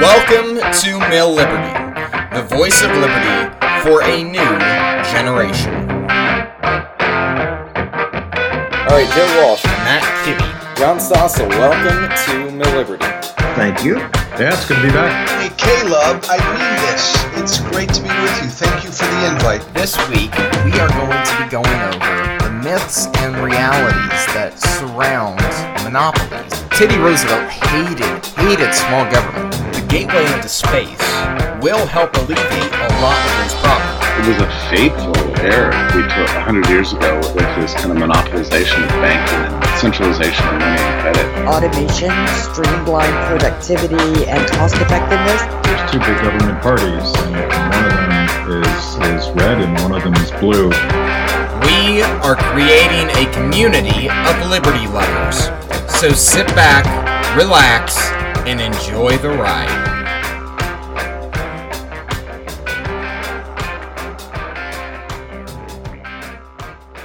Welcome 0.00 0.56
to 0.56 0.98
MilLiberty, 1.12 2.32
the 2.32 2.42
voice 2.56 2.80
of 2.80 2.90
liberty 2.92 3.52
for 3.82 4.02
a 4.02 4.24
new 4.24 4.40
generation. 5.12 5.74
All 8.88 8.96
right, 8.96 9.10
Joe 9.14 9.28
Walsh, 9.44 9.62
Matt 9.84 10.02
Kibbe, 10.24 10.78
John 10.78 10.96
Stossel, 10.96 11.50
welcome 11.50 12.08
to 12.08 12.48
MilLiberty. 12.50 13.36
Thank 13.54 13.84
you. 13.84 13.98
Yeah, 14.40 14.54
it's 14.54 14.66
good 14.66 14.76
to 14.76 14.82
be 14.84 14.88
back. 14.88 15.28
Hey, 15.28 15.50
Caleb, 15.58 16.24
I 16.30 16.40
mean 16.48 16.80
this. 16.88 17.20
It's 17.36 17.60
great 17.70 17.92
to 17.92 18.00
be 18.00 18.08
with 18.08 18.42
you. 18.42 18.48
Thank 18.48 18.84
you 18.84 18.90
for 18.90 19.04
the 19.04 19.34
invite. 19.34 19.60
This 19.74 19.98
week, 20.08 20.32
we 20.64 20.72
are 20.80 20.88
going 20.96 21.12
to 21.12 21.44
be 21.44 21.50
going 21.50 21.80
over 21.92 22.38
the 22.40 22.60
myths 22.64 23.04
and 23.18 23.36
realities 23.44 24.24
that 24.32 24.58
surround 24.58 25.44
monopolies. 25.84 26.56
Teddy 26.70 26.96
Roosevelt 26.96 27.50
hated, 27.50 28.24
hated 28.40 28.72
small 28.72 29.04
government. 29.12 29.69
The 29.90 30.06
gateway 30.06 30.22
into 30.22 30.48
space 30.48 31.02
will 31.58 31.84
help 31.84 32.14
alleviate 32.14 32.70
a 32.70 32.90
lot 33.02 33.18
of 33.26 33.32
those 33.42 33.54
problems. 33.58 33.98
It 34.22 34.26
was 34.30 34.38
a 34.38 34.50
fateful 34.70 35.18
error 35.42 35.74
we 35.98 36.06
took 36.06 36.30
100 36.30 36.70
years 36.70 36.92
ago 36.92 37.18
with 37.34 37.50
this 37.58 37.74
kind 37.74 37.90
of 37.90 37.98
monopolization 37.98 38.86
of 38.86 38.90
banking 39.02 39.50
and 39.50 39.78
centralization 39.82 40.46
of 40.46 40.62
money 40.62 40.78
and 40.78 40.94
credit. 41.02 41.26
automation, 41.42 42.14
streamlined 42.38 43.18
productivity, 43.34 44.30
and 44.30 44.46
cost 44.54 44.78
effectiveness. 44.78 45.42
There's 45.66 45.82
two 45.90 45.98
big 45.98 46.22
government 46.22 46.62
parties, 46.62 47.10
and 47.26 47.34
one 47.50 47.82
of 47.82 47.94
them 47.98 48.62
is, 48.62 49.26
is 49.26 49.26
red 49.42 49.58
and 49.58 49.74
one 49.82 49.90
of 49.90 50.06
them 50.06 50.14
is 50.22 50.30
blue. 50.38 50.70
We 51.66 52.06
are 52.22 52.38
creating 52.38 53.10
a 53.18 53.26
community 53.34 54.06
of 54.06 54.38
liberty 54.46 54.86
lovers. 54.86 55.50
So 55.98 56.14
sit 56.14 56.46
back, 56.54 56.86
relax, 57.34 57.98
and 58.46 58.60
enjoy 58.60 59.16
the 59.18 59.28
ride. 59.30 59.90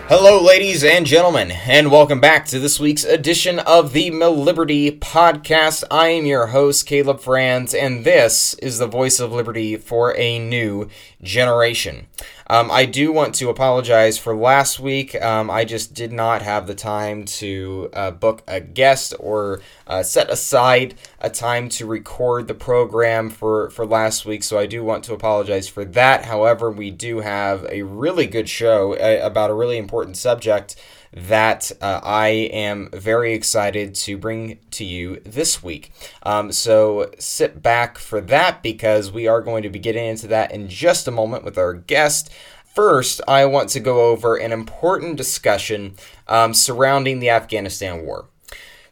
Hello, 0.08 0.40
ladies 0.40 0.84
and 0.84 1.04
gentlemen, 1.04 1.52
and 1.52 1.92
welcome 1.92 2.20
back 2.20 2.46
to 2.46 2.60
this 2.60 2.80
week's 2.80 3.04
edition 3.04 3.58
of 3.58 3.92
the 3.92 4.12
MilLiberty 4.12 5.00
podcast. 5.00 5.84
I 5.90 6.10
am 6.10 6.28
your 6.28 6.48
host, 6.48 6.86
Caleb 6.86 7.20
Franz, 7.20 7.74
and 7.74 8.06
this 8.06 8.54
is 8.56 8.78
the 8.78 8.86
voice 8.86 9.20
of 9.20 9.32
liberty 9.32 9.78
for 9.78 10.16
a 10.16 10.38
new 10.38 10.90
generation. 11.24 12.06
Um, 12.48 12.70
I 12.70 12.86
do 12.86 13.12
want 13.12 13.34
to 13.36 13.50
apologize 13.50 14.20
for 14.20 14.36
last 14.36 14.80
week. 14.80 15.20
Um, 15.20 15.50
I 15.50 15.66
just 15.66 15.96
did 15.96 16.12
not 16.12 16.44
have 16.44 16.68
the 16.68 16.76
time 16.76 17.26
to 17.26 17.90
uh, 17.94 18.12
book 18.12 18.44
a 18.48 18.62
guest 18.62 19.16
or 19.20 19.62
uh, 19.88 20.04
set 20.04 20.30
aside 20.30 20.94
a 21.26 21.30
time 21.32 21.70
to 21.70 21.88
record 21.88 22.48
the 22.48 22.54
program 22.54 23.32
for, 23.32 23.72
for 23.72 23.84
last 23.84 24.28
week, 24.28 24.44
so 24.44 24.60
I 24.60 24.68
do 24.68 24.84
want 24.84 25.04
to 25.06 25.14
apologize 25.14 25.68
for 25.68 25.84
that. 25.84 26.26
However, 26.26 26.70
we 26.70 26.92
do 26.92 27.22
have 27.22 27.66
a 27.68 27.82
really 27.82 28.28
good 28.28 28.48
show 28.48 28.94
uh, 28.94 29.26
about 29.26 29.50
a 29.50 29.56
really 29.56 29.80
important 29.80 30.18
subject 30.18 30.76
that 31.12 31.72
uh, 31.82 32.00
I 32.04 32.28
am 32.28 32.90
very 32.94 33.34
excited 33.34 33.96
to 33.96 34.20
bring 34.20 34.60
to 34.70 34.86
you 34.86 35.20
this 35.26 35.64
week. 35.64 35.92
Um, 36.22 36.52
so 36.52 37.10
sit 37.18 37.64
back 37.64 37.98
for 37.98 38.22
that 38.22 38.62
because 38.62 39.12
we 39.12 39.28
are 39.28 39.42
going 39.42 39.64
to 39.64 39.70
be 39.70 39.80
getting 39.80 40.06
into 40.06 40.28
that 40.28 40.52
in 40.52 40.70
just 40.70 41.08
a 41.08 41.12
moment 41.12 41.44
with 41.44 41.58
our 41.58 41.74
guest. 41.74 42.32
First, 42.76 43.20
I 43.28 43.46
want 43.46 43.70
to 43.70 43.80
go 43.80 44.12
over 44.12 44.36
an 44.36 44.52
important 44.52 45.16
discussion 45.18 45.96
um, 46.28 46.54
surrounding 46.54 47.20
the 47.20 47.32
Afghanistan 47.32 48.06
war 48.06 48.28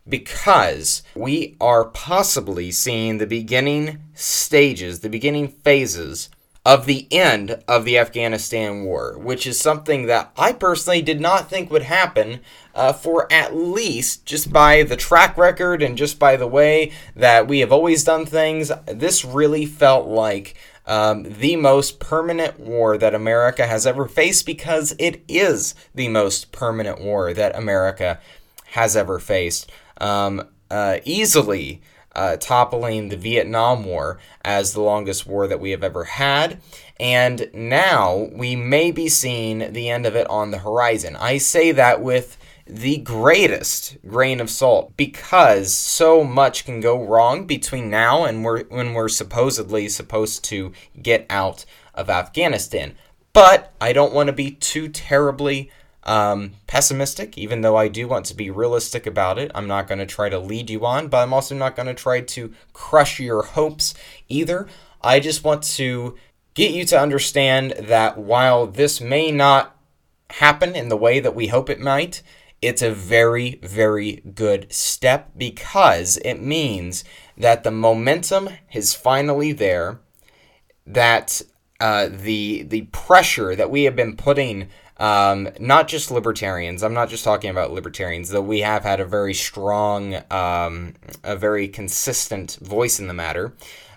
because 0.08 1.04
we 1.16 1.56
are 1.62 1.86
possibly 1.86 2.72
seeing 2.72 3.18
the 3.18 3.28
beginning 3.28 4.00
stages, 4.14 5.00
the 5.00 5.10
beginning 5.10 5.48
phases 5.48 6.30
of 6.66 6.86
the 6.86 7.08
end 7.12 7.62
of 7.68 7.84
the 7.84 7.98
Afghanistan 7.98 8.84
war, 8.86 9.18
which 9.18 9.46
is 9.46 9.60
something 9.60 10.06
that 10.06 10.32
I 10.38 10.54
personally 10.54 11.02
did 11.02 11.20
not 11.20 11.50
think 11.50 11.70
would 11.70 11.84
happen 11.84 12.40
uh, 12.74 12.94
for 12.94 13.32
at 13.32 13.54
least 13.54 14.26
just 14.26 14.52
by 14.52 14.84
the 14.84 14.96
track 14.96 15.38
record 15.38 15.82
and 15.82 15.98
just 15.98 16.20
by 16.20 16.38
the 16.38 16.48
way 16.48 16.92
that 17.16 17.48
we 17.48 17.60
have 17.60 17.74
always 17.74 18.06
done 18.06 18.26
things. 18.26 18.72
This 18.86 19.26
really 19.26 19.66
felt 19.66 20.08
like 20.08 20.56
um, 20.86 21.24
the 21.24 21.58
most 21.58 22.00
permanent 22.00 22.60
war 22.60 22.98
that 22.98 23.14
America 23.14 23.68
has 23.68 23.86
ever 23.86 24.08
faced 24.08 24.46
because 24.46 24.96
it 25.00 25.22
is 25.28 25.76
the 25.94 26.08
most 26.08 26.52
permanent 26.54 27.02
war 27.02 27.34
that 27.34 27.58
America 27.58 28.20
has 28.72 28.96
ever 28.96 29.20
faced. 29.20 29.70
Um, 30.04 30.48
uh, 30.70 31.00
easily 31.06 31.82
uh, 32.16 32.38
toppling 32.38 33.10
the 33.10 33.18
Vietnam 33.18 33.86
War 33.86 34.20
as 34.44 34.74
the 34.74 34.82
longest 34.82 35.26
war 35.26 35.48
that 35.48 35.60
we 35.60 35.72
have 35.72 35.84
ever 35.84 36.04
had. 36.04 36.62
And 37.00 37.50
now 37.54 38.30
we 38.34 38.56
may 38.56 38.92
be 38.92 39.10
seeing 39.10 39.74
the 39.74 39.90
end 39.90 40.06
of 40.06 40.16
it 40.16 40.30
on 40.30 40.52
the 40.52 40.60
horizon. 40.60 41.16
I 41.16 41.38
say 41.38 41.72
that 41.72 42.02
with 42.02 42.38
the 42.66 42.98
greatest 42.98 43.98
grain 44.08 44.40
of 44.40 44.50
salt 44.50 44.96
because 44.96 45.74
so 45.74 46.24
much 46.24 46.66
can 46.66 46.80
go 46.80 47.04
wrong 47.04 47.46
between 47.46 47.90
now 47.90 48.24
and 48.24 48.44
we're, 48.44 48.64
when 48.66 48.94
we're 48.94 49.10
supposedly 49.10 49.90
supposed 49.90 50.44
to 50.46 50.72
get 51.02 51.26
out 51.30 51.66
of 51.94 52.10
Afghanistan. 52.10 52.96
But 53.34 53.74
I 53.82 53.92
don't 53.92 54.14
want 54.14 54.28
to 54.28 54.34
be 54.34 54.52
too 54.52 54.88
terribly 54.88 55.72
um, 56.06 56.52
pessimistic, 56.68 57.38
even 57.38 57.62
though 57.62 57.76
I 57.76 57.88
do 57.88 58.08
want 58.08 58.26
to 58.28 58.36
be 58.36 58.50
realistic 58.50 59.06
about 59.06 59.40
it. 59.40 59.52
I'm 59.56 59.68
not 59.68 59.88
going 59.88 60.00
to 60.00 60.06
try 60.06 60.30
to 60.30 60.40
lead 60.40 60.70
you 60.70 60.86
on, 60.86 61.08
but 61.08 61.18
I'm 61.18 61.34
also 61.34 61.56
not 61.56 61.76
going 61.76 61.88
to 61.88 61.94
try 61.94 62.22
to 62.22 62.54
crush 62.74 63.20
your 63.20 63.44
hopes 63.44 63.94
either. 64.28 64.68
I 65.02 65.20
just 65.20 65.44
want 65.44 65.64
to 65.64 66.16
get 66.54 66.72
you 66.72 66.86
to 66.86 67.00
understand 67.00 67.72
that 67.80 68.18
while 68.18 68.68
this 68.68 69.02
may 69.02 69.32
not 69.32 69.76
happen 70.30 70.76
in 70.76 70.90
the 70.90 70.98
way 70.98 71.20
that 71.20 71.36
we 71.36 71.48
hope 71.48 71.70
it 71.70 71.80
might, 71.80 72.22
it's 72.62 72.82
a 72.82 72.94
very, 72.94 73.60
very 73.62 74.22
good 74.34 74.72
step 74.72 75.32
because 75.38 76.18
it 76.18 76.42
means 76.42 77.04
that 77.38 77.64
the 77.64 77.72
momentum 77.72 78.50
is 78.72 78.94
finally 78.94 79.52
there, 79.52 80.00
that 80.86 81.42
uh, 81.80 82.08
the 82.10 82.64
the 82.64 82.84
pressure 82.84 83.56
that 83.56 83.70
we 83.70 83.84
have 83.84 83.96
been 83.96 84.16
putting 84.16 84.70
um, 84.98 85.50
not 85.60 85.88
just 85.88 86.12
libertarians. 86.12 86.84
I'm 86.84 86.94
not 86.94 87.10
just 87.10 87.24
talking 87.24 87.50
about 87.50 87.72
libertarians, 87.72 88.30
though 88.30 88.42
we 88.42 88.62
have 88.62 88.84
had 88.84 89.00
a 89.00 89.06
very 89.06 89.34
strong, 89.34 90.16
um, 90.32 90.94
a 91.24 91.36
very 91.36 91.68
consistent 91.68 92.58
voice 92.62 93.00
in 93.00 93.08
the 93.08 93.14
matter. 93.14 93.54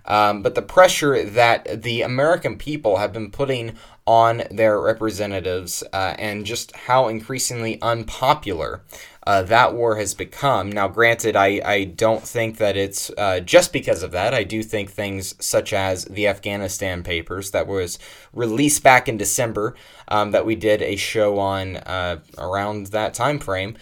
Um, 0.06 0.42
but 0.42 0.54
the 0.54 0.62
pressure 0.62 1.22
that 1.22 1.82
the 1.82 2.02
American 2.02 2.56
people 2.56 2.98
have 2.98 3.12
been 3.12 3.30
putting 3.30 3.76
on 4.06 4.44
their 4.52 4.80
representatives 4.80 5.82
uh, 5.92 6.14
and 6.18 6.46
just 6.46 6.74
how 6.76 7.08
increasingly 7.08 7.80
unpopular 7.82 8.82
uh, 9.26 9.42
that 9.42 9.74
war 9.74 9.96
has 9.96 10.14
become. 10.14 10.70
Now, 10.70 10.86
granted, 10.86 11.34
I, 11.34 11.60
I 11.64 11.84
don't 11.84 12.22
think 12.22 12.58
that 12.58 12.76
it's 12.76 13.10
uh, 13.18 13.40
just 13.40 13.72
because 13.72 14.04
of 14.04 14.12
that. 14.12 14.32
I 14.32 14.44
do 14.44 14.62
think 14.62 14.90
things 14.90 15.34
such 15.44 15.72
as 15.72 16.04
the 16.04 16.28
Afghanistan 16.28 17.02
Papers 17.02 17.50
that 17.50 17.66
was 17.66 17.98
released 18.32 18.84
back 18.84 19.08
in 19.08 19.16
December, 19.16 19.74
um, 20.08 20.30
that 20.30 20.46
we 20.46 20.54
did 20.54 20.80
a 20.80 20.94
show 20.94 21.38
on 21.38 21.76
uh, 21.78 22.20
around 22.38 22.88
that 22.88 23.14
time 23.14 23.40
frame. 23.40 23.76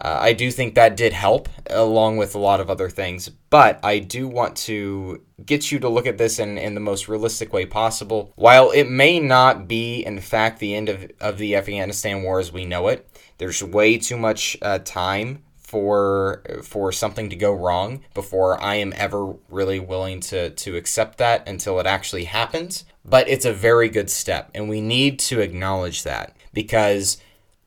Uh, 0.00 0.18
I 0.20 0.32
do 0.32 0.50
think 0.50 0.74
that 0.74 0.96
did 0.96 1.12
help, 1.12 1.48
along 1.68 2.16
with 2.16 2.34
a 2.34 2.38
lot 2.38 2.60
of 2.60 2.70
other 2.70 2.88
things. 2.88 3.28
But 3.28 3.80
I 3.82 3.98
do 3.98 4.28
want 4.28 4.56
to 4.58 5.22
get 5.44 5.72
you 5.72 5.78
to 5.80 5.88
look 5.88 6.06
at 6.06 6.18
this 6.18 6.38
in, 6.38 6.58
in 6.58 6.74
the 6.74 6.80
most 6.80 7.08
realistic 7.08 7.52
way 7.52 7.66
possible. 7.66 8.32
While 8.36 8.70
it 8.70 8.88
may 8.88 9.18
not 9.18 9.66
be, 9.66 10.04
in 10.04 10.20
fact, 10.20 10.60
the 10.60 10.74
end 10.74 10.88
of, 10.88 11.10
of 11.20 11.38
the 11.38 11.56
Afghanistan 11.56 12.22
war 12.22 12.38
as 12.38 12.52
we 12.52 12.64
know 12.64 12.88
it, 12.88 13.08
there's 13.38 13.62
way 13.62 13.98
too 13.98 14.16
much 14.16 14.56
uh, 14.62 14.78
time 14.78 15.42
for 15.56 16.42
for 16.62 16.90
something 16.90 17.28
to 17.28 17.36
go 17.36 17.52
wrong 17.52 18.02
before 18.14 18.58
I 18.58 18.76
am 18.76 18.94
ever 18.96 19.34
really 19.50 19.78
willing 19.78 20.20
to 20.20 20.48
to 20.48 20.76
accept 20.76 21.18
that 21.18 21.46
until 21.46 21.78
it 21.78 21.86
actually 21.86 22.24
happens. 22.24 22.84
But 23.04 23.28
it's 23.28 23.44
a 23.44 23.52
very 23.52 23.90
good 23.90 24.08
step, 24.08 24.50
and 24.54 24.68
we 24.68 24.80
need 24.80 25.18
to 25.20 25.40
acknowledge 25.40 26.04
that 26.04 26.34
because 26.54 27.18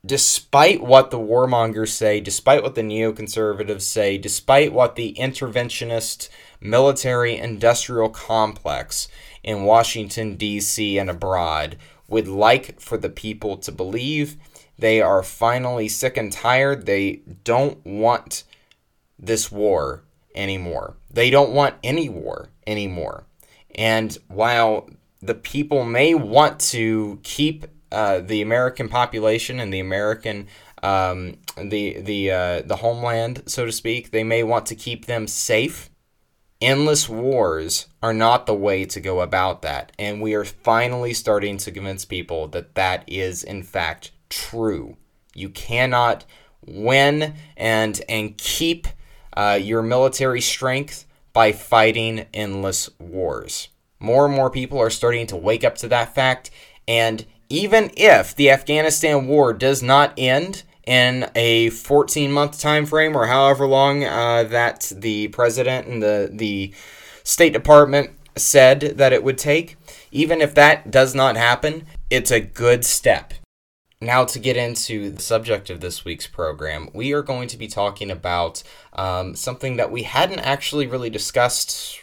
despite 0.05 0.81
what 0.81 1.11
the 1.11 1.19
warmongers 1.19 1.89
say, 1.89 2.19
despite 2.19 2.63
what 2.63 2.75
the 2.75 2.81
neoconservatives 2.81 3.81
say, 3.81 4.17
despite 4.17 4.73
what 4.73 4.95
the 4.95 5.15
interventionist 5.19 6.29
military 6.59 7.37
industrial 7.37 8.09
complex 8.09 9.07
in 9.43 9.63
Washington, 9.63 10.35
D.C. 10.35 10.97
and 10.97 11.09
abroad 11.09 11.77
would 12.07 12.27
like 12.27 12.79
for 12.79 12.97
the 12.97 13.09
people 13.09 13.57
to 13.57 13.71
believe, 13.71 14.37
they 14.77 15.01
are 15.01 15.23
finally 15.23 15.87
sick 15.87 16.17
and 16.17 16.31
tired. 16.31 16.85
They 16.85 17.21
don't 17.43 17.83
want 17.85 18.43
this 19.19 19.51
war 19.51 20.03
anymore. 20.33 20.95
They 21.11 21.29
don't 21.29 21.51
want 21.51 21.75
any 21.83 22.09
war 22.09 22.49
anymore. 22.65 23.25
And 23.75 24.17
while 24.27 24.89
the 25.21 25.35
people 25.35 25.85
may 25.85 26.15
want 26.15 26.59
to 26.59 27.19
keep 27.21 27.67
uh, 27.91 28.19
the 28.19 28.41
American 28.41 28.89
population 28.89 29.59
and 29.59 29.73
the 29.73 29.79
American 29.79 30.47
um, 30.83 31.37
the 31.57 31.99
the 31.99 32.31
uh, 32.31 32.61
the 32.61 32.77
homeland, 32.77 33.43
so 33.45 33.65
to 33.65 33.71
speak. 33.71 34.11
They 34.11 34.23
may 34.23 34.43
want 34.43 34.65
to 34.67 34.75
keep 34.75 35.05
them 35.05 35.27
safe. 35.27 35.89
endless 36.61 37.09
wars 37.09 37.87
are 38.01 38.13
not 38.13 38.45
the 38.45 38.53
way 38.53 38.85
to 38.85 39.01
go 39.01 39.21
about 39.21 39.61
that. 39.63 39.91
And 39.97 40.21
we 40.21 40.33
are 40.35 40.45
finally 40.45 41.13
starting 41.13 41.57
to 41.57 41.71
convince 41.71 42.05
people 42.05 42.47
that 42.49 42.75
that 42.75 43.03
is, 43.07 43.43
in 43.43 43.63
fact, 43.63 44.11
true. 44.29 44.97
You 45.33 45.49
cannot 45.49 46.25
win 46.65 47.33
and, 47.57 47.99
and 48.07 48.37
keep 48.37 48.87
uh, 49.35 49.57
your 49.61 49.81
military 49.81 50.41
strength 50.41 51.05
by 51.33 51.51
fighting 51.51 52.27
endless 52.33 52.89
wars. 52.99 53.69
More 53.99 54.25
and 54.25 54.35
more 54.35 54.49
people 54.49 54.79
are 54.79 54.89
starting 54.89 55.27
to 55.27 55.37
wake 55.37 55.63
up 55.63 55.75
to 55.77 55.87
that 55.87 56.13
fact. 56.13 56.51
And 56.87 57.25
even 57.51 57.91
if 57.97 58.35
the 58.35 58.49
Afghanistan 58.49 59.27
war 59.27 59.53
does 59.53 59.83
not 59.83 60.13
end, 60.17 60.63
in 60.85 61.29
a 61.35 61.69
14 61.69 62.31
month 62.31 62.59
time 62.59 62.85
frame 62.85 63.15
or 63.15 63.27
however 63.27 63.67
long 63.67 64.03
uh, 64.03 64.43
that 64.43 64.91
the 64.95 65.27
president 65.29 65.87
and 65.87 66.01
the 66.01 66.29
the 66.33 66.73
State 67.23 67.53
Department 67.53 68.11
said 68.35 68.81
that 68.97 69.13
it 69.13 69.23
would 69.23 69.37
take. 69.37 69.77
Even 70.11 70.41
if 70.41 70.55
that 70.55 70.89
does 70.89 71.13
not 71.13 71.37
happen, 71.37 71.85
it's 72.09 72.31
a 72.31 72.39
good 72.39 72.83
step. 72.83 73.33
Now, 74.03 74.25
to 74.25 74.39
get 74.39 74.57
into 74.57 75.11
the 75.11 75.21
subject 75.21 75.69
of 75.69 75.79
this 75.79 76.03
week's 76.03 76.25
program, 76.25 76.89
we 76.91 77.13
are 77.13 77.21
going 77.21 77.47
to 77.49 77.57
be 77.57 77.67
talking 77.67 78.09
about 78.09 78.63
um, 78.93 79.35
something 79.35 79.77
that 79.77 79.91
we 79.91 80.03
hadn't 80.03 80.39
actually 80.39 80.87
really 80.87 81.11
discussed 81.11 81.99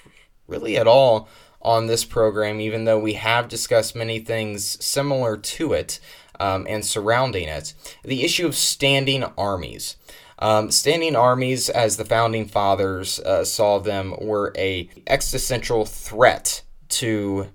really 0.47 0.79
at 0.79 0.87
all 0.87 1.29
on 1.61 1.87
this 1.87 2.05
program, 2.05 2.61
even 2.61 2.85
though 2.85 2.99
we 2.99 3.15
have 3.15 3.49
discussed 3.49 3.97
many 3.97 4.19
things 4.19 4.83
similar 4.85 5.37
to 5.37 5.73
it 5.73 5.99
um, 6.41 6.67
and 6.69 6.85
surrounding 6.85 7.49
it. 7.49 7.75
The 8.05 8.25
issue 8.25 8.47
of 8.47 8.55
standing 8.55 9.25
armies. 9.37 9.97
Um, 10.39 10.71
standing 10.71 11.17
armies, 11.17 11.69
as 11.69 11.97
the 11.97 12.05
founding 12.05 12.47
fathers 12.47 13.19
uh, 13.21 13.45
saw 13.45 13.81
them, 13.81 14.15
were 14.21 14.53
a 14.57 14.89
existential 15.07 15.85
threat 15.85 16.63
to 16.91 17.49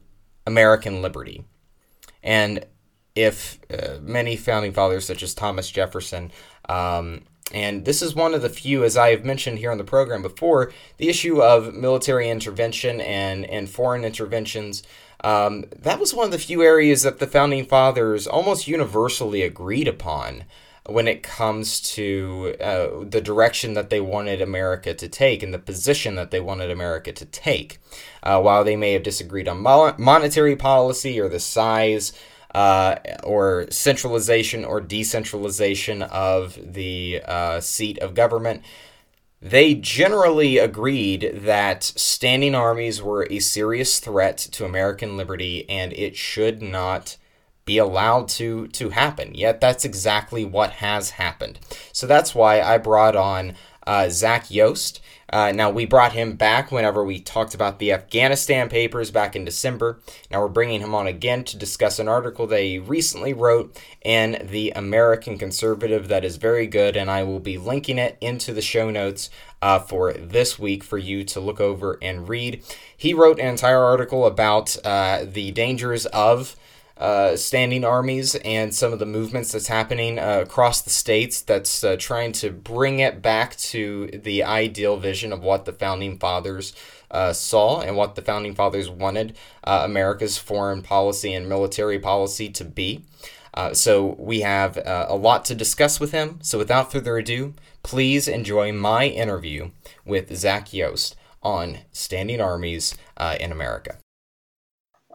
American 0.46 1.02
liberty. 1.02 1.46
And 2.22 2.66
if 3.16 3.60
uh, 3.72 4.00
many 4.02 4.36
founding 4.36 4.74
fathers, 4.74 5.06
such 5.06 5.24
as 5.24 5.34
Thomas 5.34 5.70
Jefferson, 5.70 6.32
um, 6.68 7.22
and 7.54 7.86
this 7.86 8.02
is 8.02 8.16
one 8.16 8.34
of 8.34 8.42
the 8.42 8.50
few, 8.50 8.84
as 8.84 8.98
I 8.98 9.12
have 9.12 9.24
mentioned 9.24 9.60
here 9.60 9.72
on 9.72 9.78
the 9.78 9.84
program 9.84 10.22
before, 10.22 10.72
the 10.98 11.10
issue 11.10 11.42
of 11.42 11.74
military 11.74 12.30
intervention 12.30 13.00
and, 13.00 13.46
and 13.46 13.70
foreign 13.70 14.04
interventions 14.04 14.84
um, 15.24 15.66
that 15.80 16.00
was 16.00 16.14
one 16.14 16.26
of 16.26 16.32
the 16.32 16.38
few 16.38 16.62
areas 16.62 17.04
that 17.04 17.20
the 17.20 17.28
founding 17.28 17.66
fathers 17.66 18.28
almost 18.28 18.68
universally 18.68 19.42
agreed 19.42 19.88
upon 19.88 20.44
when 20.86 21.08
it 21.08 21.24
comes 21.24 21.80
to 21.80 22.58
uh, 22.60 23.06
the 23.08 23.22
direction 23.22 23.74
that 23.74 23.90
they 23.90 24.02
wanted 24.02 24.42
America 24.42 24.94
to 24.94 25.08
take 25.08 25.42
and 25.42 25.54
the 25.54 25.60
position 25.60 26.16
that 26.16 26.30
they 26.30 26.42
wanted 26.42 26.70
America 26.70 27.14
to 27.14 27.26
take. 27.26 27.80
Uh, 28.22 28.42
while 28.42 28.66
they 28.66 28.76
may 28.76 28.92
have 28.92 29.04
disagreed 29.04 29.48
on 29.48 29.62
mo- 29.62 29.96
monetary 29.98 30.58
policy 30.58 31.22
or 31.22 31.30
the 31.30 31.40
size 31.40 32.12
uh, 32.54 32.96
or 33.24 33.68
centralization 33.70 34.64
or 34.64 34.80
decentralization 34.80 36.02
of 36.04 36.58
the 36.74 37.22
uh, 37.26 37.60
seat 37.60 37.98
of 38.00 38.14
government, 38.14 38.62
they 39.42 39.74
generally 39.74 40.58
agreed 40.58 41.32
that 41.34 41.84
standing 41.84 42.56
armies 42.56 43.02
were 43.02 43.28
a 43.30 43.40
serious 43.40 44.00
threat 44.00 44.38
to 44.38 44.66
American 44.66 45.18
liberty 45.18 45.70
and 45.70 45.92
it 45.94 46.16
should 46.16 46.62
not 46.62 47.18
be 47.66 47.78
allowed 47.78 48.28
to 48.28 48.68
to 48.70 48.90
happen. 48.90 49.34
Yet 49.34 49.60
that's 49.60 49.86
exactly 49.86 50.46
what 50.46 50.72
has 50.72 51.12
happened. 51.12 51.60
So 51.92 52.08
that's 52.08 52.36
why 52.36 52.62
I 52.62 52.78
brought 52.78 53.16
on 53.16 53.56
uh, 53.86 54.10
Zach 54.10 54.50
Yost. 54.52 55.02
Uh, 55.34 55.52
now, 55.52 55.72
we 55.72 55.88
brought 55.88 56.14
him 56.14 56.34
back 56.34 56.72
whenever 56.72 57.04
we 57.04 57.20
talked 57.20 57.56
about 57.56 57.80
the 57.80 57.92
Afghanistan 57.92 58.70
papers 58.70 59.10
back 59.10 59.36
in 59.36 59.44
December. 59.44 60.00
Now, 60.30 60.42
we're 60.42 60.48
bringing 60.48 60.80
him 60.80 60.94
on 60.94 61.08
again 61.08 61.44
to 61.46 61.58
discuss 61.58 61.98
an 61.98 62.08
article 62.08 62.46
that 62.46 62.62
he 62.62 62.78
recently 62.78 63.34
wrote 63.34 63.76
in 64.04 64.48
the 64.52 64.70
American 64.76 65.40
Conservative 65.40 66.08
that 66.08 66.24
is 66.24 66.36
very 66.38 66.68
good, 66.68 66.96
and 66.96 67.10
I 67.10 67.24
will 67.24 67.40
be 67.40 67.58
linking 67.58 67.98
it 67.98 68.16
into 68.22 68.54
the 68.54 68.62
show 68.62 68.92
notes 68.92 69.32
uh, 69.60 69.80
for 69.80 70.14
this 70.14 70.60
week 70.60 70.84
for 70.84 71.00
you 71.00 71.24
to 71.24 71.40
look 71.40 71.60
over 71.60 71.98
and 72.00 72.30
read. 72.30 72.62
He 72.96 73.16
wrote 73.16 73.40
an 73.40 73.48
entire 73.48 73.84
article 73.84 74.28
about 74.28 74.78
uh, 74.86 75.26
the 75.26 75.50
dangers 75.50 76.06
of 76.06 76.56
uh, 76.98 77.36
standing 77.36 77.84
armies 77.84 78.36
and 78.36 78.74
some 78.74 78.94
of 78.94 79.00
the 79.00 79.06
movements 79.06 79.52
that's 79.52 79.68
happening 79.68 80.20
uh, 80.20 80.42
across 80.44 80.82
the 80.82 80.90
states 80.90 81.42
that's 81.42 81.84
uh, 81.84 81.96
trying 81.98 82.32
to 82.32 82.52
bring 82.52 83.00
it 83.00 83.22
back 83.22 83.56
to 83.58 84.08
the 84.08 84.44
ideal 84.44 84.98
vision 84.98 85.34
of 85.34 85.42
what 85.42 85.66
the 85.66 85.74
founding 85.74 86.18
fathers 86.18 86.74
uh, 87.10 87.34
saw 87.34 87.82
and 87.82 87.96
what 87.96 88.16
the 88.16 88.22
founding 88.22 88.54
fathers 88.54 88.90
wanted 88.90 89.36
uh, 89.64 89.82
America's 89.84 90.38
foreign 90.38 90.82
policy 90.82 91.34
and 91.34 91.50
military 91.50 92.00
policy 92.00 92.50
to 92.50 92.64
be. 92.64 93.04
Uh, 93.56 93.74
so 93.74 94.16
we 94.18 94.42
have 94.42 94.78
a 94.78 95.16
lot 95.16 95.46
to 95.46 95.54
discuss 95.54 96.00
with 96.00 96.12
him. 96.12 96.40
So 96.42 96.58
without 96.58 96.92
further 96.92 97.18
ado, 97.18 97.54
please 97.84 98.28
enjoy 98.28 98.72
my 98.72 99.06
interview 99.06 99.70
with 100.06 100.36
Zach 100.36 100.74
Yost 100.74 101.16
on 101.44 101.80
standing 101.92 102.42
armies 102.42 102.96
in 103.40 103.52
America. 103.52 104.00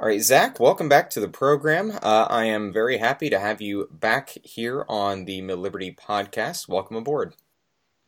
All 0.01 0.07
right, 0.07 0.23
Zach, 0.23 0.61
welcome 0.61 0.89
back 0.89 1.11
to 1.11 1.21
the 1.21 1.27
program. 1.27 1.91
Uh, 1.91 2.29
I 2.31 2.45
am 2.45 2.73
very 2.73 2.99
happy 2.99 3.31
to 3.31 3.41
have 3.41 3.61
you 3.61 3.89
back 3.91 4.31
here 4.45 4.85
on 4.89 5.25
the 5.25 5.43
MilLiberty 5.43 5.99
podcast. 5.99 6.69
Welcome 6.69 6.95
aboard. 6.95 7.35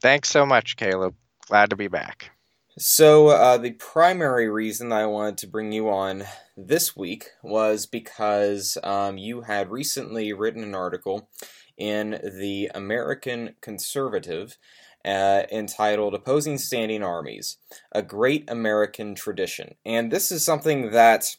Thanks 0.01 0.29
so 0.29 0.47
much, 0.47 0.77
Caleb. 0.77 1.17
Glad 1.49 1.71
to 1.71 1.77
be 1.77 1.89
back. 1.89 2.31
So, 2.79 3.31
uh, 3.31 3.59
the 3.59 3.73
primary 3.73 4.49
reason 4.49 4.93
I 4.93 5.07
wanted 5.07 5.39
to 5.39 5.49
bring 5.49 5.73
you 5.73 5.89
on 5.91 6.23
this 6.57 6.95
week 6.97 7.31
was 7.43 7.87
because 7.87 8.79
um, 8.85 9.19
you 9.19 9.41
had 9.41 9.73
recently 9.73 10.33
written 10.33 10.63
an 10.63 10.77
article 10.77 11.29
in 11.77 12.21
the 12.23 12.71
American 12.73 13.57
Conservative 13.61 14.57
uh, 15.05 15.43
entitled 15.51 16.15
Opposing 16.15 16.59
Standing 16.59 17.03
Armies 17.03 17.57
A 17.91 18.01
Great 18.01 18.49
American 18.49 19.17
Tradition. 19.17 19.75
And 19.85 20.13
this 20.13 20.31
is 20.31 20.45
something 20.45 20.93
that 20.93 21.35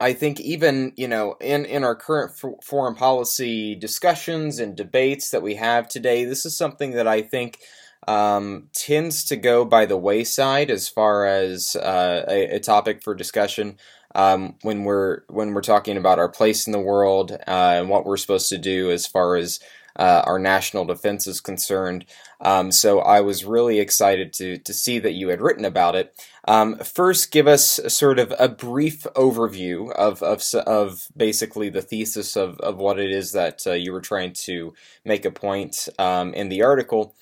I 0.00 0.12
think 0.12 0.40
even 0.40 0.92
you 0.96 1.08
know 1.08 1.36
in 1.40 1.64
in 1.64 1.84
our 1.84 1.94
current 1.94 2.32
f- 2.32 2.64
foreign 2.64 2.94
policy 2.94 3.74
discussions 3.74 4.58
and 4.58 4.76
debates 4.76 5.30
that 5.30 5.42
we 5.42 5.56
have 5.56 5.88
today, 5.88 6.24
this 6.24 6.46
is 6.46 6.56
something 6.56 6.92
that 6.92 7.08
I 7.08 7.22
think 7.22 7.58
um, 8.06 8.68
tends 8.72 9.24
to 9.24 9.36
go 9.36 9.64
by 9.64 9.86
the 9.86 9.96
wayside 9.96 10.70
as 10.70 10.88
far 10.88 11.26
as 11.26 11.74
uh, 11.76 12.24
a, 12.28 12.56
a, 12.56 12.60
topic 12.60 13.02
for 13.02 13.14
discussion 13.14 13.76
um, 14.14 14.54
when 14.62 14.84
we're 14.84 15.22
when 15.28 15.52
we're 15.52 15.60
talking 15.60 15.96
about 15.96 16.18
our 16.18 16.28
place 16.28 16.66
in 16.66 16.72
the 16.72 16.78
world 16.78 17.32
uh, 17.32 17.74
and 17.76 17.88
what 17.88 18.06
we're 18.06 18.16
supposed 18.16 18.48
to 18.50 18.58
do 18.58 18.90
as 18.90 19.06
far 19.06 19.36
as 19.36 19.60
uh, 19.98 20.22
our 20.24 20.38
national 20.38 20.84
defense 20.84 21.26
is 21.26 21.40
concerned. 21.40 22.04
Um, 22.40 22.70
so 22.70 23.00
I 23.00 23.20
was 23.20 23.44
really 23.44 23.80
excited 23.80 24.32
to 24.34 24.58
to 24.58 24.72
see 24.72 24.98
that 25.00 25.12
you 25.12 25.28
had 25.28 25.40
written 25.40 25.64
about 25.64 25.96
it. 25.96 26.14
Um, 26.46 26.78
first, 26.78 27.32
give 27.32 27.46
us 27.46 27.80
sort 27.88 28.18
of 28.18 28.32
a 28.38 28.48
brief 28.48 29.02
overview 29.14 29.92
of 29.92 30.22
of, 30.22 30.42
of 30.66 31.08
basically 31.16 31.68
the 31.68 31.82
thesis 31.82 32.36
of, 32.36 32.58
of 32.60 32.76
what 32.76 32.98
it 32.98 33.10
is 33.10 33.32
that 33.32 33.66
uh, 33.66 33.72
you 33.72 33.92
were 33.92 34.00
trying 34.00 34.32
to 34.44 34.74
make 35.04 35.24
a 35.24 35.30
point 35.30 35.88
um, 35.98 36.32
in 36.34 36.48
the 36.48 36.62
article. 36.62 37.14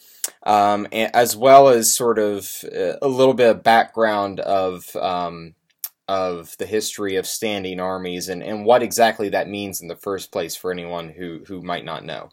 Um, 0.43 0.89
as 0.93 1.37
well 1.37 1.69
as 1.69 1.95
sort 1.95 2.19
of 2.19 2.65
uh, 2.65 2.95
a 3.01 3.07
little 3.07 3.33
bit 3.33 3.49
of 3.49 3.63
background 3.63 4.41
of 4.41 4.97
um, 4.97 5.55
of 6.09 6.57
the 6.59 6.67
history 6.67 7.17
of 7.17 7.27
standing 7.27 7.81
armies 7.81 8.29
and, 8.29 8.43
and 8.43 8.65
what 8.65 8.83
exactly 8.83 9.29
that 9.31 9.49
means 9.49 9.81
in 9.81 9.89
the 9.89 9.97
first 9.97 10.31
place 10.31 10.55
for 10.55 10.71
anyone 10.71 11.11
who, 11.11 11.43
who 11.47 11.63
might 11.63 11.85
not 11.85 12.05
know. 12.05 12.31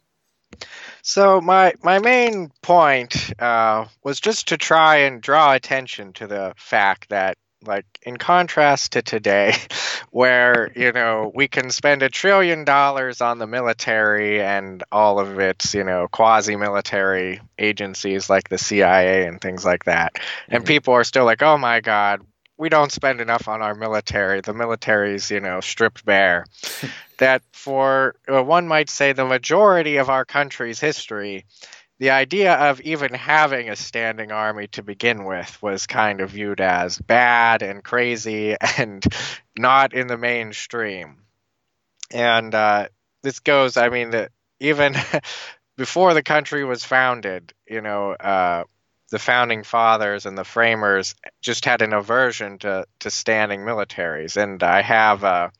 So 1.02 1.42
my 1.42 1.74
my 1.84 2.00
main 2.00 2.52
point 2.62 3.34
uh, 3.40 3.86
was 4.04 4.20
just 4.20 4.50
to 4.50 4.58
try 4.58 4.98
and 4.98 5.22
draw 5.22 5.54
attention 5.54 6.14
to 6.14 6.28
the 6.28 6.54
fact 6.56 7.10
that, 7.10 7.38
like, 7.66 7.86
in 8.04 8.18
contrast 8.18 8.94
to 8.94 9.02
today, 9.02 9.54
where 10.12 10.72
you 10.76 10.92
know 10.92 11.32
we 11.34 11.48
can 11.48 11.72
spend 11.72 12.04
a 12.04 12.10
trillion 12.10 12.64
dollars 12.64 13.22
on 13.22 13.38
the 13.38 13.48
military 13.48 14.42
and 14.42 14.84
all 14.92 15.20
of 15.20 15.40
its 15.40 15.74
you 15.74 15.84
know 15.84 16.08
quasi-military 16.08 17.42
agencies 17.58 18.30
like 18.30 18.50
the 18.50 18.58
CIA 18.58 19.28
and 19.28 19.42
things 19.42 19.66
like 19.66 19.86
that, 19.86 20.14
mm-hmm. 20.14 20.56
and 20.56 20.66
people 20.66 20.94
are 20.94 21.04
still 21.04 21.26
like, 21.26 21.42
oh 21.42 21.58
my 21.58 21.82
god, 21.82 22.22
we 22.63 22.70
don't 22.70 22.93
spend 22.93 23.20
enough 23.20 23.50
on 23.50 23.62
our 23.62 23.75
military. 23.75 24.39
The 24.39 24.53
military's, 24.53 25.29
you 25.29 25.41
know, 25.41 25.60
stripped 25.60 26.05
bare. 26.05 26.46
that 27.17 27.41
for 27.51 28.15
uh, 28.34 28.41
one 28.41 28.70
might 28.70 28.89
say 28.89 29.12
the 29.12 29.25
majority 29.25 29.98
of 29.98 30.10
our 30.10 30.24
country's 30.24 30.79
history, 30.79 31.43
the 32.00 32.12
idea 32.12 32.53
of 32.53 32.79
even 32.79 33.13
having 33.13 33.70
a 33.70 33.75
standing 33.75 34.32
army 34.32 34.67
to 34.67 34.82
begin 34.82 35.25
with 35.25 35.62
was 35.62 35.88
kind 35.88 36.22
of 36.22 36.29
viewed 36.29 36.62
as 36.62 36.98
bad 37.00 37.63
and 37.63 37.84
crazy 37.84 38.55
and 38.77 39.05
not 39.58 39.93
in 39.93 40.08
the 40.08 40.17
mainstream. 40.17 41.17
And 42.12 42.55
uh, 42.55 42.88
this 43.24 43.41
goes, 43.41 43.75
I 43.75 43.89
mean, 43.89 44.12
that 44.12 44.32
even 44.62 44.96
before 45.75 46.13
the 46.13 46.24
country 46.24 46.63
was 46.63 46.86
founded, 46.86 47.53
you 47.67 47.82
know, 47.82 48.12
uh, 48.12 48.63
the 49.13 49.20
founding 49.20 49.62
fathers 49.62 50.25
and 50.25 50.36
the 50.36 50.43
framers 50.43 51.13
just 51.39 51.65
had 51.65 51.84
an 51.84 51.93
aversion 51.93 52.58
to, 52.58 52.84
to 52.98 53.12
standing 53.12 53.60
militaries. 53.60 54.41
And 54.41 54.63
I 54.63 54.82
have 54.82 55.24
a, 55.24 55.51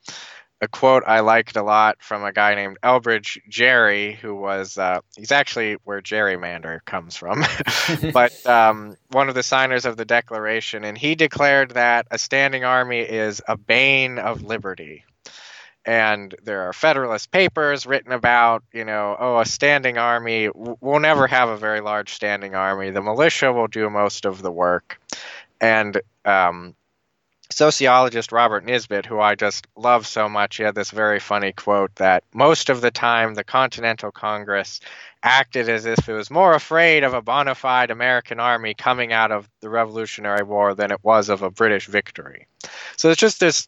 a 0.60 0.67
quote 0.67 1.03
I 1.05 1.19
liked 1.19 1.55
a 1.55 1.62
lot 1.62 1.98
from 2.01 2.24
a 2.24 2.33
guy 2.33 2.55
named 2.55 2.79
Elbridge 2.81 3.38
Gerry, 3.48 4.13
who 4.13 4.33
was, 4.33 4.79
uh, 4.79 5.01
he's 5.15 5.31
actually 5.31 5.77
where 5.83 6.01
gerrymander 6.01 6.83
comes 6.83 7.15
from, 7.15 7.43
but 8.12 8.43
um, 8.48 8.95
one 9.12 9.29
of 9.29 9.36
the 9.36 9.43
signers 9.43 9.86
of 9.86 9.98
the 9.98 10.05
Declaration. 10.05 10.83
And 10.83 10.98
he 10.98 11.13
declared 11.13 11.75
that 11.75 12.07
a 12.10 12.17
standing 12.17 12.63
army 12.63 13.01
is 13.01 13.39
a 13.48 13.55
bane 13.55 14.17
of 14.17 14.41
liberty 14.41 15.05
and 15.86 16.34
there 16.44 16.62
are 16.62 16.74
Federalist 16.74 17.32
papers 17.32 17.86
written 17.86 18.12
about, 18.12 18.63
you 18.72 18.86
know, 18.86 19.16
oh, 19.20 19.40
a 19.40 19.46
standing 19.46 19.98
army. 19.98 20.50
We'll 20.54 21.00
never 21.00 21.28
have 21.28 21.50
a 21.50 21.58
very 21.58 21.82
large 21.82 22.13
standing 22.13 22.56
army. 22.56 22.92
The 22.92 23.02
militia 23.02 23.52
will 23.52 23.68
do 23.68 23.90
most 23.90 24.25
of 24.25 24.42
the 24.42 24.52
work. 24.52 25.00
And 25.60 26.02
um, 26.24 26.75
sociologist 27.50 28.32
Robert 28.32 28.66
Nisbet, 28.66 29.06
who 29.06 29.20
I 29.20 29.36
just 29.36 29.68
love 29.75 30.08
so 30.08 30.30
much, 30.30 30.58
he 30.58 30.63
had 30.63 30.75
this 30.75 30.92
very 30.92 31.20
funny 31.20 31.52
quote 31.52 31.94
that 31.96 32.24
most 32.34 32.70
of 32.70 32.82
the 32.82 32.92
time 32.92 33.34
the 33.34 33.44
Continental 33.44 34.12
Congress 34.12 34.80
acted 35.22 35.70
as 35.70 35.86
if 35.86 36.08
it 36.10 36.13
was 36.13 36.30
more 36.30 36.54
afraid 36.54 37.04
of 37.04 37.13
a 37.13 37.22
bona 37.22 37.56
fide 37.56 37.92
American 37.92 38.40
army 38.40 38.74
coming 38.74 39.13
out 39.13 39.32
of 39.32 39.50
the 39.62 39.70
Revolutionary 39.70 40.44
War 40.44 40.75
than 40.75 40.92
it 40.92 41.00
was 41.04 41.30
of 41.30 41.42
a 41.42 41.52
British 41.52 41.88
victory. 41.88 42.48
So 42.98 43.10
it's 43.10 43.20
just 43.20 43.40
this 43.40 43.68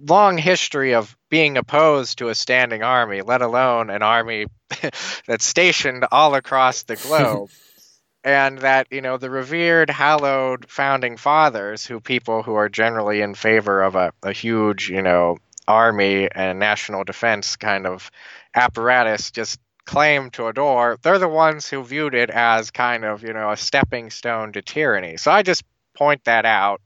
long 0.00 0.38
history 0.38 0.94
of 0.94 1.16
being 1.28 1.56
opposed 1.56 2.18
to 2.18 2.28
a 2.28 2.34
standing 2.34 2.82
army, 2.82 3.22
let 3.22 3.42
alone 3.42 3.90
an 3.90 4.02
army 4.02 4.46
that's 5.26 5.44
stationed 5.44 6.06
all 6.10 6.34
across 6.34 6.84
the 6.84 6.96
globe. 6.96 7.50
and 8.24 8.58
that, 8.58 8.86
you 8.90 9.00
know, 9.00 9.16
the 9.16 9.30
revered, 9.30 9.90
hallowed 9.90 10.66
founding 10.68 11.16
fathers, 11.16 11.84
who 11.84 12.00
people 12.00 12.42
who 12.42 12.54
are 12.54 12.68
generally 12.68 13.20
in 13.20 13.34
favor 13.34 13.82
of 13.82 13.96
a, 13.96 14.12
a 14.22 14.32
huge, 14.32 14.88
you 14.88 15.02
know, 15.02 15.38
army 15.66 16.28
and 16.30 16.58
national 16.58 17.04
defense 17.04 17.56
kind 17.56 17.86
of 17.86 18.10
apparatus 18.54 19.30
just 19.30 19.58
claim 19.84 20.30
to 20.30 20.46
adore, 20.46 20.96
they're 21.02 21.18
the 21.18 21.28
ones 21.28 21.68
who 21.68 21.82
viewed 21.82 22.14
it 22.14 22.30
as 22.30 22.70
kind 22.70 23.04
of, 23.04 23.22
you 23.22 23.32
know, 23.32 23.50
a 23.50 23.56
stepping 23.56 24.10
stone 24.10 24.52
to 24.52 24.62
tyranny. 24.62 25.16
So 25.16 25.30
I 25.30 25.42
just 25.42 25.64
point 25.94 26.24
that 26.24 26.44
out 26.44 26.80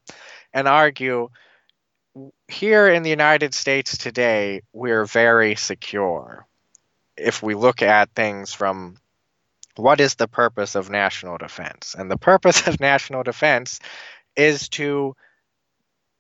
and 0.53 0.67
argue 0.67 1.29
here 2.49 2.89
in 2.89 3.03
the 3.03 3.11
United 3.11 3.55
States 3.55 3.99
today, 3.99 4.63
we're 4.73 5.05
very 5.05 5.55
secure. 5.55 6.47
If 7.17 7.43
we 7.43 7.55
look 7.55 7.83
at 7.83 8.11
things 8.11 8.53
from 8.53 8.97
what 9.77 10.01
is 10.01 10.15
the 10.15 10.29
purpose 10.29 10.75
of 10.75 10.91
national 10.91 11.39
defense? 11.39 11.95
And 11.99 12.11
the 12.11 12.17
purpose 12.17 12.67
of 12.67 12.81
national 12.81 13.23
defense 13.23 13.81
is 14.35 14.69
to 14.71 15.15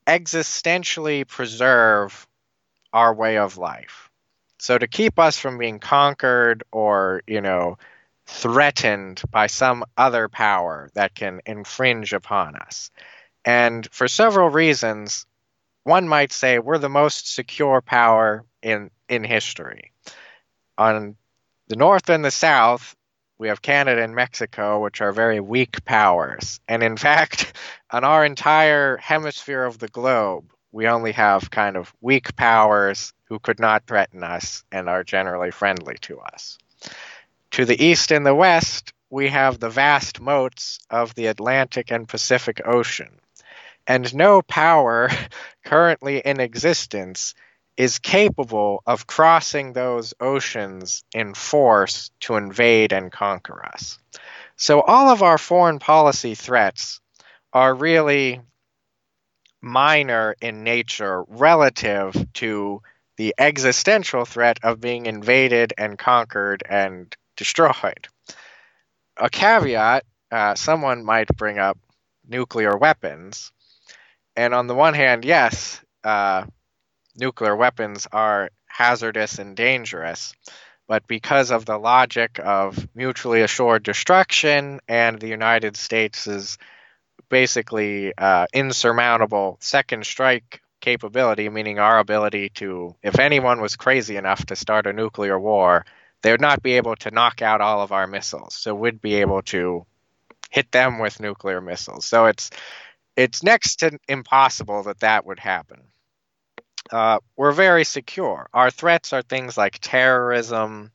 existentially 0.06 1.26
preserve 1.26 2.26
our 2.92 3.14
way 3.14 3.38
of 3.38 3.58
life. 3.58 4.10
So 4.58 4.78
to 4.78 4.86
keep 4.86 5.18
us 5.18 5.38
from 5.38 5.58
being 5.58 5.78
conquered 5.78 6.64
or, 6.72 7.22
you 7.26 7.40
know, 7.40 7.78
threatened 8.26 9.22
by 9.30 9.46
some 9.46 9.84
other 9.96 10.28
power 10.28 10.90
that 10.94 11.14
can 11.14 11.40
infringe 11.46 12.12
upon 12.12 12.56
us. 12.56 12.90
And 13.44 13.86
for 13.92 14.08
several 14.08 14.50
reasons, 14.50 15.26
one 15.86 16.08
might 16.08 16.32
say 16.32 16.58
we're 16.58 16.78
the 16.78 16.88
most 16.88 17.32
secure 17.32 17.80
power 17.80 18.44
in 18.60 18.90
in 19.08 19.22
history. 19.22 19.92
On 20.76 21.16
the 21.68 21.76
north 21.76 22.10
and 22.10 22.24
the 22.24 22.32
south, 22.32 22.96
we 23.38 23.48
have 23.48 23.62
Canada 23.62 24.02
and 24.02 24.14
Mexico, 24.14 24.82
which 24.82 25.00
are 25.00 25.12
very 25.12 25.38
weak 25.38 25.84
powers. 25.84 26.60
And 26.66 26.82
in 26.82 26.96
fact, 27.06 27.52
on 27.92 28.02
our 28.02 28.24
entire 28.24 28.96
hemisphere 28.96 29.64
of 29.64 29.78
the 29.78 29.88
globe, 29.88 30.50
we 30.72 30.88
only 30.88 31.12
have 31.12 31.52
kind 31.52 31.76
of 31.76 31.94
weak 32.00 32.34
powers 32.34 33.12
who 33.24 33.38
could 33.38 33.60
not 33.60 33.86
threaten 33.86 34.24
us 34.24 34.64
and 34.72 34.88
are 34.88 35.04
generally 35.04 35.52
friendly 35.52 35.96
to 36.02 36.18
us. 36.18 36.58
To 37.52 37.64
the 37.64 37.80
east 37.82 38.10
and 38.10 38.26
the 38.26 38.34
west, 38.34 38.92
we 39.08 39.28
have 39.28 39.60
the 39.60 39.70
vast 39.70 40.20
moats 40.20 40.80
of 40.90 41.14
the 41.14 41.26
Atlantic 41.26 41.92
and 41.92 42.08
Pacific 42.08 42.60
Ocean, 42.64 43.20
and 43.86 44.14
no 44.14 44.42
power 44.42 45.10
currently 45.64 46.18
in 46.18 46.40
existence 46.40 47.34
is 47.76 47.98
capable 47.98 48.82
of 48.86 49.06
crossing 49.06 49.72
those 49.72 50.14
oceans 50.20 51.04
in 51.12 51.34
force 51.34 52.10
to 52.20 52.36
invade 52.36 52.92
and 52.92 53.12
conquer 53.12 53.64
us. 53.66 53.98
So, 54.56 54.80
all 54.80 55.10
of 55.10 55.22
our 55.22 55.36
foreign 55.36 55.78
policy 55.78 56.34
threats 56.34 57.00
are 57.52 57.74
really 57.74 58.40
minor 59.60 60.34
in 60.40 60.62
nature 60.62 61.24
relative 61.28 62.14
to 62.34 62.82
the 63.16 63.34
existential 63.38 64.24
threat 64.24 64.58
of 64.62 64.80
being 64.80 65.06
invaded 65.06 65.72
and 65.76 65.98
conquered 65.98 66.62
and 66.68 67.14
destroyed. 67.36 68.08
A 69.16 69.28
caveat 69.30 70.04
uh, 70.30 70.54
someone 70.54 71.04
might 71.04 71.28
bring 71.36 71.58
up 71.58 71.78
nuclear 72.28 72.76
weapons, 72.76 73.52
and 74.36 74.54
on 74.54 74.66
the 74.66 74.74
one 74.74 74.94
hand, 74.94 75.24
yes, 75.24 75.80
uh, 76.04 76.44
nuclear 77.16 77.56
weapons 77.56 78.06
are 78.12 78.50
hazardous 78.66 79.38
and 79.38 79.56
dangerous, 79.56 80.34
but 80.86 81.06
because 81.06 81.50
of 81.50 81.64
the 81.64 81.78
logic 81.78 82.38
of 82.42 82.88
mutually 82.94 83.42
assured 83.42 83.82
destruction 83.82 84.80
and 84.86 85.18
the 85.18 85.28
United 85.28 85.76
States' 85.76 86.58
basically 87.28 88.12
uh, 88.16 88.46
insurmountable 88.52 89.56
second 89.60 90.04
strike 90.04 90.60
capability, 90.80 91.48
meaning 91.48 91.78
our 91.78 91.98
ability 91.98 92.50
to, 92.50 92.94
if 93.02 93.18
anyone 93.18 93.60
was 93.60 93.76
crazy 93.76 94.16
enough 94.16 94.44
to 94.46 94.54
start 94.54 94.86
a 94.86 94.92
nuclear 94.92 95.40
war, 95.40 95.84
they 96.22 96.30
would 96.30 96.40
not 96.40 96.62
be 96.62 96.74
able 96.74 96.96
to 96.96 97.10
knock 97.10 97.42
out 97.42 97.60
all 97.60 97.80
of 97.80 97.92
our 97.92 98.06
missiles. 98.06 98.54
So 98.54 98.74
we'd 98.74 99.00
be 99.00 99.16
able 99.16 99.42
to 99.42 99.86
hit 100.50 100.70
them 100.70 100.98
with 100.98 101.20
nuclear 101.20 101.60
missiles. 101.60 102.04
So 102.04 102.26
it's 102.26 102.50
it's 103.16 103.42
next 103.42 103.76
to 103.76 103.98
impossible 104.08 104.84
that 104.84 105.00
that 105.00 105.26
would 105.26 105.40
happen. 105.40 105.80
Uh, 106.92 107.18
we're 107.36 107.52
very 107.52 107.84
secure. 107.84 108.48
Our 108.52 108.70
threats 108.70 109.12
are 109.12 109.22
things 109.22 109.56
like 109.56 109.78
terrorism, 109.80 110.92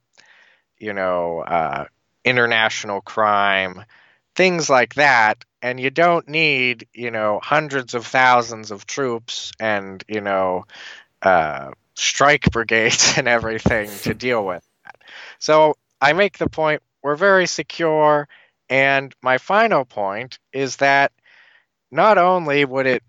you 0.78 0.94
know, 0.94 1.40
uh, 1.40 1.86
international 2.24 3.01
crime, 3.01 3.84
things 4.36 4.70
like 4.70 4.96
that. 4.96 5.44
And 5.62 5.80
you 5.80 5.90
don't 5.90 6.28
need, 6.28 6.88
you 6.94 7.12
know, 7.12 7.40
hundreds 7.42 7.94
of 7.94 8.08
thousands 8.08 8.72
of 8.72 8.88
troops 8.88 9.51
and, 9.60 10.04
you 10.08 10.22
know, 10.22 10.66
uh, 11.22 11.72
strike 11.96 12.50
brigades 12.51 13.13
and 13.18 13.28
everything 13.28 13.90
to 14.04 14.13
deal 14.16 14.46
with 14.46 14.63
that. 14.86 14.96
So 15.40 15.75
I 16.00 16.13
make 16.13 16.38
the 16.38 16.50
point 16.50 16.82
we're 17.01 17.16
very 17.16 17.48
secure. 17.48 18.28
And 18.70 19.13
my 19.22 19.38
final 19.38 19.84
point 19.84 20.40
is 20.54 20.78
that 20.78 21.12
not 21.91 22.17
only 22.17 22.63
would 22.65 22.88
it 22.88 23.03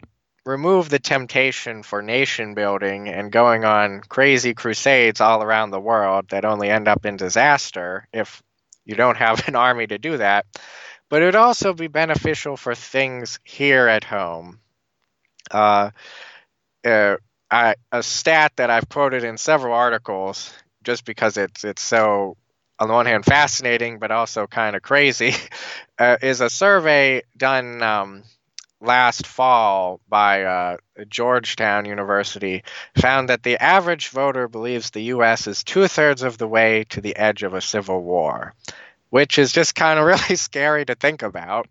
remove 0.45 0.89
the 0.89 0.99
temptation 0.99 1.83
for 1.83 2.03
nation 2.03 2.55
building 2.55 3.09
and 3.09 3.31
going 3.31 3.65
on 3.65 4.01
crazy 4.01 4.55
crusades 4.55 5.21
all 5.21 5.43
around 5.43 5.71
the 5.71 5.81
world 5.81 6.29
that 6.31 6.45
only 6.45 6.69
end 6.69 6.89
up 6.89 7.07
in 7.07 7.17
disaster 7.17 8.09
if 8.13 8.43
you 8.85 8.97
don't 8.97 9.17
have 9.17 9.47
an 9.49 9.55
army 9.55 9.87
to 9.87 9.99
do 9.99 10.17
that, 10.17 10.47
but 11.09 11.23
it 11.23 11.27
would 11.27 11.37
also 11.37 11.73
be 11.73 11.87
beneficial 11.87 12.57
for 12.57 12.75
things 12.75 13.39
here 13.45 13.87
at 13.87 14.03
home. 14.03 14.59
Uh, 15.51 15.91
uh, 16.85 17.17
I, 17.51 17.75
a 17.93 18.03
stat 18.03 18.53
that 18.57 18.71
I've 18.71 18.89
quoted 18.89 19.23
in 19.23 19.37
several 19.37 19.75
articles, 19.75 20.53
just 20.83 21.05
because 21.05 21.37
it's 21.37 21.65
it's 21.65 21.83
so 21.83 22.37
on 22.79 22.89
the 22.89 22.95
one 22.95 23.07
hand 23.07 23.25
fascinating 23.25 23.99
but 23.99 24.11
also 24.11 24.47
kind 24.47 24.75
of 24.75 24.83
crazy, 24.83 25.35
uh, 25.99 26.17
is 26.23 26.41
a 26.41 26.51
survey 26.51 27.23
done 27.37 27.83
um, 27.83 28.23
last 28.83 29.27
fall 29.27 30.01
by 30.09 30.43
uh, 30.43 30.77
Georgetown 31.09 31.85
University 31.85 32.65
found 32.97 33.29
that 33.29 33.43
the 33.43 33.63
average 33.63 34.09
voter 34.09 34.49
believes 34.49 34.91
the 34.91 35.05
U.S. 35.05 35.47
is 35.47 35.63
two 35.63 35.87
thirds 35.87 36.23
of 36.23 36.37
the 36.37 36.49
way 36.49 36.85
to 36.91 37.01
the 37.01 37.17
edge 37.17 37.43
of 37.43 37.55
a 37.55 37.61
civil 37.61 38.03
war, 38.03 38.55
which 39.11 39.39
is 39.39 39.53
just 39.53 39.75
kind 39.75 39.99
of 39.99 40.07
really 40.07 40.37
scary 40.37 40.85
to 40.85 40.95
think 40.95 41.23
about. 41.23 41.69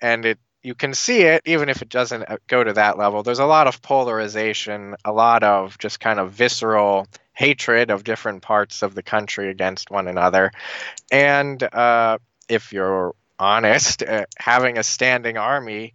And 0.00 0.24
it 0.24 0.38
you 0.64 0.76
can 0.76 0.94
see 0.94 1.22
it 1.22 1.42
even 1.44 1.68
if 1.68 1.82
it 1.82 1.88
doesn't 1.88 2.22
uh, 2.22 2.36
go 2.46 2.62
to 2.62 2.72
that 2.74 2.96
level. 2.96 3.24
There's 3.24 3.40
a 3.40 3.46
lot 3.46 3.66
of 3.66 3.82
polarization, 3.82 4.94
a 5.04 5.10
lot 5.10 5.42
of 5.42 5.76
just 5.78 5.98
kind 5.98 6.20
of 6.20 6.30
visceral 6.30 7.08
hatred 7.32 7.90
of 7.90 8.04
different 8.04 8.42
parts 8.42 8.82
of 8.82 8.94
the 8.94 9.02
country 9.02 9.50
against 9.50 9.90
one 9.90 10.06
another, 10.06 10.52
and 11.10 11.60
uh, 11.60 12.18
if 12.48 12.72
you're 12.72 13.14
honest, 13.38 14.04
uh, 14.04 14.26
having 14.38 14.78
a 14.78 14.84
standing 14.84 15.36
army 15.36 15.94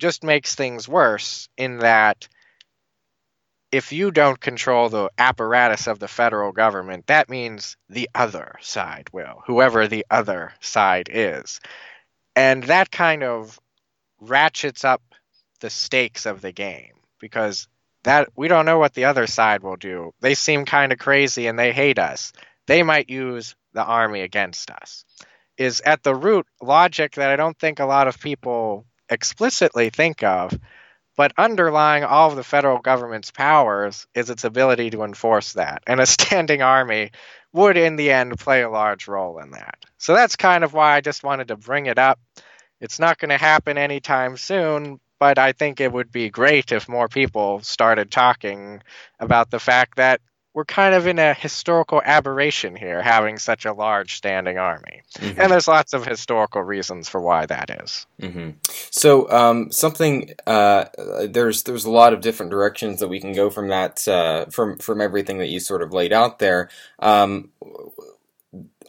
just 0.00 0.24
makes 0.24 0.54
things 0.54 0.88
worse 0.88 1.48
in 1.56 1.78
that 1.78 2.28
if 3.72 3.92
you 3.92 4.10
don't 4.10 4.40
control 4.40 4.88
the 4.88 5.10
apparatus 5.18 5.86
of 5.86 6.00
the 6.00 6.08
federal 6.08 6.52
government, 6.52 7.06
that 7.06 7.28
means 7.30 7.76
the 7.88 8.10
other 8.14 8.56
side 8.60 9.08
will, 9.12 9.42
whoever 9.46 9.86
the 9.86 10.04
other 10.10 10.52
side 10.60 11.08
is. 11.12 11.60
and 12.36 12.64
that 12.64 12.90
kind 12.90 13.22
of 13.22 13.58
ratchets 14.20 14.84
up 14.84 15.02
the 15.60 15.70
stakes 15.70 16.26
of 16.26 16.40
the 16.40 16.52
game 16.52 16.94
because 17.20 17.68
that 18.04 18.28
we 18.36 18.48
don't 18.48 18.66
know 18.66 18.78
what 18.78 18.94
the 18.94 19.04
other 19.06 19.26
side 19.26 19.62
will 19.62 19.76
do. 19.76 20.12
They 20.20 20.34
seem 20.34 20.64
kind 20.64 20.92
of 20.92 20.98
crazy 20.98 21.46
and 21.46 21.58
they 21.58 21.72
hate 21.72 21.98
us. 21.98 22.32
They 22.66 22.82
might 22.82 23.10
use 23.10 23.54
the 23.74 23.84
army 23.84 24.22
against 24.22 24.70
us. 24.70 25.04
Is 25.58 25.82
at 25.82 26.02
the 26.02 26.14
root 26.14 26.46
logic 26.62 27.14
that 27.16 27.30
I 27.30 27.36
don't 27.36 27.58
think 27.58 27.80
a 27.80 27.86
lot 27.86 28.08
of 28.08 28.20
people 28.20 28.86
explicitly 29.10 29.90
think 29.90 30.22
of, 30.22 30.58
but 31.16 31.32
underlying 31.36 32.04
all 32.04 32.30
of 32.30 32.36
the 32.36 32.44
federal 32.44 32.78
government's 32.78 33.30
powers 33.30 34.06
is 34.14 34.30
its 34.30 34.44
ability 34.44 34.90
to 34.90 35.02
enforce 35.02 35.52
that. 35.54 35.82
And 35.86 36.00
a 36.00 36.06
standing 36.06 36.62
army 36.62 37.10
would, 37.52 37.76
in 37.76 37.96
the 37.96 38.12
end, 38.12 38.38
play 38.38 38.62
a 38.62 38.70
large 38.70 39.08
role 39.08 39.38
in 39.38 39.50
that. 39.50 39.76
So 39.98 40.14
that's 40.14 40.36
kind 40.36 40.64
of 40.64 40.72
why 40.72 40.94
I 40.94 41.00
just 41.00 41.24
wanted 41.24 41.48
to 41.48 41.56
bring 41.56 41.86
it 41.86 41.98
up. 41.98 42.18
It's 42.80 42.98
not 42.98 43.18
going 43.18 43.30
to 43.30 43.36
happen 43.36 43.76
anytime 43.76 44.36
soon, 44.36 45.00
but 45.18 45.38
I 45.38 45.52
think 45.52 45.80
it 45.80 45.92
would 45.92 46.10
be 46.10 46.30
great 46.30 46.72
if 46.72 46.88
more 46.88 47.08
people 47.08 47.60
started 47.60 48.10
talking 48.10 48.82
about 49.18 49.50
the 49.50 49.58
fact 49.60 49.96
that 49.96 50.20
we're 50.60 50.64
kind 50.66 50.94
of 50.94 51.06
in 51.06 51.18
a 51.18 51.32
historical 51.32 52.02
aberration 52.04 52.76
here, 52.76 53.00
having 53.00 53.38
such 53.38 53.64
a 53.64 53.72
large 53.72 54.16
standing 54.16 54.58
army. 54.58 55.00
Mm-hmm. 55.14 55.40
And 55.40 55.50
there's 55.50 55.66
lots 55.66 55.94
of 55.94 56.04
historical 56.04 56.60
reasons 56.62 57.08
for 57.08 57.18
why 57.18 57.46
that 57.46 57.70
is. 57.82 58.06
Mm-hmm. 58.20 58.50
So, 58.90 59.30
um, 59.30 59.72
something 59.72 60.34
uh, 60.46 60.84
there's 61.26 61.62
there's 61.62 61.86
a 61.86 61.90
lot 61.90 62.12
of 62.12 62.20
different 62.20 62.50
directions 62.50 63.00
that 63.00 63.08
we 63.08 63.20
can 63.20 63.32
go 63.32 63.48
from 63.48 63.68
that 63.68 64.06
uh, 64.06 64.46
from 64.50 64.76
from 64.76 65.00
everything 65.00 65.38
that 65.38 65.46
you 65.46 65.60
sort 65.60 65.80
of 65.80 65.94
laid 65.94 66.12
out 66.12 66.40
there. 66.40 66.68
Um, 66.98 67.52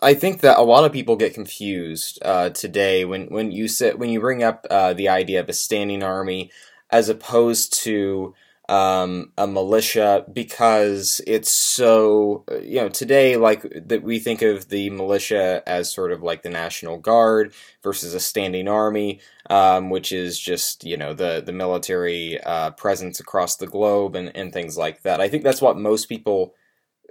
I 0.01 0.13
think 0.13 0.41
that 0.41 0.59
a 0.59 0.63
lot 0.63 0.83
of 0.83 0.91
people 0.91 1.15
get 1.15 1.33
confused 1.33 2.19
uh, 2.21 2.49
today 2.49 3.05
when 3.05 3.27
when 3.27 3.53
you 3.53 3.69
sit 3.69 3.97
when 3.97 4.09
you 4.09 4.19
bring 4.19 4.43
up 4.43 4.67
uh, 4.69 4.91
the 4.91 5.07
idea 5.07 5.39
of 5.39 5.47
a 5.47 5.53
standing 5.53 6.03
army 6.03 6.51
as 6.89 7.07
opposed 7.07 7.71
to 7.83 8.35
um, 8.71 9.33
a 9.37 9.45
militia 9.45 10.25
because 10.31 11.19
it's 11.27 11.51
so 11.51 12.45
you 12.63 12.77
know 12.77 12.87
today 12.87 13.35
like 13.35 13.63
that 13.85 14.01
we 14.01 14.17
think 14.17 14.41
of 14.41 14.69
the 14.69 14.89
militia 14.91 15.61
as 15.67 15.91
sort 15.91 16.13
of 16.13 16.23
like 16.23 16.41
the 16.41 16.49
national 16.49 16.97
guard 16.97 17.53
versus 17.83 18.13
a 18.13 18.19
standing 18.19 18.69
army 18.69 19.19
um, 19.49 19.89
which 19.89 20.13
is 20.13 20.39
just 20.39 20.85
you 20.85 20.95
know 20.95 21.13
the 21.13 21.43
the 21.45 21.51
military 21.51 22.41
uh, 22.43 22.71
presence 22.71 23.19
across 23.19 23.57
the 23.57 23.67
globe 23.67 24.15
and, 24.15 24.33
and 24.37 24.53
things 24.53 24.77
like 24.77 25.01
that. 25.01 25.19
I 25.19 25.27
think 25.27 25.43
that's 25.43 25.61
what 25.61 25.77
most 25.77 26.05
people 26.05 26.55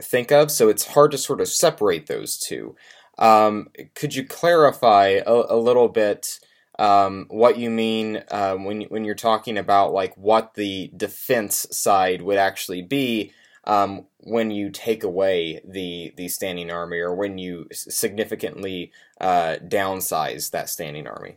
think 0.01 0.33
of 0.33 0.51
so 0.51 0.71
it's 0.71 0.87
hard 0.87 1.11
to 1.11 1.19
sort 1.19 1.43
of 1.43 1.49
separate 1.49 2.07
those 2.07 2.39
two. 2.39 2.75
Um, 3.19 3.69
could 3.95 4.15
you 4.15 4.25
clarify 4.27 5.21
a, 5.27 5.43
a 5.51 5.57
little 5.57 5.89
bit 5.89 6.41
um, 6.81 7.27
what 7.29 7.59
you 7.59 7.69
mean 7.69 8.25
um, 8.31 8.65
when 8.65 8.81
when 8.85 9.05
you're 9.05 9.15
talking 9.15 9.59
about 9.59 9.93
like 9.93 10.17
what 10.17 10.55
the 10.55 10.91
defense 10.97 11.67
side 11.71 12.23
would 12.23 12.39
actually 12.39 12.81
be 12.81 13.33
um, 13.65 14.07
when 14.21 14.51
you 14.51 14.71
take 14.71 15.05
away 15.05 15.61
the 15.63 16.15
the 16.17 16.29
standing 16.29 16.71
army 16.71 16.99
or 16.99 17.15
when 17.15 17.37
you 17.37 17.69
significantly 17.71 18.93
uh, 19.21 19.57
downsize 19.63 20.51
that 20.53 20.71
standing 20.71 21.07
army. 21.07 21.37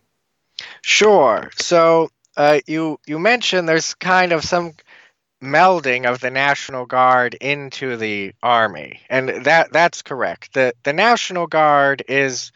Sure. 0.81 1.51
So 1.57 2.09
uh, 2.37 2.61
you 2.65 2.97
you 3.05 3.19
mentioned 3.19 3.67
there's 3.67 3.95
kind 3.95 4.31
of 4.31 4.45
some 4.45 4.71
melding 5.43 6.05
of 6.05 6.21
the 6.21 6.31
National 6.31 6.85
Guard 6.85 7.33
into 7.33 7.97
the 7.97 8.33
army, 8.41 9.01
and 9.09 9.43
that 9.43 9.73
that's 9.73 10.03
correct. 10.03 10.53
the 10.53 10.73
The 10.83 10.93
National 10.93 11.47
Guard 11.47 12.01
is 12.07 12.53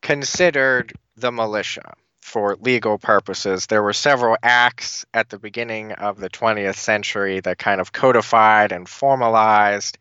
considered 0.00 0.94
the 1.14 1.30
militia 1.30 1.92
for 2.22 2.56
legal 2.60 2.98
purposes. 2.98 3.66
There 3.66 3.82
were 3.82 3.92
several 3.92 4.36
acts 4.42 5.04
at 5.12 5.28
the 5.28 5.38
beginning 5.38 5.92
of 5.92 6.18
the 6.18 6.30
20th 6.30 6.76
century 6.76 7.40
that 7.40 7.58
kind 7.58 7.80
of 7.80 7.92
codified 7.92 8.72
and 8.72 8.88
formalized 8.88 9.98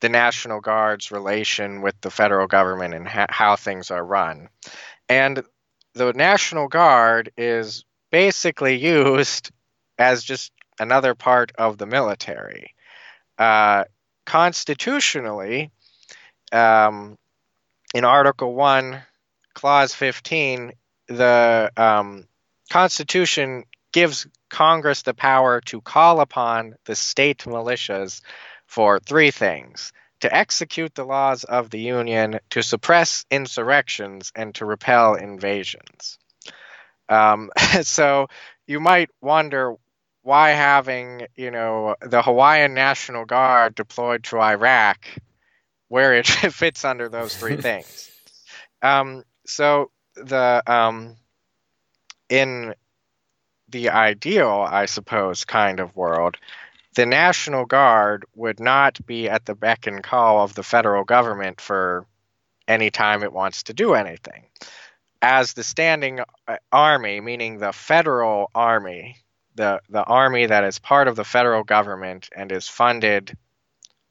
the 0.00 0.10
National 0.10 0.60
Guard's 0.60 1.10
relation 1.10 1.80
with 1.80 1.98
the 2.02 2.10
federal 2.10 2.46
government 2.46 2.92
and 2.92 3.08
ha- 3.08 3.26
how 3.30 3.56
things 3.56 3.90
are 3.90 4.04
run. 4.04 4.48
And 5.08 5.42
the 5.94 6.12
National 6.12 6.68
Guard 6.68 7.32
is 7.36 7.84
basically 8.10 8.76
used 8.76 9.50
as 9.98 10.22
just 10.22 10.52
another 10.78 11.14
part 11.14 11.52
of 11.56 11.78
the 11.78 11.86
military. 11.86 12.74
Uh, 13.38 13.84
constitutionally, 14.26 15.70
um, 16.52 17.16
in 17.94 18.04
Article 18.04 18.54
1, 18.54 19.00
Clause 19.54 19.94
15, 19.94 20.72
the 21.08 21.70
um, 21.76 22.26
Constitution 22.70 23.64
gives 23.92 24.26
Congress 24.48 25.02
the 25.02 25.14
power 25.14 25.60
to 25.62 25.80
call 25.80 26.20
upon 26.20 26.76
the 26.84 26.94
state 26.94 27.38
militias 27.38 28.20
for 28.66 28.98
three 29.00 29.30
things 29.30 29.92
to 30.22 30.34
execute 30.34 30.94
the 30.94 31.04
laws 31.04 31.42
of 31.42 31.68
the 31.70 31.80
Union, 31.80 32.38
to 32.50 32.62
suppress 32.62 33.26
insurrections, 33.28 34.30
and 34.36 34.54
to 34.54 34.64
repel 34.64 35.14
invasions. 35.14 36.16
Um, 37.08 37.50
so 37.82 38.28
you 38.66 38.78
might 38.78 39.10
wonder 39.20 39.74
why 40.22 40.50
having, 40.50 41.26
you 41.34 41.50
know, 41.50 41.96
the 42.00 42.22
Hawaiian 42.22 42.72
National 42.72 43.24
Guard 43.24 43.74
deployed 43.74 44.22
to 44.24 44.40
Iraq, 44.40 45.04
where 45.88 46.14
it 46.14 46.26
fits 46.52 46.84
under 46.84 47.08
those 47.08 47.36
three 47.36 47.56
things. 47.60 48.10
Um, 48.80 49.24
so 49.44 49.90
the 50.14 50.62
um, 50.66 51.16
in 52.28 52.74
the 53.68 53.90
ideal, 53.90 54.66
I 54.68 54.86
suppose, 54.86 55.44
kind 55.44 55.80
of 55.80 55.96
world, 55.96 56.36
the 56.94 57.06
National 57.06 57.64
Guard 57.64 58.24
would 58.34 58.60
not 58.60 59.04
be 59.06 59.28
at 59.28 59.46
the 59.46 59.54
beck 59.54 59.86
and 59.86 60.02
call 60.02 60.42
of 60.42 60.54
the 60.54 60.62
federal 60.62 61.04
government 61.04 61.60
for 61.60 62.06
any 62.68 62.90
time 62.90 63.22
it 63.22 63.32
wants 63.32 63.64
to 63.64 63.72
do 63.72 63.94
anything. 63.94 64.44
As 65.20 65.54
the 65.54 65.64
standing 65.64 66.20
uh, 66.20 66.56
army, 66.70 67.20
meaning 67.20 67.58
the 67.58 67.72
federal 67.72 68.50
army, 68.54 69.16
the, 69.54 69.80
the 69.88 70.02
army 70.02 70.46
that 70.46 70.64
is 70.64 70.78
part 70.78 71.08
of 71.08 71.16
the 71.16 71.24
federal 71.24 71.64
government 71.64 72.28
and 72.36 72.52
is 72.52 72.68
funded 72.68 73.36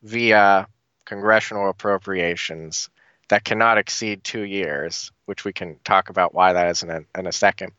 via 0.02 0.68
congressional 1.06 1.70
appropriations, 1.70 2.90
that 3.32 3.46
cannot 3.46 3.78
exceed 3.78 4.26
two 4.26 4.42
years, 4.42 5.10
which 5.26 5.46
we 5.46 5.54
can 5.54 5.78
talk 5.86 6.10
about 6.10 6.34
why 6.34 6.52
that 6.52 6.68
is 6.68 6.84
in 6.84 6.90
a, 6.90 7.02
in 7.18 7.28
a 7.28 7.32
second. 7.32 7.72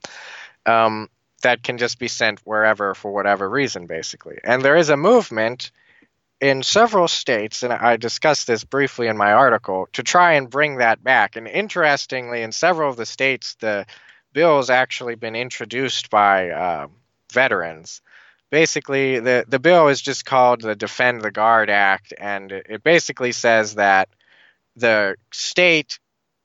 Um, 0.64 1.10
that 1.42 1.62
can 1.62 1.76
just 1.76 1.98
be 1.98 2.08
sent 2.08 2.40
wherever 2.40 2.94
for 2.94 3.12
whatever 3.12 3.50
reason, 3.50 3.86
basically. 3.86 4.38
And 4.42 4.62
there 4.62 4.76
is 4.76 4.88
a 4.88 4.96
movement 4.96 5.70
in 6.40 6.62
several 6.62 7.06
states, 7.06 7.62
and 7.62 7.70
I 7.70 7.98
discussed 7.98 8.46
this 8.46 8.64
briefly 8.64 9.08
in 9.08 9.18
my 9.18 9.32
article, 9.32 9.88
to 9.92 10.02
try 10.02 10.32
and 10.32 10.48
bring 10.48 10.78
that 10.78 11.04
back. 11.04 11.36
And 11.36 11.46
interestingly, 11.46 12.40
in 12.40 12.50
several 12.52 12.88
of 12.88 12.96
the 12.96 13.04
states, 13.04 13.54
the 13.56 13.84
bill 14.32 14.56
has 14.56 14.70
actually 14.70 15.16
been 15.16 15.36
introduced 15.36 16.08
by 16.08 16.48
uh, 16.48 16.86
veterans. 17.30 18.00
Basically, 18.50 19.20
the, 19.20 19.44
the 19.46 19.58
bill 19.58 19.88
is 19.88 20.00
just 20.00 20.24
called 20.24 20.62
the 20.62 20.74
Defend 20.74 21.20
the 21.20 21.30
Guard 21.30 21.68
Act, 21.68 22.14
and 22.16 22.50
it 22.50 22.82
basically 22.82 23.32
says 23.32 23.74
that 23.74 24.08
the 24.76 25.16
state 25.32 25.98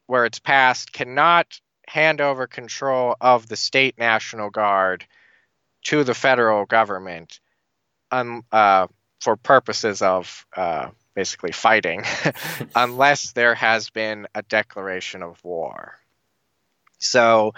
where 0.08 0.26
it's 0.26 0.40
passed 0.40 0.92
cannot 0.92 1.60
hand 1.88 2.22
over 2.22 2.48
control 2.48 3.16
of 3.22 3.48
the 3.48 3.56
state 3.56 3.98
national 3.98 4.50
guard 4.50 5.06
to 5.84 6.04
the 6.04 6.14
federal 6.14 6.66
government 6.66 7.40
um, 8.12 8.44
uh, 8.52 8.88
for 9.22 9.36
purposes 9.36 10.02
of 10.02 10.46
uh, 10.56 10.90
basically 11.16 11.52
fighting 11.52 12.04
unless 12.76 13.32
there 13.32 13.56
has 13.56 13.90
been 13.90 14.28
a 14.36 14.42
declaration 14.44 15.24
of 15.24 15.44
war. 15.44 15.96
So 17.00 17.54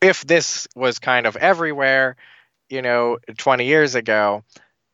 if 0.00 0.26
this 0.26 0.66
was 0.74 0.98
kind 0.98 1.26
of 1.26 1.36
everywhere, 1.36 2.16
you 2.68 2.82
know, 2.82 3.18
20 3.36 3.66
years 3.66 3.94
ago, 3.94 4.42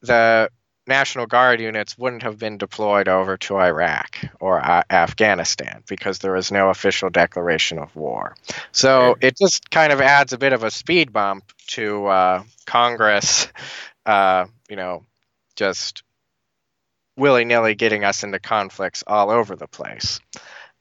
the 0.03 0.51
National 0.87 1.27
Guard 1.27 1.61
units 1.61 1.97
wouldn't 1.97 2.25
have 2.25 2.39
been 2.39 2.59
deployed 2.59 3.07
over 3.09 3.37
to 3.39 3.57
Iraq 3.57 4.19
or 4.41 4.61
uh, 4.61 4.83
Afghanistan 4.91 5.83
because 5.89 6.19
there 6.19 6.33
was 6.33 6.51
no 6.51 6.71
official 6.71 7.09
declaration 7.09 7.79
of 7.79 7.95
war. 7.95 8.35
So 8.73 9.17
it 9.21 9.37
just 9.37 9.71
kind 9.71 9.93
of 9.93 10.01
adds 10.01 10.33
a 10.33 10.39
bit 10.39 10.53
of 10.53 10.65
a 10.65 10.71
speed 10.71 11.13
bump 11.13 11.45
to 11.69 12.07
uh, 12.07 12.43
Congress, 12.67 13.49
uh, 14.07 14.47
you 14.69 14.77
know, 14.77 15.05
just 15.55 16.03
willy 17.17 17.45
nilly 17.45 17.75
getting 17.75 18.05
us 18.05 18.25
into 18.25 18.41
conflicts 18.41 19.05
all 19.07 19.31
over 19.31 19.55
the 19.55 19.69
place. 19.69 20.19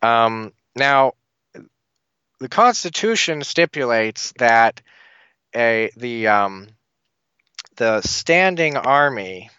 Um, 0.01 0.53
now, 0.75 1.13
the 2.39 2.49
Constitution 2.49 3.43
stipulates 3.43 4.33
that 4.39 4.81
a 5.55 5.91
the 5.95 6.27
um, 6.27 6.67
the 7.75 8.01
standing 8.01 8.77
army 8.77 9.51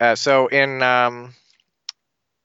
uh, 0.00 0.14
so 0.16 0.48
in 0.48 0.82
um, 0.82 1.34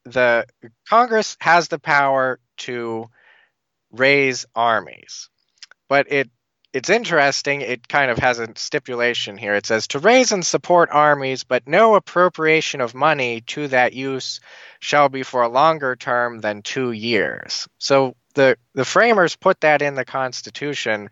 the 0.05 0.45
Congress 0.89 1.37
has 1.41 1.67
the 1.69 1.79
power 1.79 2.39
to 2.57 3.09
raise 3.91 4.45
armies. 4.55 5.29
but 5.89 6.11
it 6.11 6.29
it's 6.73 6.89
interesting. 6.89 7.61
It 7.61 7.87
kind 7.87 8.11
of 8.11 8.17
has 8.19 8.39
a 8.39 8.49
stipulation 8.55 9.37
here. 9.37 9.55
It 9.55 9.65
says 9.67 9.87
to 9.89 9.99
raise 9.99 10.31
and 10.31 10.45
support 10.45 10.89
armies, 10.91 11.43
but 11.43 11.67
no 11.67 11.95
appropriation 11.95 12.81
of 12.81 12.95
money 12.95 13.41
to 13.41 13.67
that 13.69 13.93
use 13.93 14.41
shall 14.79 15.09
be 15.09 15.23
for 15.23 15.43
a 15.43 15.49
longer 15.49 15.95
term 15.95 16.41
than 16.41 16.63
two 16.63 16.91
years. 16.91 17.67
So 17.79 18.15
the 18.35 18.57
the 18.75 18.85
framers 18.85 19.35
put 19.37 19.61
that 19.61 19.81
in 19.83 19.95
the 19.95 20.05
Constitution 20.05 21.09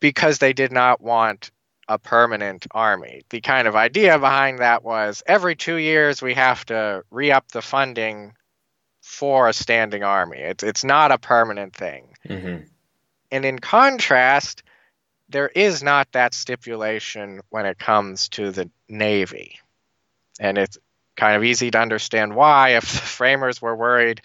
because 0.00 0.38
they 0.38 0.52
did 0.54 0.72
not 0.72 1.00
want 1.00 1.50
a 1.88 1.98
permanent 1.98 2.66
army. 2.70 3.22
The 3.30 3.40
kind 3.40 3.68
of 3.68 3.76
idea 3.76 4.18
behind 4.18 4.60
that 4.60 4.82
was 4.82 5.22
every 5.26 5.56
two 5.56 5.76
years 5.76 6.22
we 6.22 6.34
have 6.34 6.64
to 6.66 7.04
re 7.10 7.30
up 7.30 7.48
the 7.48 7.62
funding 7.62 8.34
for 9.02 9.48
a 9.48 9.52
standing 9.52 10.02
army. 10.02 10.38
It's 10.38 10.64
it's 10.64 10.84
not 10.84 11.12
a 11.12 11.18
permanent 11.18 11.74
thing. 11.74 12.14
Mm-hmm. 12.28 12.64
And 13.30 13.44
in 13.44 13.58
contrast, 13.58 14.62
there 15.28 15.48
is 15.48 15.82
not 15.82 16.12
that 16.12 16.34
stipulation 16.34 17.40
when 17.50 17.66
it 17.66 17.78
comes 17.78 18.28
to 18.30 18.50
the 18.50 18.70
Navy. 18.88 19.58
And 20.40 20.58
it's 20.58 20.78
kind 21.16 21.36
of 21.36 21.44
easy 21.44 21.70
to 21.70 21.78
understand 21.78 22.34
why, 22.34 22.70
if 22.70 22.90
the 22.92 22.98
framers 23.18 23.60
were 23.60 23.76
worried 23.76 24.20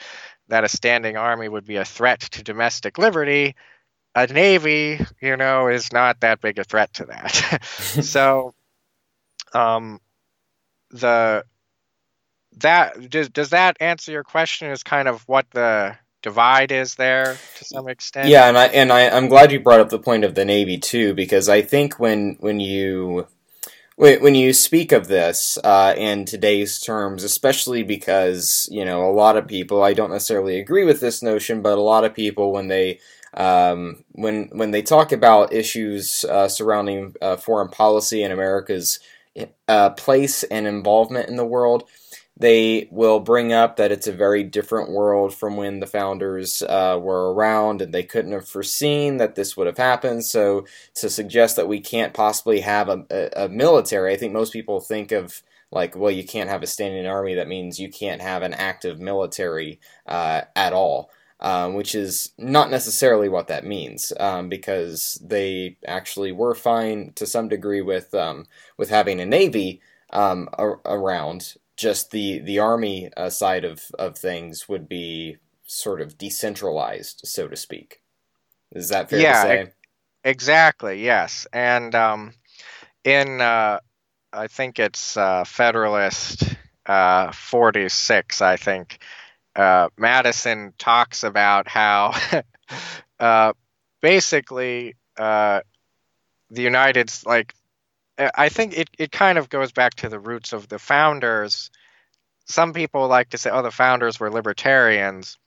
that 0.48 0.64
a 0.64 0.70
standing 0.70 1.16
army 1.16 1.48
would 1.48 1.66
be 1.66 1.76
a 1.76 1.86
threat 1.86 2.20
to 2.20 2.44
domestic 2.44 2.98
liberty, 2.98 3.56
a 4.24 4.34
Navy, 4.34 5.00
you 5.22 5.38
know, 5.38 5.68
is 5.68 5.92
not 5.92 6.20
that 6.22 6.42
big 6.42 6.60
a 6.60 6.64
threat 6.64 6.94
to 6.96 7.06
that. 7.06 7.64
so, 7.64 8.54
um, 9.54 10.00
the 10.92 11.44
that 12.58 13.10
does, 13.10 13.30
does 13.30 13.52
that 13.52 13.78
answer 13.80 14.12
your 14.12 14.24
question? 14.24 14.70
Is 14.72 14.84
kind 14.84 15.08
of 15.08 15.22
what 15.28 15.50
the 15.52 15.96
divide 16.22 16.72
is 16.72 16.96
there 16.96 17.38
to 17.58 17.66
some 17.66 17.88
extent. 17.88 18.30
Yeah, 18.30 18.48
and 18.48 18.58
I 18.58 18.66
and 18.68 18.92
I, 18.92 19.10
I'm 19.10 19.28
glad 19.28 19.52
you 19.52 19.60
brought 19.60 19.80
up 19.80 19.90
the 19.90 20.00
point 20.00 20.24
of 20.24 20.36
the 20.36 20.46
Navy 20.46 20.78
too, 20.78 21.14
because 21.14 21.50
I 21.50 21.62
think 21.62 22.00
when 22.00 22.38
when 22.40 22.60
you 22.60 23.28
when 23.96 24.34
you 24.34 24.54
speak 24.54 24.92
of 24.94 25.08
this 25.08 25.58
uh, 25.64 25.94
in 25.98 26.24
today's 26.26 26.80
terms, 26.80 27.24
especially 27.24 27.84
because 27.84 28.68
you 28.72 28.86
know 28.86 29.10
a 29.10 29.12
lot 29.12 29.38
of 29.38 29.48
people, 29.48 29.84
I 29.84 29.94
don't 29.94 30.12
necessarily 30.12 30.60
agree 30.60 30.86
with 30.86 31.00
this 31.00 31.22
notion, 31.22 31.62
but 31.62 31.78
a 31.78 31.82
lot 31.82 32.06
of 32.06 32.14
people 32.14 32.52
when 32.52 32.68
they 32.68 33.00
um, 33.34 34.04
when 34.12 34.50
when 34.52 34.72
they 34.72 34.82
talk 34.82 35.12
about 35.12 35.54
issues 35.54 36.26
uh, 36.26 36.48
surrounding 36.48 37.16
uh, 37.22 37.38
foreign 37.38 37.70
policy 37.70 38.24
and 38.24 38.34
America's 38.34 39.00
uh, 39.68 39.92
place 39.92 40.44
and 40.44 40.68
involvement 40.68 41.30
in 41.30 41.36
the 41.36 41.46
world, 41.46 41.84
they 42.38 42.88
will 42.92 43.20
bring 43.20 43.52
up 43.52 43.76
that 43.76 43.92
it's 43.92 44.08
a 44.08 44.14
very 44.14 44.44
different 44.44 44.90
world 44.92 45.34
from 45.34 45.58
when 45.58 45.80
the 45.80 45.88
founders 45.88 46.62
uh, 46.64 46.98
were 47.02 47.34
around 47.34 47.82
and 47.82 47.94
they 47.94 48.04
couldn't 48.04 48.32
have 48.32 48.48
foreseen 48.48 49.18
that 49.18 49.36
this 49.36 49.58
would 49.58 49.68
have 49.68 49.78
happened. 49.78 50.24
So, 50.26 50.66
to 50.96 51.10
suggest 51.10 51.56
that 51.58 51.68
we 51.68 51.80
can't 51.80 52.14
possibly 52.14 52.62
have 52.62 52.90
a, 52.90 53.06
a, 53.10 53.46
a 53.46 53.50
military, 53.50 54.14
I 54.14 54.18
think 54.18 54.34
most 54.34 54.54
people 54.54 54.80
think 54.80 55.12
of 55.12 55.44
like, 55.72 55.96
well, 55.96 56.12
you 56.12 56.24
can't 56.24 56.50
have 56.50 56.64
a 56.64 56.68
standing 56.68 57.06
army. 57.06 57.36
That 57.36 57.48
means 57.48 57.80
you 57.80 57.90
can't 57.92 58.22
have 58.22 58.42
an 58.42 58.54
active 58.54 59.00
military 59.00 59.80
uh, 60.08 60.42
at 60.56 60.74
all. 60.74 61.12
Um, 61.42 61.74
which 61.74 61.96
is 61.96 62.34
not 62.38 62.70
necessarily 62.70 63.30
what 63.30 63.48
that 63.48 63.64
means, 63.66 64.12
um, 64.20 64.50
because 64.50 65.18
they 65.24 65.78
actually 65.88 66.34
were 66.34 66.54
fine 66.54 67.14
to 67.16 67.26
some 67.26 67.48
degree 67.48 67.82
with 67.82 68.14
um, 68.14 68.46
with 68.76 68.90
having 68.90 69.22
a 69.22 69.26
navy 69.26 69.82
um, 70.10 70.50
around 70.58 71.56
just 71.78 72.12
the 72.12 72.40
the 72.40 72.60
army 72.60 73.10
uh, 73.16 73.30
side 73.30 73.64
of 73.64 73.84
of 73.98 74.18
things 74.18 74.68
would 74.68 74.90
be 74.90 75.38
sort 75.66 76.02
of 76.02 76.18
decentralized, 76.18 77.22
so 77.24 77.48
to 77.48 77.56
speak. 77.56 78.02
Is 78.74 78.90
that 78.90 79.10
fair 79.10 79.20
yeah, 79.20 79.44
to 79.44 79.66
say? 79.66 79.72
exactly. 80.24 81.04
Yes, 81.04 81.48
and 81.54 81.96
um, 81.96 82.34
in 83.04 83.40
uh, 83.40 83.80
I 84.34 84.48
think 84.48 84.78
it's 84.78 85.16
uh, 85.16 85.46
Federalist 85.46 86.44
uh, 86.86 87.32
forty 87.32 87.88
six. 87.88 88.42
I 88.42 88.58
think 88.58 89.00
uh, 89.60 89.90
Madison 89.98 90.74
talks 90.78 91.24
about 91.24 91.68
how 91.68 92.14
uh, 93.20 93.54
basically 94.02 94.96
the 95.18 95.64
United's 96.52 97.26
like 97.26 97.54
I 98.18 98.50
think 98.50 98.78
it, 98.78 98.90
it 98.98 99.12
kind 99.12 99.38
of 99.38 99.50
goes 99.50 99.72
back 99.72 99.96
to 99.96 100.10
the 100.10 100.20
roots 100.20 100.52
of 100.52 100.68
the 100.68 100.80
founders. 100.80 101.72
Some 102.46 102.74
people 102.74 103.08
like 103.08 103.30
to 103.30 103.38
say, 103.38 103.50
oh, 103.50 103.62
the 103.62 103.72
founders 103.72 104.20
were 104.20 104.30
libertarians. 104.30 105.38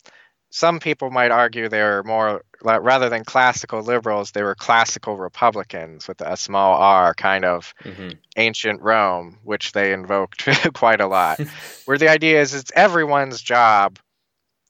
Some 0.55 0.81
people 0.81 1.11
might 1.11 1.31
argue 1.31 1.71
they 1.71 1.81
were 1.81 2.03
more, 2.05 2.45
rather 2.63 3.09
than 3.09 3.25
classical 3.25 3.81
liberals, 3.81 4.33
they 4.33 4.43
were 4.43 4.55
classical 4.55 5.17
republicans 5.17 6.07
with 6.07 6.21
a 6.21 6.37
small 6.37 6.75
r, 6.75 7.15
kind 7.15 7.47
of 7.47 7.73
mm-hmm. 7.83 8.11
ancient 8.37 8.83
Rome, 8.83 9.39
which 9.45 9.73
they 9.73 9.95
invoked 9.95 10.47
quite 10.75 11.01
a 11.01 11.07
lot. 11.07 11.41
where 11.87 11.97
the 11.97 12.11
idea 12.11 12.39
is 12.39 12.53
it's 12.53 12.71
everyone's 12.77 13.41
job 13.41 13.99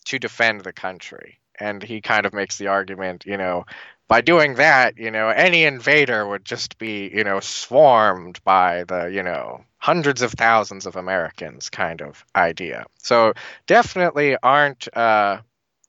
to 0.04 0.20
defend 0.20 0.60
the 0.60 0.72
country. 0.72 1.40
And 1.58 1.82
he 1.82 2.00
kind 2.00 2.26
of 2.26 2.32
makes 2.32 2.58
the 2.58 2.68
argument, 2.68 3.24
you 3.26 3.36
know, 3.36 3.66
by 4.06 4.20
doing 4.20 4.54
that, 4.54 4.98
you 4.98 5.10
know, 5.10 5.30
any 5.30 5.64
invader 5.64 6.28
would 6.28 6.44
just 6.44 6.78
be, 6.78 7.10
you 7.12 7.24
know, 7.24 7.40
swarmed 7.40 8.38
by 8.44 8.84
the, 8.84 9.06
you 9.06 9.24
know, 9.24 9.64
hundreds 9.78 10.22
of 10.22 10.30
thousands 10.30 10.86
of 10.86 10.94
Americans 10.94 11.70
kind 11.70 12.00
of 12.00 12.24
idea. 12.36 12.84
So 12.98 13.32
definitely 13.66 14.36
aren't 14.40 14.86
uh, 14.96 15.40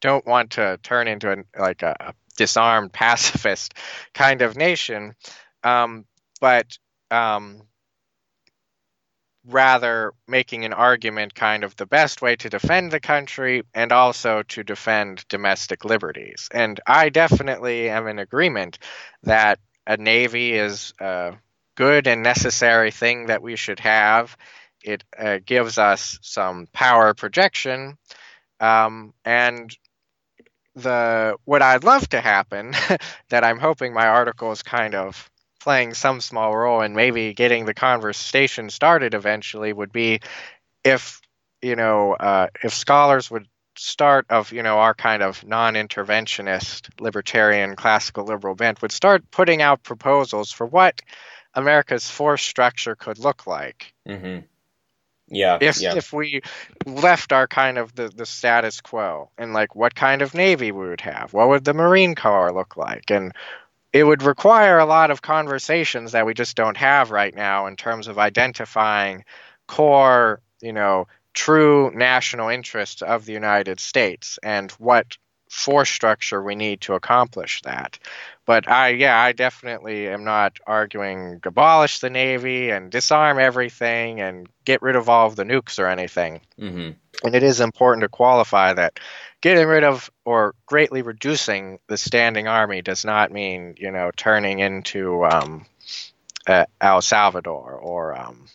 don't 0.04 0.28
want 0.28 0.52
to 0.52 0.78
turn 0.84 1.08
into 1.08 1.32
an 1.32 1.46
like 1.58 1.82
a 1.82 2.14
disarmed 2.38 2.92
pacifist 3.04 3.74
kind 4.14 4.42
of 4.42 4.58
nation, 4.58 5.16
um, 5.64 6.06
but 6.42 6.78
um, 7.10 7.62
rather 9.46 10.14
making 10.28 10.66
an 10.66 10.74
argument 10.74 11.34
kind 11.34 11.64
of 11.64 11.76
the 11.78 11.86
best 11.86 12.22
way 12.22 12.36
to 12.36 12.50
defend 12.50 12.92
the 12.92 13.00
country 13.00 13.64
and 13.74 13.92
also 13.92 14.44
to 14.44 14.64
defend 14.64 15.26
domestic 15.30 15.86
liberties. 15.86 16.50
And 16.52 16.80
I 16.86 17.10
definitely 17.10 17.90
am 17.90 18.08
in 18.08 18.20
agreement 18.20 18.80
that 19.24 19.60
a 19.88 19.96
navy 19.96 20.54
is 20.54 20.94
a 21.00 21.36
good 21.76 22.08
and 22.08 22.24
necessary 22.24 22.92
thing 22.92 23.28
that 23.28 23.42
we 23.42 23.56
should 23.56 23.80
have. 23.80 24.36
It 24.84 25.04
uh, 25.18 25.40
gives 25.46 25.78
us 25.78 26.20
some 26.22 26.68
power 26.74 27.14
projection, 27.14 27.98
um, 28.60 29.14
and 29.24 29.74
the 30.76 31.38
what 31.46 31.62
I'd 31.62 31.84
love 31.84 32.08
to 32.10 32.22
happen 32.22 32.74
that 33.30 33.44
I'm 33.44 33.60
hoping 33.60 33.94
my 33.94 34.08
article 34.08 34.52
is 34.52 34.64
kind 34.64 34.96
of 34.96 35.30
playing 35.60 35.94
some 35.94 36.20
small 36.20 36.56
role 36.56 36.82
in 36.82 36.94
maybe 36.94 37.34
getting 37.34 37.66
the 37.66 37.74
conversation 37.74 38.70
started 38.70 39.14
eventually 39.14 39.72
would 39.72 39.92
be 39.92 40.20
if 40.84 41.22
you 41.62 41.76
know 41.76 42.14
uh, 42.14 42.48
if 42.64 42.74
scholars 42.74 43.32
would 43.32 43.48
start 43.76 44.26
of 44.30 44.52
you 44.52 44.62
know 44.62 44.80
our 44.80 44.94
kind 44.94 45.24
of 45.24 45.46
non-interventionist 45.46 46.90
libertarian 47.00 47.76
classical 47.76 48.26
liberal 48.26 48.56
bent 48.56 48.82
would 48.82 48.92
start 48.92 49.30
putting 49.32 49.62
out 49.62 49.84
proposals 49.84 50.52
for 50.52 50.66
what 50.66 51.02
America's 51.56 52.10
force 52.10 52.44
structure 52.44 52.96
could 52.96 53.20
look 53.20 53.48
like. 53.48 53.94
Mm-hmm. 54.08 54.46
Yeah. 55.34 55.58
If 55.62 55.82
yeah. 55.82 55.96
if 55.96 56.14
we 56.14 56.42
left 56.86 57.34
our 57.34 57.48
kind 57.48 57.78
of 57.78 57.94
the, 57.96 58.10
the 58.10 58.26
status 58.26 58.82
quo 58.82 59.30
and 59.38 59.54
like 59.54 59.76
what 59.76 59.96
kind 59.96 60.22
of 60.22 60.34
navy 60.34 60.72
we 60.72 60.88
would 60.88 61.02
have, 61.02 61.34
what 61.34 61.50
would 61.50 61.66
the 61.66 61.74
Marine 61.74 62.16
Corps 62.16 62.54
look 62.54 62.78
like, 62.78 63.10
and 63.10 63.34
it 63.92 64.04
would 64.04 64.24
require 64.24 64.80
a 64.80 64.86
lot 64.86 65.12
of 65.12 65.22
conversations 65.22 66.14
that 66.14 66.26
we 66.26 66.34
just 66.34 66.56
don't 66.56 66.78
have 66.78 67.12
right 67.12 67.36
now 67.36 67.68
in 67.68 67.76
terms 67.76 68.08
of 68.08 68.18
identifying 68.18 69.24
core, 69.68 70.42
you 70.62 70.74
know, 70.74 71.08
true 71.34 71.92
national 71.94 72.50
interests 72.50 73.02
of 73.02 73.26
the 73.26 73.34
United 73.34 73.80
States 73.80 74.40
and 74.44 74.72
what 74.74 75.18
force 75.54 75.90
structure 75.90 76.42
we 76.42 76.56
need 76.56 76.82
to 76.82 76.96
accomplish 76.96 77.62
that. 77.62 78.00
But 78.46 78.68
I, 78.68 78.90
yeah, 78.90 79.18
I 79.18 79.32
definitely 79.32 80.10
am 80.10 80.24
not 80.24 80.58
arguing 80.66 81.40
abolish 81.46 82.00
the 82.00 82.10
Navy 82.10 82.72
and 82.72 82.92
disarm 82.92 83.40
everything 83.40 84.20
and 84.20 84.50
get 84.66 84.82
rid 84.82 84.96
of 84.96 85.10
all 85.10 85.28
of 85.28 85.36
the 85.36 85.44
nukes 85.44 85.80
or 85.80 85.88
anything. 85.88 86.42
Mm-hmm. 86.60 86.92
And 87.24 87.36
it 87.36 87.44
is 87.44 87.62
important 87.62 88.02
to 88.02 88.10
qualify 88.10 88.74
that 88.74 89.00
getting 89.42 89.68
rid 89.68 89.84
of 89.84 90.10
or 90.26 90.56
greatly 90.66 91.04
reducing 91.04 91.78
the 91.88 91.98
standing 91.98 92.48
army 92.48 92.82
does 92.82 93.06
not 93.06 93.32
mean 93.32 93.76
you 93.78 93.92
know 93.92 94.10
turning 94.16 94.60
into 94.60 95.24
um, 95.24 95.66
uh, 96.48 96.66
El 96.82 97.02
Salvador 97.02 97.74
or 97.74 98.18
um, 98.20 98.48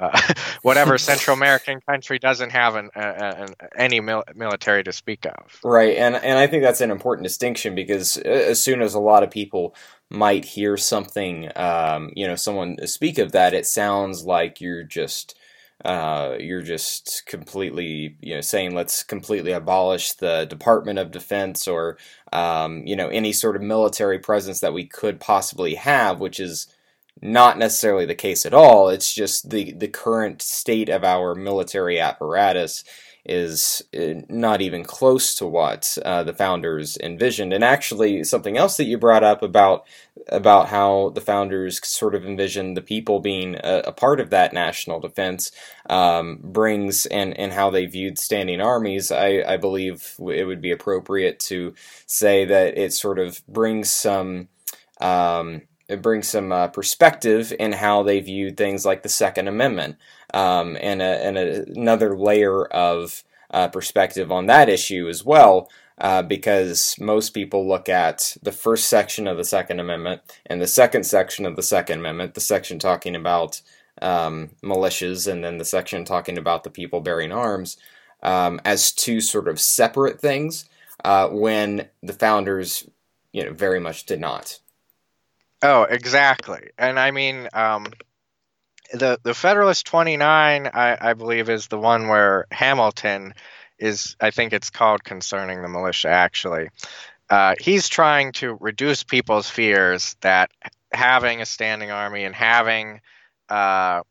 uh, 0.00 0.20
whatever 0.62 0.98
Central 0.98 1.36
American 1.36 1.80
country 1.80 2.18
doesn't 2.18 2.50
have 2.50 2.74
an, 2.74 2.90
uh, 2.96 3.46
an 3.46 3.48
any 3.76 4.00
mil- 4.00 4.24
military 4.34 4.82
to 4.84 4.92
speak 4.92 5.26
of. 5.26 5.60
Right, 5.62 5.96
and 5.96 6.16
and 6.16 6.38
I 6.38 6.46
think 6.46 6.62
that's 6.62 6.80
an 6.80 6.90
important 6.90 7.24
distinction 7.24 7.74
because 7.74 8.16
as 8.16 8.62
soon 8.62 8.82
as 8.82 8.94
a 8.94 9.00
lot 9.00 9.22
of 9.22 9.30
people 9.30 9.74
might 10.08 10.44
hear 10.44 10.76
something, 10.76 11.50
um, 11.56 12.10
you 12.16 12.26
know, 12.26 12.34
someone 12.34 12.84
speak 12.86 13.18
of 13.18 13.32
that, 13.32 13.54
it 13.54 13.66
sounds 13.66 14.24
like 14.24 14.60
you're 14.60 14.82
just 14.82 15.36
uh, 15.84 16.36
you're 16.38 16.62
just 16.62 17.22
completely 17.26 18.16
you 18.20 18.34
know 18.34 18.40
saying 18.40 18.74
let's 18.74 19.02
completely 19.02 19.52
abolish 19.52 20.12
the 20.14 20.44
Department 20.44 20.98
of 20.98 21.10
Defense 21.10 21.66
or 21.66 21.96
um, 22.32 22.82
you 22.86 22.96
know 22.96 23.08
any 23.08 23.32
sort 23.32 23.56
of 23.56 23.62
military 23.62 24.18
presence 24.18 24.60
that 24.60 24.74
we 24.74 24.84
could 24.84 25.20
possibly 25.20 25.74
have, 25.74 26.20
which 26.20 26.38
is 26.38 26.66
not 27.22 27.58
necessarily 27.58 28.06
the 28.06 28.14
case 28.14 28.46
at 28.46 28.54
all. 28.54 28.88
It's 28.88 29.12
just 29.12 29.50
the 29.50 29.72
the 29.72 29.88
current 29.88 30.42
state 30.42 30.88
of 30.88 31.04
our 31.04 31.34
military 31.34 32.00
apparatus 32.00 32.84
is 33.24 33.82
uh, 33.96 34.22
not 34.28 34.62
even 34.62 34.82
close 34.82 35.34
to 35.34 35.46
what 35.46 35.98
uh, 36.04 36.22
the 36.22 36.32
founders 36.32 36.96
envisioned. 36.98 37.52
And 37.52 37.62
actually, 37.62 38.24
something 38.24 38.56
else 38.56 38.76
that 38.78 38.86
you 38.86 38.98
brought 38.98 39.22
up 39.22 39.42
about 39.42 39.86
about 40.28 40.68
how 40.68 41.10
the 41.10 41.20
founders 41.20 41.86
sort 41.86 42.14
of 42.14 42.24
envisioned 42.24 42.76
the 42.76 42.82
people 42.82 43.20
being 43.20 43.56
a, 43.56 43.82
a 43.86 43.92
part 43.92 44.20
of 44.20 44.30
that 44.30 44.52
national 44.52 45.00
defense 45.00 45.52
um, 45.88 46.38
brings 46.42 47.06
and 47.06 47.36
and 47.38 47.52
how 47.52 47.70
they 47.70 47.86
viewed 47.86 48.18
standing 48.18 48.60
armies. 48.60 49.12
I, 49.12 49.42
I 49.46 49.56
believe 49.58 50.14
it 50.18 50.46
would 50.46 50.62
be 50.62 50.70
appropriate 50.70 51.38
to 51.40 51.74
say 52.06 52.44
that 52.46 52.78
it 52.78 52.92
sort 52.92 53.18
of 53.18 53.46
brings 53.46 53.90
some. 53.90 54.48
Um, 55.00 55.62
it 55.90 56.02
brings 56.02 56.28
some 56.28 56.52
uh, 56.52 56.68
perspective 56.68 57.52
in 57.58 57.72
how 57.72 58.02
they 58.02 58.20
viewed 58.20 58.56
things 58.56 58.86
like 58.86 59.02
the 59.02 59.08
Second 59.08 59.48
Amendment, 59.48 59.96
um, 60.32 60.76
and, 60.80 61.02
a, 61.02 61.26
and 61.26 61.36
a, 61.36 61.64
another 61.76 62.16
layer 62.16 62.64
of 62.66 63.24
uh, 63.50 63.68
perspective 63.68 64.30
on 64.30 64.46
that 64.46 64.68
issue 64.68 65.08
as 65.08 65.24
well. 65.24 65.68
Uh, 65.98 66.22
because 66.22 66.96
most 66.98 67.30
people 67.30 67.68
look 67.68 67.86
at 67.86 68.34
the 68.42 68.52
first 68.52 68.88
section 68.88 69.26
of 69.26 69.36
the 69.36 69.44
Second 69.44 69.80
Amendment 69.80 70.22
and 70.46 70.58
the 70.58 70.66
second 70.66 71.04
section 71.04 71.44
of 71.44 71.56
the 71.56 71.62
Second 71.62 71.98
Amendment, 71.98 72.32
the 72.32 72.40
section 72.40 72.78
talking 72.78 73.14
about 73.14 73.60
um, 74.00 74.48
militias 74.62 75.30
and 75.30 75.44
then 75.44 75.58
the 75.58 75.64
section 75.64 76.06
talking 76.06 76.38
about 76.38 76.64
the 76.64 76.70
people 76.70 77.02
bearing 77.02 77.32
arms, 77.32 77.76
um, 78.22 78.60
as 78.64 78.92
two 78.92 79.20
sort 79.20 79.46
of 79.46 79.60
separate 79.60 80.18
things, 80.18 80.64
uh, 81.04 81.28
when 81.28 81.88
the 82.02 82.14
founders, 82.14 82.88
you 83.32 83.44
know, 83.44 83.52
very 83.52 83.80
much 83.80 84.06
did 84.06 84.20
not. 84.20 84.58
Oh, 85.62 85.82
exactly. 85.82 86.70
And 86.78 86.98
I 86.98 87.10
mean, 87.10 87.48
um, 87.52 87.86
the 88.92 89.18
the 89.22 89.34
Federalist 89.34 89.86
29, 89.86 90.66
I, 90.72 91.10
I 91.10 91.14
believe, 91.14 91.48
is 91.48 91.68
the 91.68 91.78
one 91.78 92.08
where 92.08 92.46
Hamilton 92.50 93.34
is. 93.78 94.16
I 94.20 94.30
think 94.30 94.52
it's 94.52 94.70
called 94.70 95.04
concerning 95.04 95.62
the 95.62 95.68
militia. 95.68 96.08
Actually, 96.08 96.68
uh, 97.28 97.54
he's 97.60 97.88
trying 97.88 98.32
to 98.32 98.56
reduce 98.60 99.04
people's 99.04 99.48
fears 99.50 100.16
that 100.22 100.50
having 100.92 101.40
a 101.40 101.46
standing 101.46 101.90
army 101.90 102.24
and 102.24 102.34
having 102.34 103.00
uh, 103.48 104.02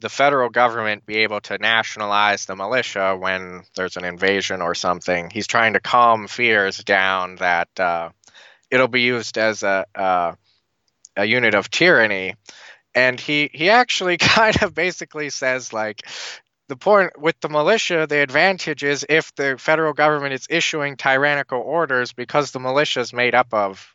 the 0.00 0.08
federal 0.08 0.50
government 0.50 1.06
be 1.06 1.18
able 1.18 1.40
to 1.42 1.58
nationalize 1.58 2.46
the 2.46 2.56
militia 2.56 3.16
when 3.18 3.62
there's 3.76 3.96
an 3.96 4.04
invasion 4.04 4.62
or 4.62 4.74
something. 4.74 5.30
He's 5.30 5.46
trying 5.46 5.74
to 5.74 5.80
calm 5.80 6.26
fears 6.28 6.78
down 6.78 7.36
that 7.36 7.68
uh, 7.78 8.10
it'll 8.70 8.88
be 8.88 9.02
used 9.02 9.38
as 9.38 9.62
a, 9.62 9.86
a 9.94 10.36
a 11.16 11.24
unit 11.24 11.54
of 11.54 11.70
tyranny 11.70 12.34
and 12.94 13.20
he 13.20 13.50
he 13.52 13.70
actually 13.70 14.16
kind 14.18 14.62
of 14.62 14.74
basically 14.74 15.30
says 15.30 15.72
like 15.72 16.06
the 16.68 16.76
point 16.76 17.18
with 17.20 17.38
the 17.40 17.48
militia 17.48 18.06
the 18.08 18.22
advantage 18.22 18.84
is 18.84 19.04
if 19.08 19.34
the 19.34 19.56
federal 19.58 19.92
government 19.92 20.32
is 20.32 20.46
issuing 20.48 20.96
tyrannical 20.96 21.60
orders 21.60 22.12
because 22.12 22.52
the 22.52 22.60
militia 22.60 23.00
is 23.00 23.12
made 23.12 23.34
up 23.34 23.52
of 23.52 23.94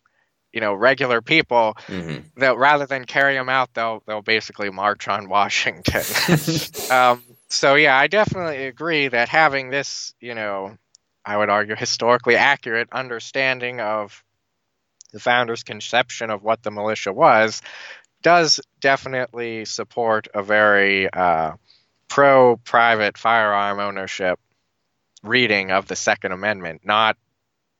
you 0.52 0.62
know 0.62 0.74
regular 0.74 1.22
people 1.22 1.78
mm-hmm. 1.88 2.20
that 2.38 2.58
rather 2.58 2.86
than 2.86 3.06
carry 3.06 3.36
them 3.36 3.50
out 3.50 3.74
they'll 3.74 4.02
they'll 4.06 4.22
basically 4.22 4.70
march 4.70 5.08
on 5.08 5.30
washington 5.30 6.02
um, 6.92 7.22
so 7.50 7.76
yeah 7.76 7.98
i 7.98 8.08
definitely 8.08 8.66
agree 8.66 9.08
that 9.08 9.30
having 9.30 9.70
this 9.70 10.14
you 10.20 10.36
know 10.36 10.78
i 11.24 11.38
would 11.38 11.50
argue 11.50 11.76
historically 11.76 12.36
accurate 12.36 12.90
understanding 12.92 13.80
of 13.80 14.24
the 15.16 15.22
founder's 15.22 15.64
conception 15.64 16.30
of 16.30 16.44
what 16.44 16.62
the 16.62 16.72
militia 16.72 17.14
was, 17.14 17.62
does 18.22 18.60
definitely 18.82 19.64
support 19.64 20.28
a 20.34 20.44
very 20.44 21.10
uh, 21.10 21.54
pro 22.10 22.58
private 22.58 23.18
firearm 23.18 23.80
ownership 23.80 24.38
reading 25.24 25.72
of 25.72 25.88
the 25.88 25.96
Second 25.96 26.34
Amendment. 26.34 26.82
Not, 26.84 27.16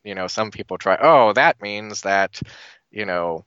you 0.06 0.16
know, 0.16 0.28
some 0.28 0.50
people 0.50 0.78
try, 0.78 0.98
oh, 1.02 1.34
that 1.34 1.62
means 1.62 2.04
that, 2.04 2.40
you 2.90 3.06
know, 3.06 3.44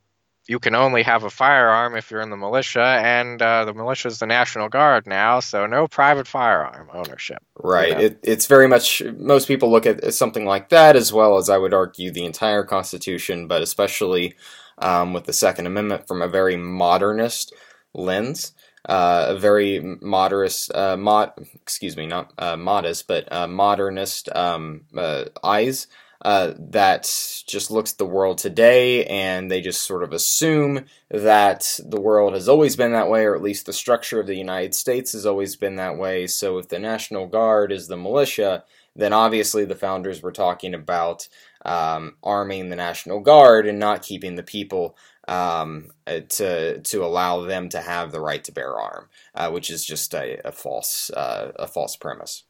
you 0.49 0.59
can 0.59 0.75
only 0.75 1.03
have 1.03 1.25
a 1.25 1.31
firearm 1.31 1.95
if 1.95 2.11
you're 2.11 2.23
in 2.23 2.31
the 2.31 2.37
militia, 2.37 2.83
and 3.05 3.41
uh, 3.41 3.67
the 3.67 3.75
militia 3.75 4.09
is 4.09 4.19
the 4.19 4.27
National 4.27 4.71
Guard 4.71 5.07
now, 5.07 5.41
so 5.41 5.67
no 5.67 5.87
private 5.87 6.27
firearm 6.27 6.89
ownership. 6.95 7.43
Right. 7.63 7.89
You 7.89 7.95
know? 7.95 8.01
it, 8.01 8.21
it's 8.23 8.47
very 8.47 8.67
much, 8.67 9.03
most 9.19 9.47
people 9.47 9.71
look 9.71 9.85
at 9.85 10.15
something 10.15 10.47
like 10.47 10.71
that, 10.71 10.97
as 10.97 11.13
well 11.13 11.37
as 11.37 11.51
I 11.51 11.59
would 11.59 11.75
argue 11.75 12.11
the 12.11 12.25
entire 12.25 12.65
Constitution, 12.65 13.47
but 13.47 13.61
especially 13.61 14.37
um, 14.79 15.13
with 15.13 15.25
the 15.25 15.35
Second 15.35 15.67
Amendment 15.67 16.09
from 16.09 16.23
a 16.23 16.29
very 16.29 16.57
modernist 16.57 17.53
lens. 17.95 18.53
Uh, 18.89 19.27
a 19.31 19.39
very 19.39 19.99
modest, 20.01 20.75
uh, 20.75 20.97
mod, 20.97 21.33
excuse 21.55 21.95
me, 21.95 22.07
not 22.07 22.33
uh, 22.39 22.57
modest, 22.57 23.07
but 23.07 23.31
uh, 23.31 23.47
modernist 23.47 24.35
um, 24.35 24.83
uh, 24.97 25.25
eyes 25.45 25.89
uh, 26.23 26.53
that 26.59 27.03
just 27.47 27.71
looks 27.71 27.93
at 27.93 27.99
the 27.99 28.07
world 28.07 28.39
today 28.39 29.05
and 29.05 29.51
they 29.51 29.61
just 29.61 29.83
sort 29.83 30.03
of 30.03 30.13
assume 30.13 30.85
that 31.11 31.79
the 31.85 32.01
world 32.01 32.35
has 32.35 32.49
always 32.49 32.75
been 32.75 32.93
that 32.93 33.09
way, 33.09 33.25
or 33.25 33.37
at 33.37 33.43
least 33.43 33.67
the 33.67 33.73
structure 33.73 34.19
of 34.21 34.27
the 34.27 34.37
United 34.37 34.75
States 34.75 35.13
has 35.13 35.27
always 35.27 35.55
been 35.57 35.77
that 35.77 35.97
way. 35.97 36.27
So 36.27 36.59
if 36.59 36.69
the 36.69 36.79
National 36.79 37.27
Guard 37.27 37.71
is 37.71 37.87
the 37.87 37.97
militia, 37.97 38.65
then 38.97 39.13
obviously 39.13 39.65
the 39.65 39.77
founders 39.77 40.21
were 40.21 40.33
talking 40.33 40.75
about 40.75 41.29
um, 41.65 42.17
arming 42.23 42.69
the 42.69 42.77
National 42.77 43.21
Guard 43.21 43.67
and 43.67 43.79
not 43.79 44.03
keeping 44.03 44.35
the 44.35 44.43
people 44.43 44.97
um, 45.29 45.91
uh, 46.07 46.21
to 46.21 46.81
to 46.81 47.05
allow 47.05 47.43
them 47.43 47.69
to 47.69 47.81
have 47.81 48.11
the 48.11 48.21
right 48.21 48.43
to 48.45 48.53
bear 48.53 48.77
arm, 48.79 49.09
uh, 49.35 49.51
which 49.51 49.71
is 49.71 49.85
just 49.85 50.15
a, 50.15 50.41
a 50.47 50.51
false 50.51 51.11
uh, 51.11 51.53
a 51.57 51.67
false 51.69 51.97
premise. 51.97 52.45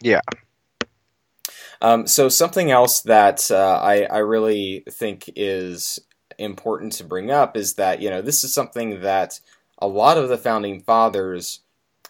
Yeah. 0.00 0.20
Um, 1.82 2.06
so 2.06 2.28
something 2.28 2.70
else 2.70 3.00
that 3.00 3.50
uh, 3.50 3.80
I, 3.82 4.04
I 4.04 4.18
really 4.18 4.84
think 4.88 5.28
is 5.34 5.98
important 6.38 6.92
to 6.94 7.04
bring 7.04 7.30
up 7.30 7.56
is 7.56 7.74
that 7.74 8.00
you 8.00 8.08
know 8.08 8.22
this 8.22 8.44
is 8.44 8.54
something 8.54 9.00
that 9.00 9.40
a 9.78 9.88
lot 9.88 10.16
of 10.16 10.28
the 10.28 10.38
founding 10.38 10.80
fathers, 10.80 11.60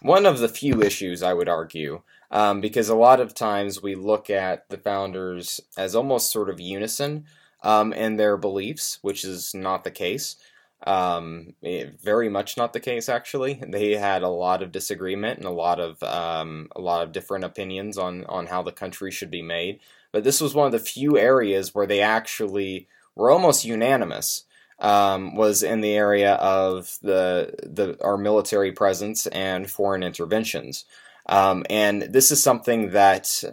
one 0.01 0.27
of 0.27 0.37
the 0.37 0.47
few 0.47 0.83
issues 0.83 1.23
I 1.23 1.33
would 1.33 1.49
argue, 1.49 2.03
um, 2.29 2.61
because 2.61 2.87
a 2.87 2.95
lot 2.95 3.19
of 3.19 3.33
times 3.33 3.81
we 3.81 3.95
look 3.95 4.29
at 4.29 4.69
the 4.69 4.77
founders 4.77 5.59
as 5.75 5.95
almost 5.95 6.31
sort 6.31 6.51
of 6.51 6.59
unison 6.59 7.25
um, 7.63 7.93
in 7.93 8.17
their 8.17 8.37
beliefs, 8.37 8.99
which 9.01 9.25
is 9.25 9.55
not 9.55 9.83
the 9.83 9.91
case. 9.91 10.35
Um, 10.85 11.53
eh, 11.63 11.85
very 12.01 12.29
much 12.29 12.57
not 12.57 12.73
the 12.73 12.79
case. 12.79 13.07
Actually, 13.07 13.61
they 13.67 13.93
had 13.93 14.23
a 14.23 14.29
lot 14.29 14.61
of 14.61 14.71
disagreement 14.71 15.37
and 15.37 15.47
a 15.47 15.51
lot 15.51 15.79
of 15.79 16.01
um, 16.03 16.69
a 16.75 16.81
lot 16.81 17.03
of 17.03 17.11
different 17.11 17.45
opinions 17.45 17.97
on 17.97 18.25
on 18.25 18.47
how 18.47 18.61
the 18.61 18.71
country 18.71 19.11
should 19.11 19.31
be 19.31 19.41
made. 19.41 19.79
But 20.11 20.23
this 20.23 20.41
was 20.41 20.53
one 20.53 20.65
of 20.67 20.71
the 20.71 20.79
few 20.79 21.17
areas 21.17 21.73
where 21.73 21.87
they 21.87 22.01
actually 22.01 22.87
were 23.15 23.31
almost 23.31 23.65
unanimous. 23.65 24.45
Um, 24.79 25.35
was 25.35 25.63
in 25.63 25.81
the 25.81 25.93
area 25.93 26.33
of 26.33 26.97
the 27.01 27.53
the 27.63 27.97
our 28.03 28.17
military 28.17 28.71
presence 28.73 29.27
and 29.27 29.69
foreign 29.69 30.03
interventions, 30.03 30.83
um, 31.27 31.63
and 31.69 32.01
this 32.01 32.31
is 32.31 32.43
something 32.43 32.89
that 32.89 33.43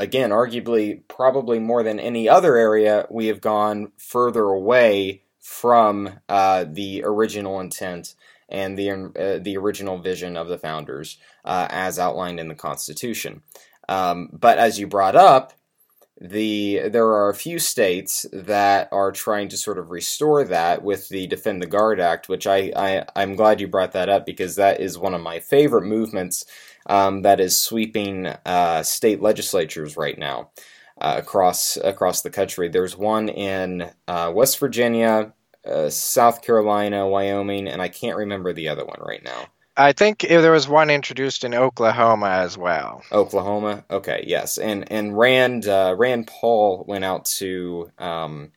again, 0.00 0.30
arguably, 0.30 1.06
probably 1.06 1.58
more 1.58 1.82
than 1.82 2.00
any 2.00 2.28
other 2.28 2.56
area, 2.56 3.06
we 3.10 3.26
have 3.26 3.40
gone 3.40 3.92
further 3.98 4.44
away 4.44 5.22
from 5.40 6.20
uh, 6.28 6.64
the 6.68 7.02
original 7.04 7.60
intent 7.60 8.14
and 8.48 8.76
the 8.76 8.90
uh, 8.90 9.42
the 9.42 9.56
original 9.56 9.98
vision 9.98 10.36
of 10.36 10.48
the 10.48 10.58
founders 10.58 11.18
uh, 11.44 11.66
as 11.70 11.98
outlined 11.98 12.40
in 12.40 12.48
the 12.48 12.54
Constitution. 12.54 13.42
Um, 13.88 14.28
but 14.32 14.58
as 14.58 14.78
you 14.78 14.86
brought 14.86 15.16
up, 15.16 15.52
the 16.20 16.88
there 16.90 17.06
are 17.06 17.30
a 17.30 17.34
few 17.34 17.58
states 17.58 18.26
that 18.32 18.88
are 18.92 19.12
trying 19.12 19.48
to 19.48 19.56
sort 19.56 19.78
of 19.78 19.90
restore 19.90 20.44
that 20.44 20.82
with 20.82 21.08
the 21.08 21.26
Defend 21.26 21.62
the 21.62 21.66
Guard 21.66 22.00
Act, 22.00 22.28
which 22.28 22.46
I, 22.46 22.72
I 22.76 23.04
I'm 23.16 23.36
glad 23.36 23.60
you 23.60 23.68
brought 23.68 23.92
that 23.92 24.10
up 24.10 24.26
because 24.26 24.56
that 24.56 24.80
is 24.80 24.98
one 24.98 25.14
of 25.14 25.22
my 25.22 25.40
favorite 25.40 25.86
movements 25.86 26.44
um, 26.86 27.22
that 27.22 27.40
is 27.40 27.60
sweeping 27.60 28.26
uh, 28.26 28.82
state 28.82 29.22
legislatures 29.22 29.96
right 29.96 30.18
now 30.18 30.50
uh, 31.00 31.14
across 31.18 31.76
across 31.76 32.22
the 32.22 32.30
country. 32.30 32.68
There's 32.68 32.96
one 32.96 33.28
in 33.28 33.90
uh, 34.06 34.32
West 34.34 34.58
Virginia, 34.58 35.32
uh, 35.64 35.90
South 35.90 36.42
Carolina, 36.42 37.08
Wyoming, 37.08 37.68
and 37.68 37.80
I 37.80 37.88
can't 37.88 38.16
remember 38.16 38.52
the 38.52 38.68
other 38.68 38.84
one 38.84 39.00
right 39.00 39.22
now. 39.22 39.46
I 39.76 39.92
think 39.92 40.20
there 40.20 40.52
was 40.52 40.68
one 40.68 40.90
introduced 40.90 41.42
in 41.42 41.54
Oklahoma 41.54 42.28
as 42.28 42.58
well. 42.58 43.02
Oklahoma, 43.12 43.84
okay, 43.90 44.24
yes, 44.26 44.58
and 44.58 44.90
and 44.92 45.16
Rand 45.16 45.66
uh, 45.66 45.94
Rand 45.96 46.26
Paul 46.26 46.84
went 46.86 47.04
out 47.04 47.24
to 47.36 47.90
um, 47.98 48.52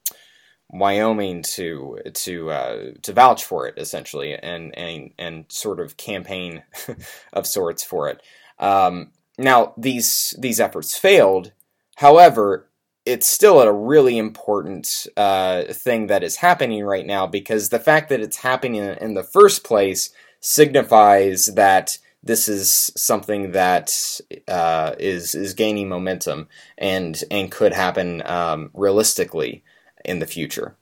Wyoming 0.69 1.43
to 1.43 1.99
to 2.13 2.51
uh, 2.51 2.91
to 3.03 3.13
vouch 3.13 3.43
for 3.45 3.67
it 3.67 3.75
essentially 3.77 4.33
and 4.33 4.77
and 4.77 5.11
and 5.19 5.45
sort 5.49 5.79
of 5.79 5.97
campaign 5.97 6.63
of 7.33 7.47
sorts 7.47 7.83
for 7.83 8.09
it. 8.09 8.21
Um, 8.59 9.11
now 9.37 9.73
these 9.77 10.35
these 10.39 10.59
efforts 10.59 10.97
failed. 10.97 11.53
However, 11.95 12.69
it's 13.05 13.27
still 13.27 13.61
a 13.61 13.73
really 13.73 14.17
important 14.17 15.07
uh, 15.17 15.63
thing 15.65 16.07
that 16.07 16.23
is 16.23 16.37
happening 16.37 16.83
right 16.85 17.05
now 17.05 17.27
because 17.27 17.69
the 17.69 17.79
fact 17.79 18.09
that 18.09 18.21
it's 18.21 18.37
happening 18.37 18.83
in 18.83 19.13
the 19.13 19.23
first 19.23 19.63
place 19.63 20.09
signifies 20.39 21.47
that 21.47 21.97
this 22.23 22.47
is 22.47 22.91
something 22.95 23.51
that 23.51 24.21
uh, 24.47 24.95
is 24.97 25.35
is 25.35 25.53
gaining 25.53 25.89
momentum 25.89 26.47
and 26.77 27.21
and 27.29 27.51
could 27.51 27.73
happen 27.73 28.23
um, 28.25 28.71
realistically 28.73 29.63
in 30.05 30.19
the 30.19 30.27
future. 30.27 30.77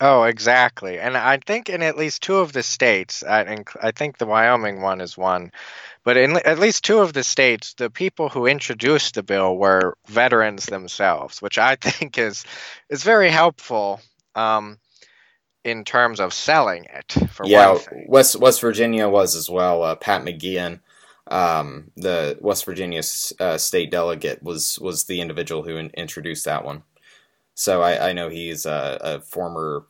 Oh, 0.00 0.24
exactly. 0.24 0.98
And 0.98 1.16
I 1.16 1.38
think 1.38 1.68
in 1.68 1.80
at 1.82 1.96
least 1.96 2.22
two 2.22 2.36
of 2.36 2.52
the 2.52 2.62
states, 2.62 3.22
I, 3.22 3.62
I 3.80 3.92
think 3.92 4.18
the 4.18 4.26
Wyoming 4.26 4.82
one 4.82 5.00
is 5.00 5.16
one, 5.16 5.52
but 6.04 6.18
in 6.18 6.36
at 6.36 6.58
least 6.58 6.84
two 6.84 6.98
of 6.98 7.14
the 7.14 7.24
states, 7.24 7.74
the 7.74 7.90
people 7.90 8.28
who 8.28 8.46
introduced 8.46 9.14
the 9.14 9.22
bill 9.22 9.56
were 9.56 9.96
veterans 10.06 10.66
themselves, 10.66 11.40
which 11.40 11.58
I 11.58 11.76
think 11.80 12.18
is 12.18 12.44
is 12.90 13.02
very 13.02 13.30
helpful 13.30 14.00
um, 14.34 14.78
in 15.64 15.84
terms 15.84 16.20
of 16.20 16.34
selling 16.34 16.84
it. 16.84 17.16
For 17.30 17.46
yeah, 17.46 17.78
West 18.06 18.36
West 18.36 18.60
Virginia 18.60 19.08
was 19.08 19.34
as 19.34 19.48
well. 19.48 19.82
Uh, 19.82 19.94
Pat 19.94 20.22
McGeehan, 20.22 20.80
um, 21.28 21.90
the 21.96 22.38
West 22.40 22.66
Virginia 22.66 23.02
uh, 23.40 23.56
state 23.56 23.90
delegate, 23.90 24.42
was 24.42 24.78
was 24.78 25.04
the 25.04 25.22
individual 25.22 25.62
who 25.62 25.76
in, 25.76 25.90
introduced 25.90 26.44
that 26.44 26.64
one. 26.64 26.82
So 27.54 27.82
I, 27.82 28.10
I 28.10 28.12
know 28.12 28.28
he's 28.28 28.66
a, 28.66 28.98
a, 29.00 29.20
former. 29.20 29.86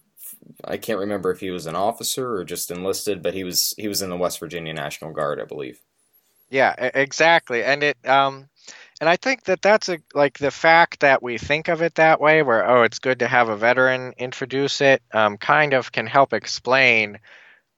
I 0.62 0.76
can't 0.76 0.98
remember 0.98 1.30
if 1.30 1.40
he 1.40 1.50
was 1.50 1.66
an 1.66 1.74
officer 1.74 2.34
or 2.36 2.44
just 2.44 2.70
enlisted, 2.70 3.22
but 3.22 3.34
he 3.34 3.42
was 3.42 3.74
he 3.78 3.88
was 3.88 4.02
in 4.02 4.10
the 4.10 4.16
West 4.16 4.38
Virginia 4.38 4.74
National 4.74 5.12
Guard, 5.12 5.40
I 5.40 5.44
believe. 5.44 5.80
Yeah, 6.50 6.72
exactly, 6.94 7.64
and 7.64 7.82
it 7.82 7.96
um, 8.06 8.48
and 9.00 9.08
I 9.08 9.16
think 9.16 9.44
that 9.44 9.62
that's 9.62 9.88
a 9.88 9.98
like 10.14 10.38
the 10.38 10.50
fact 10.50 11.00
that 11.00 11.22
we 11.22 11.38
think 11.38 11.68
of 11.68 11.82
it 11.82 11.96
that 11.96 12.20
way, 12.20 12.42
where 12.42 12.68
oh, 12.68 12.82
it's 12.82 12.98
good 12.98 13.20
to 13.20 13.28
have 13.28 13.48
a 13.48 13.56
veteran 13.56 14.14
introduce 14.18 14.80
it, 14.80 15.02
um, 15.12 15.36
kind 15.38 15.72
of 15.74 15.90
can 15.92 16.06
help 16.06 16.32
explain 16.32 17.18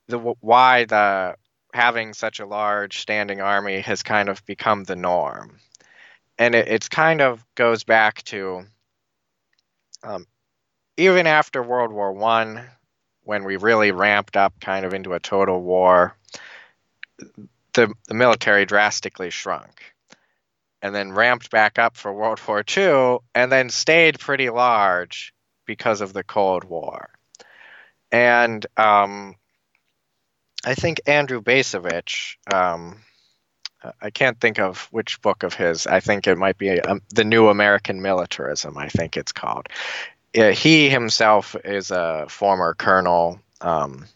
the 0.09 0.19
why 0.19 0.85
the 0.87 1.37
having 1.75 2.15
such 2.15 2.41
a 2.41 2.47
large 2.47 2.99
standing 3.01 3.41
army 3.41 3.81
has 3.81 4.03
kind 4.03 4.29
of 4.29 4.45
become 4.47 4.85
the 4.85 4.97
norm, 4.97 5.59
and 6.39 6.55
it 6.55 6.69
it's 6.69 6.89
kind 6.89 7.21
of 7.23 7.45
goes 7.57 7.85
back 7.85 8.23
to 8.25 8.65
um, 10.03 10.27
even 10.97 11.27
after 11.27 11.63
World 11.63 11.93
War 11.93 12.13
One, 12.13 12.65
when 13.25 13.45
we 13.45 13.57
really 13.57 13.93
ramped 13.93 14.37
up 14.37 14.61
kind 14.61 14.87
of 14.87 14.95
into 14.95 15.15
a 15.15 15.21
total 15.21 15.63
war, 15.63 16.17
the, 17.77 17.95
the 18.09 18.15
military 18.15 18.67
drastically 18.67 19.31
shrunk 19.31 19.95
and 20.83 20.95
then 20.95 21.13
ramped 21.13 21.51
back 21.51 21.79
up 21.79 21.97
for 21.97 22.13
World 22.13 22.41
War 22.47 22.65
II 22.77 23.19
and 23.35 23.51
then 23.53 23.71
stayed 23.71 24.19
pretty 24.19 24.51
large 24.51 25.33
because 25.67 26.01
of 26.01 26.13
the 26.13 26.25
Cold 26.25 26.65
War. 26.65 27.11
And 28.11 28.65
um, 28.77 29.37
I 30.65 30.75
think 30.75 31.01
Andrew 31.07 31.41
Bacevich, 31.41 32.37
um, 32.53 33.01
I 34.01 34.11
can't 34.11 34.41
think 34.41 34.59
of 34.59 34.89
which 34.91 35.21
book 35.23 35.43
of 35.43 35.55
his. 35.55 35.87
I 35.87 36.01
think 36.01 36.27
it 36.27 36.39
might 36.39 36.59
be 36.59 36.81
um, 36.81 37.03
the 37.15 37.25
New 37.25 37.49
American 37.49 38.03
Militarism. 38.03 38.77
I 38.79 38.89
think 38.89 39.17
it's 39.17 39.33
called. 39.33 39.69
he 40.33 40.89
himself 40.89 41.57
is 41.65 41.91
a 41.91 42.27
former 42.29 42.75
colonel. 42.75 43.41
Um, 43.61 44.07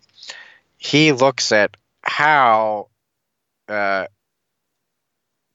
he 0.76 1.12
looks 1.12 1.52
at 1.52 1.76
how 2.02 2.89
uh, 3.70 4.06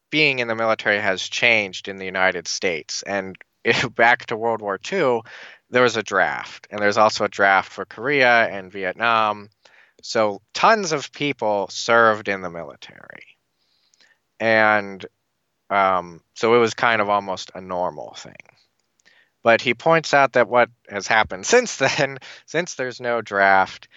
being 0.09 0.39
in 0.39 0.47
the 0.47 0.55
military 0.55 0.99
has 0.99 1.21
changed 1.21 1.87
in 1.87 1.97
the 1.97 2.05
United 2.05 2.47
States, 2.47 3.03
and 3.03 3.35
back 3.95 4.27
to 4.27 4.37
World 4.37 4.61
War 4.61 4.79
II, 4.91 5.21
there 5.69 5.83
was 5.83 5.97
a 5.97 6.03
draft, 6.03 6.67
and 6.69 6.79
there's 6.79 6.97
also 6.97 7.25
a 7.25 7.29
draft 7.29 7.71
for 7.71 7.85
Korea 7.85 8.47
and 8.47 8.71
Vietnam. 8.71 9.49
So 10.01 10.41
tons 10.53 10.91
of 10.91 11.11
people 11.11 11.67
served 11.69 12.27
in 12.27 12.41
the 12.41 12.49
military 12.49 13.35
and 14.39 15.05
um, 15.69 16.21
so 16.35 16.55
it 16.55 16.59
was 16.59 16.73
kind 16.73 17.01
of 17.01 17.09
almost 17.09 17.51
a 17.55 17.61
normal 17.61 18.13
thing. 18.15 18.33
But 19.43 19.61
he 19.61 19.73
points 19.73 20.13
out 20.13 20.33
that 20.33 20.47
what 20.49 20.69
has 20.89 21.07
happened 21.07 21.45
since 21.45 21.77
then, 21.77 22.19
since 22.45 22.75
there's 22.75 23.01
no 23.01 23.21
draft, 23.21 23.87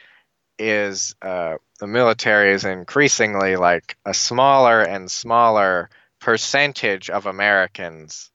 is 0.58 1.14
uh, 1.22 1.56
the 1.78 1.86
military 1.86 2.52
is 2.52 2.64
increasingly 2.64 3.56
like 3.56 3.96
a 4.04 4.14
smaller 4.14 4.80
and 4.80 5.10
smaller 5.10 5.90
percentage 6.20 7.10
of 7.10 7.26
Americans 7.26 8.30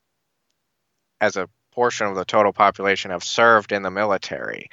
as 1.19 1.37
a 1.37 1.49
portion 1.71 2.07
of 2.07 2.15
the 2.15 2.25
total 2.25 2.53
population 2.53 3.11
have 3.11 3.23
served 3.23 3.71
in 3.71 3.81
the 3.81 3.91
military. 3.91 4.69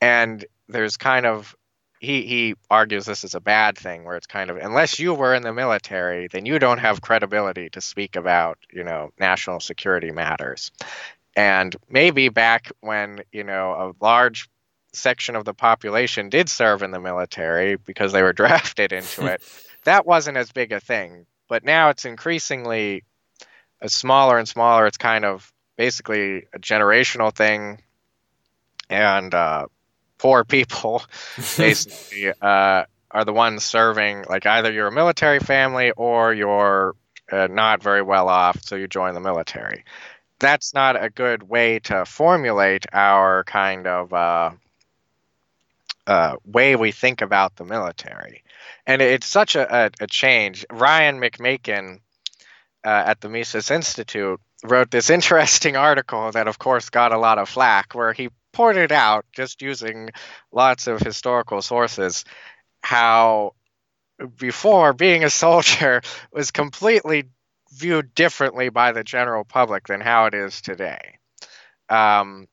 And 0.00 0.44
there's 0.68 0.96
kind 0.96 1.26
of 1.26 1.56
he 2.02 2.22
he 2.26 2.54
argues 2.68 3.06
this 3.06 3.24
is 3.24 3.34
a 3.34 3.40
bad 3.40 3.78
thing 3.78 4.04
where 4.04 4.16
it's 4.16 4.26
kind 4.26 4.50
of 4.50 4.56
unless 4.56 4.98
you 4.98 5.14
were 5.14 5.34
in 5.34 5.42
the 5.42 5.52
military 5.52 6.26
then 6.26 6.44
you 6.44 6.58
don't 6.58 6.78
have 6.78 7.00
credibility 7.00 7.70
to 7.70 7.80
speak 7.80 8.16
about 8.16 8.58
you 8.72 8.82
know 8.82 9.10
national 9.20 9.60
security 9.60 10.10
matters 10.10 10.72
and 11.36 11.76
maybe 11.88 12.28
back 12.28 12.72
when 12.80 13.22
you 13.30 13.44
know 13.44 13.70
a 13.72 14.04
large 14.04 14.50
section 14.92 15.36
of 15.36 15.44
the 15.44 15.54
population 15.54 16.28
did 16.28 16.48
serve 16.48 16.82
in 16.82 16.90
the 16.90 17.00
military 17.00 17.76
because 17.76 18.12
they 18.12 18.22
were 18.22 18.32
drafted 18.34 18.92
into 18.92 19.26
it. 19.26 19.42
That 19.84 20.06
wasn't 20.06 20.36
as 20.36 20.52
big 20.52 20.72
a 20.72 20.80
thing 20.80 21.26
but 21.52 21.64
now 21.64 21.90
it's 21.90 22.06
increasingly 22.06 23.04
a 23.82 23.88
smaller 23.90 24.38
and 24.38 24.48
smaller. 24.48 24.86
It's 24.86 24.96
kind 24.96 25.26
of 25.26 25.52
basically 25.76 26.46
a 26.54 26.58
generational 26.58 27.30
thing. 27.30 27.82
And 28.88 29.34
uh, 29.34 29.66
poor 30.16 30.44
people 30.44 31.02
basically 31.58 32.32
uh, 32.40 32.84
are 33.10 33.24
the 33.26 33.34
ones 33.34 33.64
serving 33.64 34.24
like 34.30 34.46
either 34.46 34.72
you're 34.72 34.86
a 34.86 34.92
military 34.92 35.40
family 35.40 35.90
or 35.90 36.32
you're 36.32 36.96
uh, 37.30 37.48
not 37.50 37.82
very 37.82 38.00
well 38.00 38.30
off 38.30 38.62
so 38.62 38.76
you 38.76 38.88
join 38.88 39.12
the 39.12 39.20
military. 39.20 39.84
That's 40.38 40.72
not 40.72 41.04
a 41.04 41.10
good 41.10 41.42
way 41.42 41.80
to 41.80 42.06
formulate 42.06 42.86
our 42.94 43.44
kind 43.44 43.86
of 43.86 44.58
uh, 46.06 46.36
way 46.44 46.74
we 46.76 46.92
think 46.92 47.22
about 47.22 47.56
the 47.56 47.64
military 47.64 48.42
and 48.86 49.00
it's 49.00 49.26
such 49.26 49.54
a, 49.56 49.84
a, 49.84 49.90
a 50.00 50.06
change 50.06 50.66
ryan 50.70 51.20
McMaken 51.20 52.00
uh, 52.84 53.04
at 53.06 53.20
the 53.20 53.28
mises 53.28 53.70
institute 53.70 54.40
wrote 54.64 54.90
this 54.90 55.10
interesting 55.18 55.76
article 55.76 56.32
that 56.32 56.48
of 56.48 56.58
course 56.58 56.90
got 56.90 57.12
a 57.12 57.18
lot 57.18 57.38
of 57.38 57.48
flack 57.48 57.94
where 57.94 58.12
he 58.12 58.28
pointed 58.52 58.92
out, 58.92 59.24
just 59.32 59.62
using 59.62 60.10
lots 60.52 60.86
of 60.86 61.00
historical 61.00 61.62
sources, 61.62 62.24
how 62.82 63.54
before 64.36 64.92
being 64.92 65.24
a 65.24 65.30
soldier 65.30 66.02
was 66.32 66.50
completely 66.50 67.24
viewed 67.72 68.14
differently 68.14 68.68
by 68.68 68.92
the 68.92 69.02
general 69.02 69.44
public 69.44 69.88
than 69.88 70.00
how 70.00 70.26
it 70.26 70.34
is 70.34 70.60
today. 70.60 71.18
Um, 71.88 72.46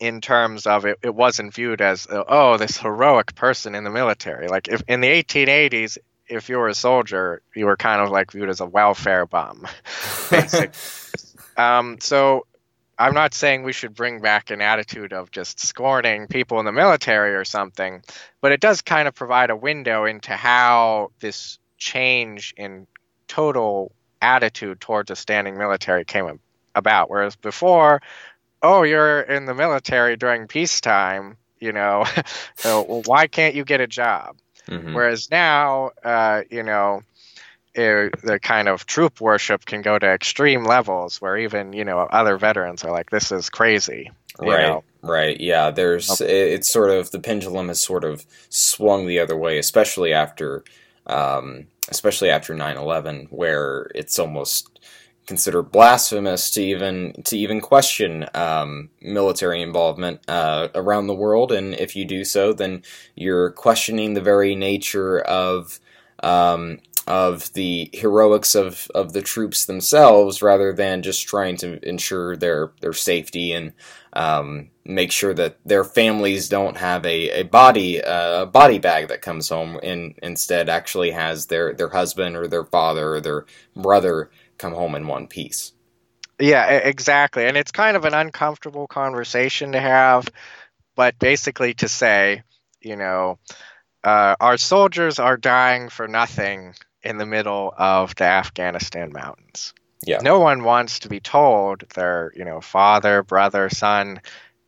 in 0.00 0.20
terms 0.20 0.66
of 0.66 0.84
it, 0.84 0.98
it 1.02 1.14
wasn't 1.14 1.54
viewed 1.54 1.80
as 1.80 2.06
oh 2.10 2.56
this 2.56 2.78
heroic 2.78 3.34
person 3.34 3.74
in 3.74 3.84
the 3.84 3.90
military. 3.90 4.48
Like 4.48 4.68
if 4.68 4.82
in 4.88 5.00
the 5.00 5.08
1880s, 5.08 5.98
if 6.28 6.48
you 6.48 6.58
were 6.58 6.68
a 6.68 6.74
soldier, 6.74 7.42
you 7.54 7.66
were 7.66 7.76
kind 7.76 8.00
of 8.00 8.10
like 8.10 8.32
viewed 8.32 8.48
as 8.48 8.60
a 8.60 8.66
welfare 8.66 9.26
bum, 9.26 9.66
um, 11.56 11.98
so 12.00 12.46
I'm 12.98 13.14
not 13.14 13.32
saying 13.32 13.62
we 13.62 13.72
should 13.72 13.94
bring 13.94 14.20
back 14.20 14.50
an 14.50 14.60
attitude 14.60 15.12
of 15.12 15.30
just 15.30 15.60
scorning 15.60 16.26
people 16.26 16.58
in 16.58 16.66
the 16.66 16.72
military 16.72 17.34
or 17.34 17.44
something, 17.44 18.02
but 18.40 18.50
it 18.50 18.60
does 18.60 18.82
kind 18.82 19.06
of 19.06 19.14
provide 19.14 19.50
a 19.50 19.56
window 19.56 20.04
into 20.04 20.32
how 20.32 21.12
this 21.20 21.58
change 21.76 22.54
in 22.56 22.88
total 23.28 23.92
attitude 24.20 24.80
towards 24.80 25.12
a 25.12 25.16
standing 25.16 25.56
military 25.56 26.04
came 26.04 26.40
about. 26.74 27.08
Whereas 27.08 27.36
before, 27.36 28.02
oh, 28.62 28.82
you're 28.82 29.20
in 29.20 29.46
the 29.46 29.54
military 29.54 30.16
during 30.16 30.46
peacetime, 30.46 31.36
you 31.60 31.72
know, 31.72 32.04
well, 32.64 33.02
why 33.06 33.26
can't 33.26 33.54
you 33.54 33.64
get 33.64 33.80
a 33.80 33.86
job? 33.86 34.36
Mm-hmm. 34.68 34.94
Whereas 34.94 35.30
now, 35.30 35.90
uh, 36.04 36.42
you 36.50 36.62
know, 36.62 37.02
the 37.78 38.38
kind 38.42 38.68
of 38.68 38.86
troop 38.86 39.20
worship 39.20 39.64
can 39.64 39.82
go 39.82 39.98
to 39.98 40.06
extreme 40.06 40.64
levels 40.64 41.20
where 41.20 41.36
even 41.36 41.72
you 41.72 41.84
know 41.84 41.98
other 41.98 42.36
veterans 42.36 42.84
are 42.84 42.90
like 42.90 43.10
this 43.10 43.30
is 43.30 43.50
crazy 43.50 44.10
right 44.40 44.62
know? 44.62 44.84
right 45.02 45.40
yeah 45.40 45.70
there's 45.70 46.20
it's 46.20 46.70
sort 46.70 46.90
of 46.90 47.10
the 47.12 47.20
pendulum 47.20 47.68
has 47.68 47.80
sort 47.80 48.04
of 48.04 48.26
swung 48.48 49.06
the 49.06 49.20
other 49.20 49.36
way 49.36 49.58
especially 49.58 50.12
after 50.12 50.64
um, 51.06 51.66
especially 51.88 52.28
after 52.28 52.54
9-11 52.54 53.28
where 53.30 53.90
it's 53.94 54.18
almost 54.18 54.77
consider 55.28 55.62
blasphemous 55.62 56.50
to 56.50 56.62
even 56.62 57.12
to 57.22 57.36
even 57.36 57.60
question 57.60 58.24
um, 58.32 58.88
military 59.02 59.60
involvement 59.60 60.18
uh, 60.26 60.68
around 60.74 61.06
the 61.06 61.14
world. 61.14 61.52
And 61.52 61.74
if 61.74 61.94
you 61.94 62.06
do 62.06 62.24
so, 62.24 62.54
then 62.54 62.82
you're 63.14 63.50
questioning 63.50 64.14
the 64.14 64.22
very 64.22 64.56
nature 64.56 65.20
of 65.20 65.78
um, 66.22 66.78
of 67.06 67.52
the 67.52 67.90
heroics 67.92 68.54
of, 68.54 68.90
of 68.94 69.12
the 69.12 69.22
troops 69.22 69.66
themselves, 69.66 70.42
rather 70.42 70.72
than 70.72 71.02
just 71.02 71.28
trying 71.28 71.56
to 71.58 71.78
ensure 71.86 72.34
their 72.34 72.72
their 72.80 72.94
safety 72.94 73.52
and 73.52 73.74
um, 74.14 74.70
make 74.86 75.12
sure 75.12 75.34
that 75.34 75.58
their 75.66 75.84
families 75.84 76.48
don't 76.48 76.78
have 76.78 77.04
a, 77.04 77.40
a 77.40 77.42
body 77.42 78.02
uh, 78.02 78.46
body 78.46 78.78
bag 78.78 79.08
that 79.08 79.20
comes 79.20 79.50
home 79.50 79.78
and 79.82 80.14
instead 80.22 80.70
actually 80.70 81.10
has 81.10 81.46
their, 81.46 81.74
their 81.74 81.90
husband 81.90 82.34
or 82.34 82.48
their 82.48 82.64
father 82.64 83.16
or 83.16 83.20
their 83.20 83.44
brother 83.76 84.30
come 84.58 84.72
home 84.72 84.94
in 84.94 85.06
one 85.06 85.26
piece. 85.26 85.72
Yeah, 86.40 86.66
exactly. 86.66 87.46
And 87.46 87.56
it's 87.56 87.72
kind 87.72 87.96
of 87.96 88.04
an 88.04 88.14
uncomfortable 88.14 88.86
conversation 88.86 89.72
to 89.72 89.80
have, 89.80 90.28
but 90.94 91.18
basically 91.18 91.74
to 91.74 91.88
say, 91.88 92.42
you 92.80 92.96
know, 92.96 93.38
uh, 94.04 94.36
our 94.38 94.56
soldiers 94.56 95.18
are 95.18 95.36
dying 95.36 95.88
for 95.88 96.06
nothing 96.06 96.74
in 97.02 97.18
the 97.18 97.26
middle 97.26 97.72
of 97.76 98.14
the 98.14 98.24
Afghanistan 98.24 99.12
mountains. 99.12 99.74
Yeah. 100.04 100.18
No 100.22 100.38
one 100.38 100.62
wants 100.62 101.00
to 101.00 101.08
be 101.08 101.20
told 101.20 101.84
their, 101.94 102.32
you 102.36 102.44
know, 102.44 102.60
father, 102.60 103.22
brother, 103.22 103.68
son 103.68 104.20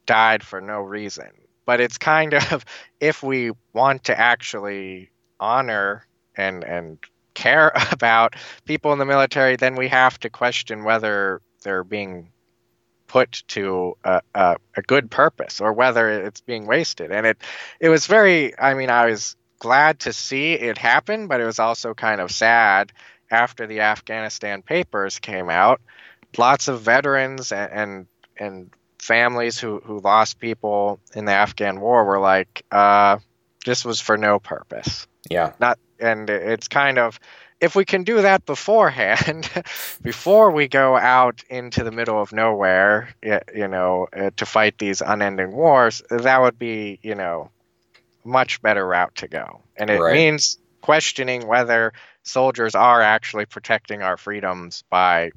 died 0.06 0.42
for 0.42 0.60
no 0.60 0.80
reason. 0.80 1.30
But 1.66 1.80
it's 1.80 1.98
kind 1.98 2.34
of 2.34 2.64
if 3.00 3.22
we 3.22 3.52
want 3.72 4.04
to 4.04 4.18
actually 4.18 5.10
honor 5.38 6.04
and 6.36 6.64
and 6.64 6.98
care 7.34 7.72
about 7.92 8.34
people 8.64 8.92
in 8.92 8.98
the 8.98 9.04
military, 9.04 9.56
then 9.56 9.74
we 9.74 9.88
have 9.88 10.18
to 10.20 10.30
question 10.30 10.84
whether 10.84 11.40
they're 11.62 11.84
being 11.84 12.30
put 13.06 13.42
to 13.48 13.96
a, 14.04 14.20
a, 14.34 14.56
a, 14.76 14.82
good 14.82 15.10
purpose 15.10 15.60
or 15.60 15.72
whether 15.72 16.08
it's 16.08 16.40
being 16.42 16.64
wasted. 16.66 17.10
And 17.10 17.26
it 17.26 17.38
it 17.80 17.88
was 17.88 18.06
very. 18.06 18.58
I 18.58 18.74
mean, 18.74 18.88
I 18.88 19.06
was 19.06 19.36
glad 19.58 20.00
to 20.00 20.12
see 20.12 20.52
it 20.52 20.78
happen, 20.78 21.26
but 21.26 21.40
it 21.40 21.44
was 21.44 21.58
also 21.58 21.92
kind 21.92 22.20
of 22.20 22.30
sad 22.30 22.92
after 23.30 23.66
the 23.66 23.80
Afghanistan 23.80 24.62
papers 24.62 25.18
came 25.18 25.50
out. 25.50 25.80
Lots 26.38 26.68
of 26.68 26.82
veterans 26.82 27.50
and 27.50 27.72
and, 27.72 28.06
and 28.36 28.70
families 29.00 29.58
who 29.58 29.80
who 29.84 29.98
lost 29.98 30.38
people 30.38 31.00
in 31.14 31.24
the 31.24 31.32
Afghan 31.32 31.80
war 31.80 32.04
were 32.04 32.20
like, 32.20 32.64
uh, 32.70 33.18
this 33.66 33.84
was 33.84 34.00
for 34.00 34.16
no 34.16 34.38
purpose. 34.38 35.08
Yeah. 35.28 35.52
Not 35.60 35.78
and 35.98 36.30
it's 36.30 36.68
kind 36.68 36.98
of 36.98 37.20
if 37.60 37.76
we 37.76 37.84
can 37.84 38.04
do 38.04 38.22
that 38.22 38.46
beforehand, 38.46 39.50
before 40.02 40.50
we 40.50 40.66
go 40.66 40.96
out 40.96 41.44
into 41.50 41.84
the 41.84 41.90
middle 41.90 42.20
of 42.20 42.32
nowhere, 42.32 43.10
you 43.22 43.68
know, 43.68 44.06
uh, 44.16 44.30
to 44.36 44.46
fight 44.46 44.78
these 44.78 45.02
unending 45.02 45.52
wars, 45.52 46.02
that 46.08 46.40
would 46.40 46.58
be, 46.58 46.98
you 47.02 47.14
know, 47.14 47.50
much 48.24 48.62
better 48.62 48.86
route 48.86 49.14
to 49.16 49.28
go. 49.28 49.60
And 49.76 49.90
it 49.90 50.00
right. 50.00 50.14
means 50.14 50.58
questioning 50.80 51.46
whether 51.46 51.92
soldiers 52.22 52.74
are 52.74 53.02
actually 53.02 53.44
protecting 53.44 54.02
our 54.02 54.16
freedoms 54.16 54.82
by 54.88 55.30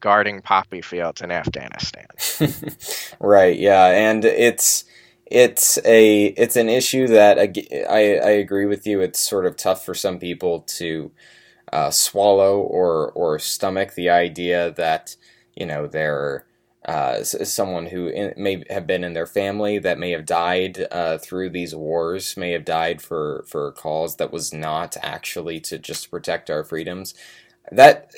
guarding 0.00 0.42
poppy 0.42 0.80
fields 0.82 1.20
in 1.20 1.30
Afghanistan. 1.30 2.06
right. 3.20 3.58
Yeah, 3.58 3.86
and 3.86 4.24
it's 4.24 4.84
it's 5.30 5.78
a 5.84 6.26
it's 6.28 6.56
an 6.56 6.68
issue 6.68 7.06
that 7.08 7.38
I, 7.38 8.16
I 8.18 8.30
agree 8.30 8.66
with 8.66 8.86
you. 8.86 9.00
It's 9.00 9.20
sort 9.20 9.46
of 9.46 9.56
tough 9.56 9.84
for 9.84 9.94
some 9.94 10.18
people 10.18 10.62
to 10.78 11.12
uh, 11.72 11.90
swallow 11.90 12.60
or 12.60 13.12
or 13.12 13.38
stomach 13.38 13.94
the 13.94 14.10
idea 14.10 14.72
that 14.72 15.16
you 15.56 15.66
know 15.66 15.86
they're 15.86 16.46
uh, 16.86 17.22
someone 17.24 17.86
who 17.86 18.08
in, 18.08 18.34
may 18.36 18.64
have 18.70 18.86
been 18.86 19.04
in 19.04 19.14
their 19.14 19.26
family 19.26 19.78
that 19.78 19.98
may 19.98 20.10
have 20.12 20.26
died 20.26 20.86
uh, 20.90 21.18
through 21.18 21.50
these 21.50 21.74
wars, 21.74 22.36
may 22.36 22.52
have 22.52 22.64
died 22.64 23.02
for 23.02 23.44
for 23.48 23.68
a 23.68 23.72
cause 23.72 24.16
that 24.16 24.32
was 24.32 24.52
not 24.52 24.96
actually 25.02 25.60
to 25.60 25.78
just 25.78 26.10
protect 26.10 26.50
our 26.50 26.64
freedoms. 26.64 27.14
That 27.72 28.10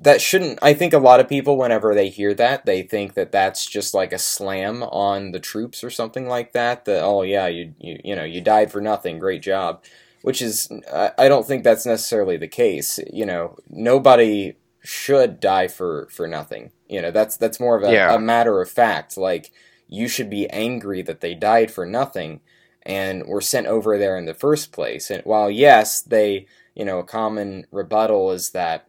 that 0.00 0.20
shouldn't. 0.20 0.58
I 0.62 0.74
think 0.74 0.92
a 0.92 0.98
lot 0.98 1.20
of 1.20 1.28
people, 1.28 1.56
whenever 1.56 1.94
they 1.94 2.08
hear 2.08 2.34
that, 2.34 2.66
they 2.66 2.82
think 2.82 3.14
that 3.14 3.32
that's 3.32 3.66
just 3.66 3.94
like 3.94 4.12
a 4.12 4.18
slam 4.18 4.82
on 4.82 5.32
the 5.32 5.40
troops 5.40 5.82
or 5.82 5.90
something 5.90 6.28
like 6.28 6.52
that. 6.52 6.84
That 6.84 7.02
oh 7.02 7.22
yeah, 7.22 7.46
you 7.46 7.74
you 7.78 7.98
you 8.04 8.16
know 8.16 8.24
you 8.24 8.40
died 8.40 8.70
for 8.70 8.80
nothing. 8.80 9.18
Great 9.18 9.42
job. 9.42 9.84
Which 10.22 10.40
is, 10.40 10.70
I 10.90 11.28
don't 11.28 11.46
think 11.46 11.64
that's 11.64 11.84
necessarily 11.84 12.38
the 12.38 12.48
case. 12.48 12.98
You 13.12 13.26
know, 13.26 13.58
nobody 13.68 14.54
should 14.82 15.38
die 15.38 15.68
for 15.68 16.08
for 16.10 16.26
nothing. 16.26 16.70
You 16.88 17.02
know, 17.02 17.10
that's 17.10 17.36
that's 17.36 17.60
more 17.60 17.76
of 17.76 17.82
a, 17.82 17.92
yeah. 17.92 18.14
a 18.14 18.18
matter 18.18 18.62
of 18.62 18.70
fact. 18.70 19.18
Like 19.18 19.50
you 19.88 20.08
should 20.08 20.30
be 20.30 20.48
angry 20.50 21.02
that 21.02 21.20
they 21.20 21.34
died 21.34 21.70
for 21.70 21.84
nothing 21.84 22.40
and 22.82 23.26
were 23.26 23.40
sent 23.40 23.66
over 23.66 23.98
there 23.98 24.16
in 24.16 24.26
the 24.26 24.34
first 24.34 24.72
place. 24.72 25.10
And 25.10 25.22
while 25.24 25.50
yes, 25.50 26.02
they, 26.02 26.46
you 26.74 26.84
know, 26.84 26.98
a 26.98 27.04
common 27.04 27.66
rebuttal 27.70 28.30
is 28.32 28.50
that 28.50 28.88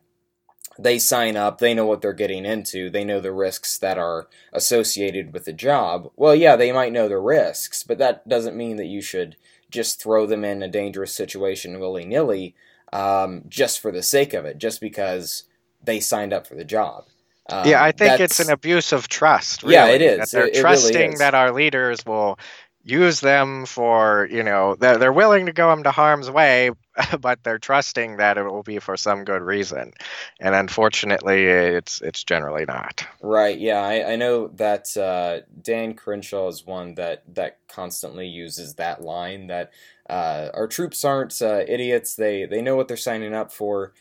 they 0.77 0.99
sign 0.99 1.37
up, 1.37 1.59
they 1.59 1.73
know 1.73 1.85
what 1.85 2.01
they're 2.01 2.13
getting 2.13 2.45
into, 2.45 2.89
they 2.89 3.03
know 3.03 3.19
the 3.19 3.31
risks 3.31 3.77
that 3.77 3.97
are 3.97 4.27
associated 4.53 5.33
with 5.33 5.45
the 5.45 5.53
job. 5.53 6.11
Well, 6.15 6.35
yeah, 6.35 6.55
they 6.55 6.71
might 6.71 6.93
know 6.93 7.07
the 7.07 7.19
risks, 7.19 7.83
but 7.83 7.97
that 7.99 8.27
doesn't 8.27 8.57
mean 8.57 8.77
that 8.77 8.87
you 8.87 9.01
should 9.01 9.35
just 9.69 10.01
throw 10.01 10.25
them 10.25 10.43
in 10.45 10.61
a 10.63 10.67
dangerous 10.67 11.13
situation 11.13 11.79
willy 11.79 12.05
nilly 12.05 12.55
um, 12.93 13.43
just 13.47 13.79
for 13.79 13.91
the 13.91 14.03
sake 14.03 14.33
of 14.33 14.45
it, 14.45 14.57
just 14.57 14.79
because 14.79 15.43
they 15.83 15.99
signed 15.99 16.33
up 16.33 16.47
for 16.47 16.55
the 16.55 16.65
job. 16.65 17.05
Um, 17.47 17.67
yeah, 17.67 17.83
I 17.83 17.91
think 17.91 18.19
it's 18.19 18.39
an 18.39 18.49
abuse 18.49 18.91
of 18.91 19.07
trust. 19.07 19.61
Really, 19.61 19.75
yeah, 19.75 19.87
it 19.87 20.01
is. 20.01 20.31
That 20.31 20.31
they're 20.31 20.47
it, 20.47 20.55
trusting 20.55 20.95
really 20.95 21.15
that 21.17 21.35
our 21.35 21.51
leaders 21.51 22.03
will 22.05 22.39
use 22.85 23.19
them 23.19 23.65
for, 23.65 24.27
you 24.31 24.43
know, 24.43 24.75
they're, 24.75 24.97
they're 24.97 25.11
willing 25.11 25.47
to 25.47 25.51
go 25.51 25.69
them 25.69 25.83
to 25.83 25.91
harm's 25.91 26.29
way, 26.29 26.69
but 27.19 27.43
they're 27.43 27.57
trusting 27.57 28.17
that 28.17 28.37
it 28.37 28.43
will 28.43 28.63
be 28.63 28.77
for 28.77 28.95
some 28.95 29.25
good 29.25 29.41
reason. 29.41 29.91
And 30.39 30.53
unfortunately, 30.53 31.45
it's 31.45 31.99
it's 32.01 32.23
generally 32.23 32.65
not. 32.65 33.05
Right. 33.21 33.57
Yeah, 33.57 33.81
I, 33.81 34.13
I 34.13 34.15
know 34.15 34.47
that 34.49 34.95
uh, 34.95 35.39
Dan 35.61 35.95
Crenshaw 35.95 36.47
is 36.47 36.65
one 36.65 36.93
that 36.95 37.23
that 37.33 37.57
constantly 37.67 38.27
uses 38.27 38.75
that 38.75 39.01
line 39.01 39.47
that 39.47 39.71
uh, 40.07 40.49
our 40.53 40.67
troops 40.67 41.03
aren't 41.03 41.41
uh, 41.41 41.63
idiots. 41.67 42.15
They 42.15 42.45
they 42.45 42.61
know 42.61 42.75
what 42.75 42.87
they're 42.87 42.97
signing 42.97 43.33
up 43.33 43.51
for. 43.51 43.93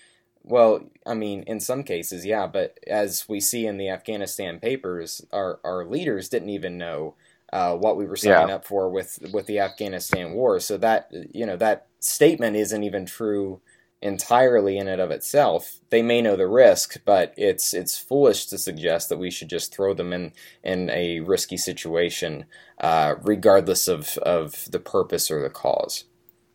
Well, 0.47 0.91
I 1.07 1.15
mean, 1.15 1.43
in 1.45 1.59
some 1.59 1.85
cases, 1.85 2.27
yeah, 2.27 2.47
but 2.47 2.79
as 2.87 3.27
we 3.27 3.41
see 3.41 3.67
in 3.67 3.79
the 3.79 3.89
Afghanistan 3.89 4.61
papers, 4.61 5.25
our, 5.33 5.59
our 5.65 5.87
leaders 5.87 6.29
didn't 6.29 6.51
even 6.51 6.77
know 6.77 7.15
uh, 7.55 7.77
what 7.77 7.97
we 7.97 8.05
were 8.05 8.17
signing 8.17 8.49
yeah. 8.49 8.57
up 8.57 8.67
for 8.67 8.91
with 8.91 9.21
with 9.33 9.47
the 9.47 9.61
Afghanistan 9.61 10.33
war. 10.33 10.59
So 10.59 10.77
that 10.79 11.09
you 11.33 11.47
know 11.47 11.57
that 11.57 11.87
statement 12.01 12.57
isn't 12.57 12.83
even 12.83 13.07
true 13.07 13.61
entirely 14.03 14.77
in 14.77 14.89
and 14.89 15.01
of 15.01 15.13
itself. 15.13 15.79
They 15.91 16.03
may 16.03 16.21
know 16.21 16.35
the 16.35 16.49
risk, 16.49 17.01
but 17.05 17.33
it's 17.37 17.73
it's 17.73 17.97
foolish 17.97 18.47
to 18.47 18.59
suggest 18.59 19.09
that 19.09 19.19
we 19.19 19.31
should 19.31 19.49
just 19.49 19.73
throw 19.73 19.95
them 19.95 20.13
in 20.13 20.33
in 20.65 20.91
a 20.91 21.21
risky 21.21 21.57
situation, 21.57 22.47
uh, 22.81 23.15
regardless 23.23 23.87
of 23.87 24.19
of 24.19 24.69
the 24.73 24.81
purpose 24.81 25.31
or 25.31 25.41
the 25.41 25.49
cause 25.49 26.07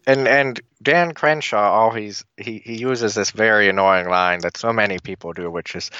and 0.10 0.28
and 0.28 0.60
Dan 0.82 1.14
Crenshaw 1.14 1.72
always 1.72 2.26
he, 2.38 2.62
he 2.66 2.78
uses 2.78 3.14
this 3.14 3.32
very 3.32 3.70
annoying 3.70 4.10
line 4.10 4.40
that 4.40 4.58
so 4.58 4.74
many 4.74 4.98
people 5.00 5.34
do, 5.34 5.52
which 5.52 5.76
is 5.76 5.92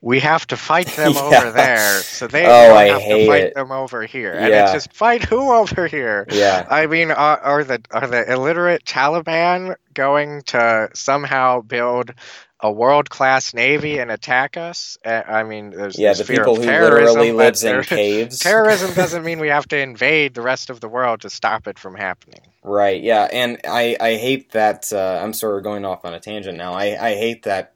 we 0.00 0.20
have 0.20 0.46
to 0.48 0.56
fight 0.56 0.86
them 0.96 1.12
yeah. 1.12 1.20
over 1.20 1.50
there, 1.52 2.00
so 2.00 2.26
they 2.26 2.46
oh, 2.46 2.74
I 2.74 2.84
have 2.84 3.02
to 3.02 3.26
fight 3.26 3.44
it. 3.44 3.54
them 3.54 3.72
over 3.72 4.04
here. 4.04 4.32
And 4.32 4.52
it's 4.52 4.72
just 4.72 4.92
fight 4.92 5.24
who 5.24 5.52
over 5.52 5.86
here? 5.86 6.26
Yeah. 6.30 6.66
I 6.68 6.86
mean, 6.86 7.10
are, 7.10 7.38
are 7.38 7.64
the 7.64 7.82
are 7.90 8.06
the 8.06 8.32
illiterate 8.32 8.84
Taliban 8.84 9.76
going 9.94 10.42
to 10.42 10.90
somehow 10.94 11.62
build 11.62 12.12
a 12.60 12.72
world 12.72 13.10
class 13.10 13.52
navy 13.52 13.98
and 13.98 14.10
attack 14.10 14.56
us. 14.56 14.96
I 15.04 15.42
mean, 15.42 15.70
there's 15.70 15.98
yeah, 15.98 16.14
the 16.14 16.24
people 16.24 16.56
who 16.56 16.62
literally 16.62 17.32
lives 17.32 17.62
in 17.62 17.82
caves. 17.84 18.38
terrorism 18.38 18.94
doesn't 18.94 19.24
mean 19.24 19.40
we 19.40 19.48
have 19.48 19.68
to 19.68 19.78
invade 19.78 20.34
the 20.34 20.40
rest 20.40 20.70
of 20.70 20.80
the 20.80 20.88
world 20.88 21.20
to 21.22 21.30
stop 21.30 21.66
it 21.66 21.78
from 21.78 21.94
happening. 21.94 22.40
Right. 22.62 23.02
Yeah, 23.02 23.28
and 23.30 23.60
I 23.68 23.96
I 24.00 24.14
hate 24.14 24.52
that. 24.52 24.92
Uh, 24.92 25.20
I'm 25.22 25.32
sort 25.32 25.58
of 25.58 25.64
going 25.64 25.84
off 25.84 26.04
on 26.04 26.14
a 26.14 26.20
tangent 26.20 26.56
now. 26.56 26.72
I 26.72 27.10
I 27.10 27.14
hate 27.14 27.42
that 27.42 27.74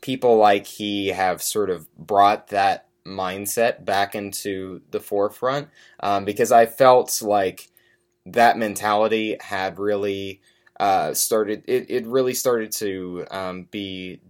people 0.00 0.36
like 0.36 0.66
he 0.66 1.08
have 1.08 1.42
sort 1.42 1.70
of 1.70 1.86
brought 1.96 2.48
that 2.48 2.86
mindset 3.06 3.84
back 3.84 4.14
into 4.14 4.82
the 4.90 5.00
forefront 5.00 5.68
um, 6.00 6.24
because 6.24 6.52
I 6.52 6.66
felt 6.66 7.22
like 7.22 7.68
that 8.26 8.58
mentality 8.58 9.36
had 9.40 9.78
really 9.78 10.40
uh, 10.78 11.14
started 11.14 11.64
it, 11.66 11.90
it 11.90 12.06
really 12.06 12.34
started 12.34 12.70
to 12.72 13.24
um, 13.30 13.66
be 13.70 14.20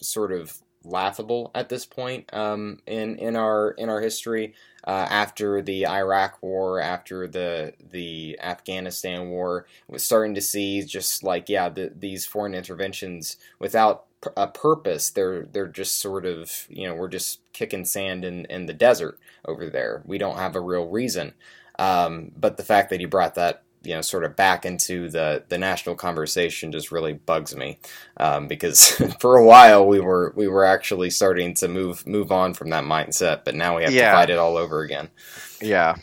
sort 0.00 0.32
of 0.32 0.56
laughable 0.84 1.50
at 1.54 1.68
this 1.68 1.86
point 1.86 2.32
um, 2.34 2.78
in 2.86 3.16
in 3.16 3.36
our 3.36 3.72
in 3.72 3.88
our 3.88 4.00
history. 4.00 4.54
Uh, 4.84 5.06
after 5.10 5.62
the 5.62 5.86
Iraq 5.86 6.42
War, 6.42 6.80
after 6.80 7.28
the 7.28 7.72
the 7.92 8.38
Afghanistan 8.40 9.28
War, 9.28 9.66
was 9.86 10.04
starting 10.04 10.34
to 10.34 10.40
see 10.40 10.82
just 10.82 11.22
like 11.22 11.48
yeah, 11.48 11.68
the, 11.68 11.92
these 11.94 12.26
foreign 12.26 12.54
interventions 12.54 13.36
without 13.60 14.06
a 14.36 14.46
purpose. 14.46 15.10
They're 15.10 15.44
they're 15.44 15.66
just 15.68 16.00
sort 16.00 16.26
of 16.26 16.66
you 16.68 16.86
know 16.86 16.94
we're 16.94 17.08
just 17.08 17.40
kicking 17.52 17.84
sand 17.84 18.24
in 18.24 18.44
in 18.46 18.66
the 18.66 18.72
desert 18.74 19.18
over 19.44 19.68
there. 19.70 20.02
We 20.06 20.18
don't 20.18 20.36
have 20.38 20.56
a 20.56 20.60
real 20.60 20.86
reason. 20.88 21.34
Um, 21.78 22.32
but 22.36 22.56
the 22.56 22.62
fact 22.64 22.90
that 22.90 23.00
he 23.00 23.06
brought 23.06 23.34
that 23.36 23.62
you 23.82 23.94
know 23.94 24.00
sort 24.02 24.22
of 24.24 24.36
back 24.36 24.64
into 24.64 25.08
the 25.10 25.42
the 25.48 25.58
national 25.58 25.96
conversation 25.96 26.70
just 26.70 26.92
really 26.92 27.14
bugs 27.14 27.56
me 27.56 27.78
um, 28.18 28.46
because 28.46 28.90
for 29.20 29.36
a 29.36 29.44
while 29.44 29.86
we 29.86 29.98
were 30.00 30.32
we 30.36 30.46
were 30.46 30.64
actually 30.64 31.10
starting 31.10 31.54
to 31.54 31.68
move 31.68 32.06
move 32.06 32.30
on 32.30 32.54
from 32.54 32.70
that 32.70 32.84
mindset, 32.84 33.44
but 33.44 33.54
now 33.54 33.76
we 33.76 33.82
have 33.82 33.92
Yeah. 33.92 34.10
to 34.12 34.16
fight 34.16 34.30
it 34.30 34.38
all 34.38 34.56
over 34.56 34.82
again. 34.82 35.08
Yeah. 35.60 35.96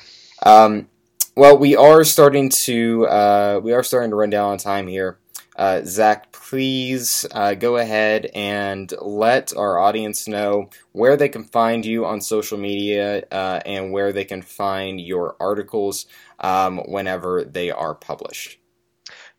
Um, 0.43 0.88
well, 1.36 1.57
we 1.57 1.76
are 1.76 2.03
starting 2.03 2.49
to 2.49 3.05
uh, 3.07 3.61
we 3.63 3.72
are 3.72 3.84
starting 3.84 4.09
to 4.09 4.15
run 4.15 4.30
down 4.30 4.51
on 4.51 4.57
time 4.57 4.88
here. 4.88 5.17
Uh, 5.60 5.82
Zach, 5.84 6.32
please 6.32 7.26
uh, 7.34 7.53
go 7.53 7.76
ahead 7.76 8.32
and 8.34 8.93
let 9.01 9.53
our 9.57 9.78
audience 9.78 10.26
know 10.26 10.70
where 10.93 11.18
they 11.18 11.28
can 11.28 11.43
find 11.43 11.86
you 11.86 12.05
on 12.05 12.22
social 12.22 12.57
media 12.57 13.26
uh, 13.30 13.60
and 13.66 13.91
where 13.91 14.14
they 14.14 14.24
can 14.24 14.41
find 14.41 15.01
your 15.01 15.36
articles 15.38 16.05
um, 16.39 16.78
whenever 16.88 17.43
they 17.43 17.72
are 17.72 17.93
published. 17.93 18.57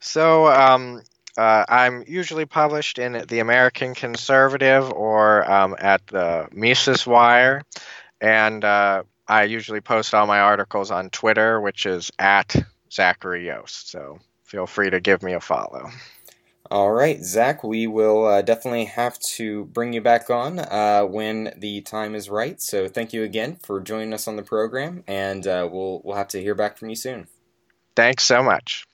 So 0.00 0.46
um, 0.48 1.00
uh, 1.38 1.64
I'm 1.66 2.04
usually 2.06 2.44
published 2.44 2.98
in 2.98 3.24
the 3.26 3.38
American 3.38 3.94
Conservative 3.94 4.92
or 4.92 5.50
um, 5.50 5.74
at 5.78 6.06
the 6.08 6.48
Mises 6.52 7.06
Wire, 7.06 7.62
and 8.20 8.62
uh, 8.62 9.04
I 9.26 9.44
usually 9.44 9.80
post 9.80 10.14
all 10.14 10.26
my 10.26 10.40
articles 10.40 10.90
on 10.90 11.08
Twitter, 11.08 11.62
which 11.62 11.86
is 11.86 12.10
at 12.18 12.54
Zachary 12.92 13.46
Yost. 13.46 13.90
So 13.90 14.18
feel 14.50 14.66
free 14.66 14.90
to 14.90 15.00
give 15.00 15.22
me 15.22 15.32
a 15.32 15.40
follow. 15.40 15.90
All 16.70 16.92
right, 16.92 17.22
Zach, 17.22 17.64
we 17.64 17.86
will 17.86 18.26
uh, 18.26 18.42
definitely 18.42 18.84
have 18.84 19.18
to 19.20 19.64
bring 19.66 19.92
you 19.92 20.00
back 20.00 20.30
on 20.30 20.58
uh, 20.58 21.02
when 21.02 21.52
the 21.56 21.80
time 21.80 22.14
is 22.14 22.28
right. 22.28 22.60
So 22.60 22.88
thank 22.88 23.12
you 23.12 23.22
again 23.22 23.58
for 23.62 23.80
joining 23.80 24.12
us 24.12 24.28
on 24.28 24.36
the 24.36 24.42
program, 24.42 25.02
and 25.08 25.46
uh, 25.46 25.68
we'll 25.70 26.00
we'll 26.04 26.16
have 26.16 26.28
to 26.28 26.40
hear 26.40 26.54
back 26.54 26.78
from 26.78 26.90
you 26.90 26.96
soon. 26.96 27.26
Thanks 27.96 28.24
so 28.24 28.42
much. 28.42 28.84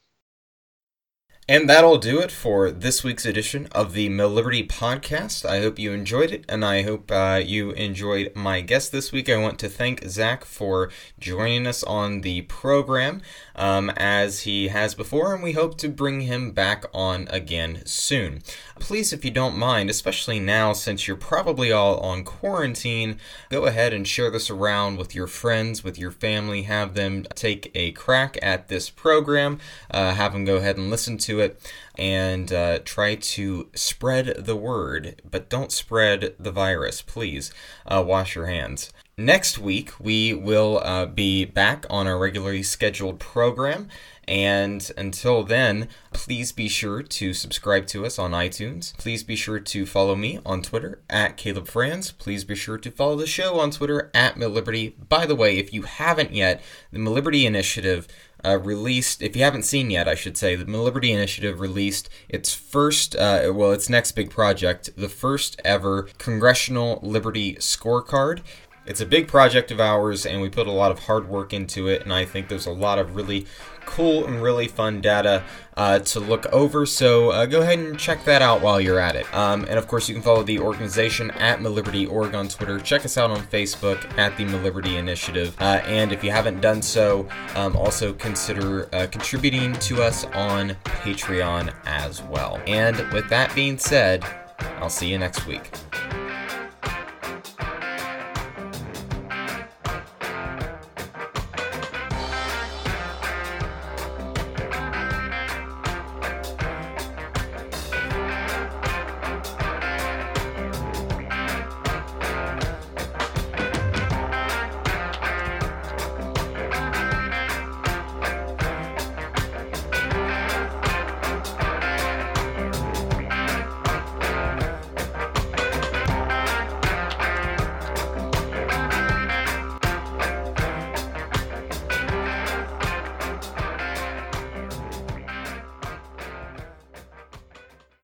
And 1.49 1.71
that'll 1.71 1.99
do 1.99 2.19
it 2.19 2.33
for 2.33 2.73
this 2.73 3.05
week's 3.05 3.25
edition 3.25 3.69
of 3.71 3.93
the 3.93 4.09
MilLiberty 4.09 4.67
podcast. 4.67 5.49
I 5.49 5.61
hope 5.61 5.79
you 5.79 5.93
enjoyed 5.93 6.33
it, 6.33 6.45
and 6.49 6.65
I 6.65 6.83
hope 6.83 7.13
uh, 7.13 7.41
you 7.41 7.71
enjoyed 7.71 8.33
my 8.35 8.63
guest 8.63 8.91
this 8.91 9.13
week. 9.13 9.31
I 9.31 9.37
want 9.37 9.61
to 9.61 9.69
thank 9.69 10.03
Zach 10.09 10.45
for 10.45 10.91
joining 11.21 11.69
us 11.69 11.85
on 11.85 12.23
the 12.23 12.43
program 12.43 13.23
um, 13.55 13.91
as 13.91 14.41
he 14.41 14.69
has 14.69 14.97
before, 14.97 15.35
and 15.35 15.41
we 15.41 15.53
hope 15.53 15.79
to 15.79 15.89
bring 15.89 16.23
him 16.23 16.51
back 16.51 16.85
on 16.93 17.29
again 17.31 17.83
soon. 17.87 18.43
Please, 18.81 19.13
if 19.13 19.25
you 19.25 19.31
don't 19.31 19.57
mind, 19.57 19.89
especially 19.89 20.41
now 20.41 20.73
since 20.73 21.07
you're 21.07 21.17
probably 21.17 21.71
all 21.71 22.01
on 22.01 22.25
quarantine, 22.25 23.19
go 23.51 23.67
ahead 23.67 23.93
and 23.93 24.09
share 24.09 24.33
this 24.33 24.51
around 24.51 24.99
with 24.99 25.15
your 25.15 25.29
friends, 25.29 25.85
with 25.85 25.97
your 25.97 26.11
family. 26.11 26.63
Have 26.63 26.95
them 26.95 27.25
take 27.37 27.71
a 27.73 27.93
crack 27.93 28.37
at 28.43 28.67
this 28.67 28.91
program. 28.91 29.61
Uh, 29.93 30.13
have 30.13 30.33
them 30.33 30.45
go 30.45 30.57
ahead 30.57 30.77
and 30.77 30.91
listen 30.91 31.17
to 31.19 31.36
it 31.39 31.61
and 31.97 32.53
uh, 32.53 32.79
try 32.85 33.15
to 33.15 33.69
spread 33.75 34.35
the 34.39 34.57
word, 34.57 35.21
but 35.29 35.49
don't 35.49 35.73
spread 35.73 36.35
the 36.39 36.51
virus, 36.51 37.03
please. 37.03 37.53
Uh, 37.87 38.05
wash 38.07 38.35
your 38.35 38.47
hands. 38.47 38.93
Next 39.19 39.59
week, 39.59 39.99
we 39.99 40.35
will 40.35 40.79
uh, 40.85 41.07
be 41.07 41.47
back 41.47 41.87
on 41.89 42.07
our 42.07 42.19
regularly 42.19 42.63
scheduled 42.63 43.19
program. 43.19 43.89
And 44.29 44.91
until 44.97 45.45
then, 45.45 45.89
please 46.13 46.51
be 46.51 46.69
sure 46.69 47.03
to 47.03 47.33
subscribe 47.33 47.87
to 47.89 48.05
us 48.05 48.19
on 48.19 48.33
iTunes. 48.33 48.97
Please 48.97 49.23
be 49.23 49.37
sure 49.37 49.61
to 49.61 49.87
follow 49.87 50.17
me 50.17 50.41
on 50.45 50.63
Twitter 50.63 51.01
at 51.09 51.37
Caleb 51.37 51.69
Franz. 51.69 52.11
Please 52.11 52.45
be 52.45 52.57
sure 52.57 52.79
to 52.79 52.91
follow 52.91 53.17
the 53.17 53.27
show 53.27 53.61
on 53.61 53.71
Twitter 53.71 54.11
at 54.13 54.35
MilLiberty. 54.35 54.95
By 55.09 55.27
the 55.27 55.37
way, 55.37 55.59
if 55.59 55.73
you 55.73 55.83
haven't 55.83 56.33
yet, 56.33 56.61
the 56.91 56.99
MilLiberty 56.99 57.45
Initiative 57.45 58.09
uh, 58.45 58.59
released, 58.59 59.23
if 59.23 59.35
you 59.37 59.43
haven't 59.43 59.63
seen 59.63 59.91
yet, 59.91 60.09
I 60.09 60.15
should 60.15 60.37
say, 60.37 60.57
the 60.57 60.65
MilLiberty 60.65 61.11
Initiative 61.11 61.61
released 61.61 62.09
its 62.29 62.53
first, 62.53 63.17
uh, 63.17 63.53
well, 63.55 63.73
its 63.73 63.89
next 63.89 64.13
big 64.13 64.31
project, 64.31 64.91
the 64.97 65.09
first 65.09 65.61
ever 65.65 66.09
Congressional 66.19 67.01
Liberty 67.03 67.55
Scorecard. 67.57 68.41
It's 68.87 69.01
a 69.01 69.07
big 69.07 69.27
project 69.27 69.71
of 69.71 69.81
ours, 69.81 70.25
and 70.25 70.41
we 70.41 70.49
put 70.49 70.67
a 70.67 70.73
lot 70.73 70.91
of 70.91 71.01
hard 71.01 71.29
work 71.29 71.53
into 71.53 71.89
it, 71.89 72.03
and 72.03 72.13
I 72.13 72.25
think 72.25 72.49
there's 72.49 72.67
a 72.67 72.73
lot 72.73 72.99
of 72.99 73.17
really 73.17 73.47
cool 73.87 74.27
and 74.27 74.43
really 74.43 74.69
fun 74.69 75.01
data 75.01 75.43
uh, 75.77 76.01
to 76.01 76.21
look 76.21 76.45
over. 76.47 76.85
So 76.85 77.31
uh, 77.31 77.47
go 77.47 77.63
ahead 77.63 77.79
and 77.79 77.99
check 77.99 78.25
that 78.25 78.43
out 78.43 78.61
while 78.61 78.81
you're 78.81 78.99
at 78.99 79.17
it. 79.17 79.33
Um, 79.35 79.65
and 79.65 79.79
of 79.79 79.89
course, 79.89 80.09
you 80.09 80.15
can 80.15 80.23
follow 80.23 80.43
the 80.43 80.59
organization 80.59 81.31
at 81.33 81.61
MilLiberty.org 81.61 82.35
on 82.35 82.49
Twitter. 82.49 82.79
Check 82.79 83.05
us 83.05 83.17
out 83.17 83.31
on 83.31 83.41
Facebook 83.47 84.19
at 84.19 84.37
the 84.37 84.45
MilLiberty 84.45 84.99
Initiative. 84.99 85.57
Uh, 85.61 85.81
and 85.87 86.13
if 86.13 86.23
you 86.23 86.31
haven't 86.31 86.61
done 86.61 86.83
so, 86.83 87.29
um, 87.55 87.77
also 87.77 88.13
consider 88.13 88.95
uh, 88.95 89.07
contributing 89.11 89.73
to 89.75 90.03
us 90.03 90.25
on 90.27 90.71
Patreon 90.85 91.73
as 91.87 92.23
well. 92.23 92.61
And 92.67 92.97
with 93.13 93.29
that 93.31 93.55
being 93.55 93.79
said, 93.79 94.25
I'll 94.59 94.91
see 94.91 95.09
you 95.09 95.19
next 95.19 95.47
week. 95.47 95.71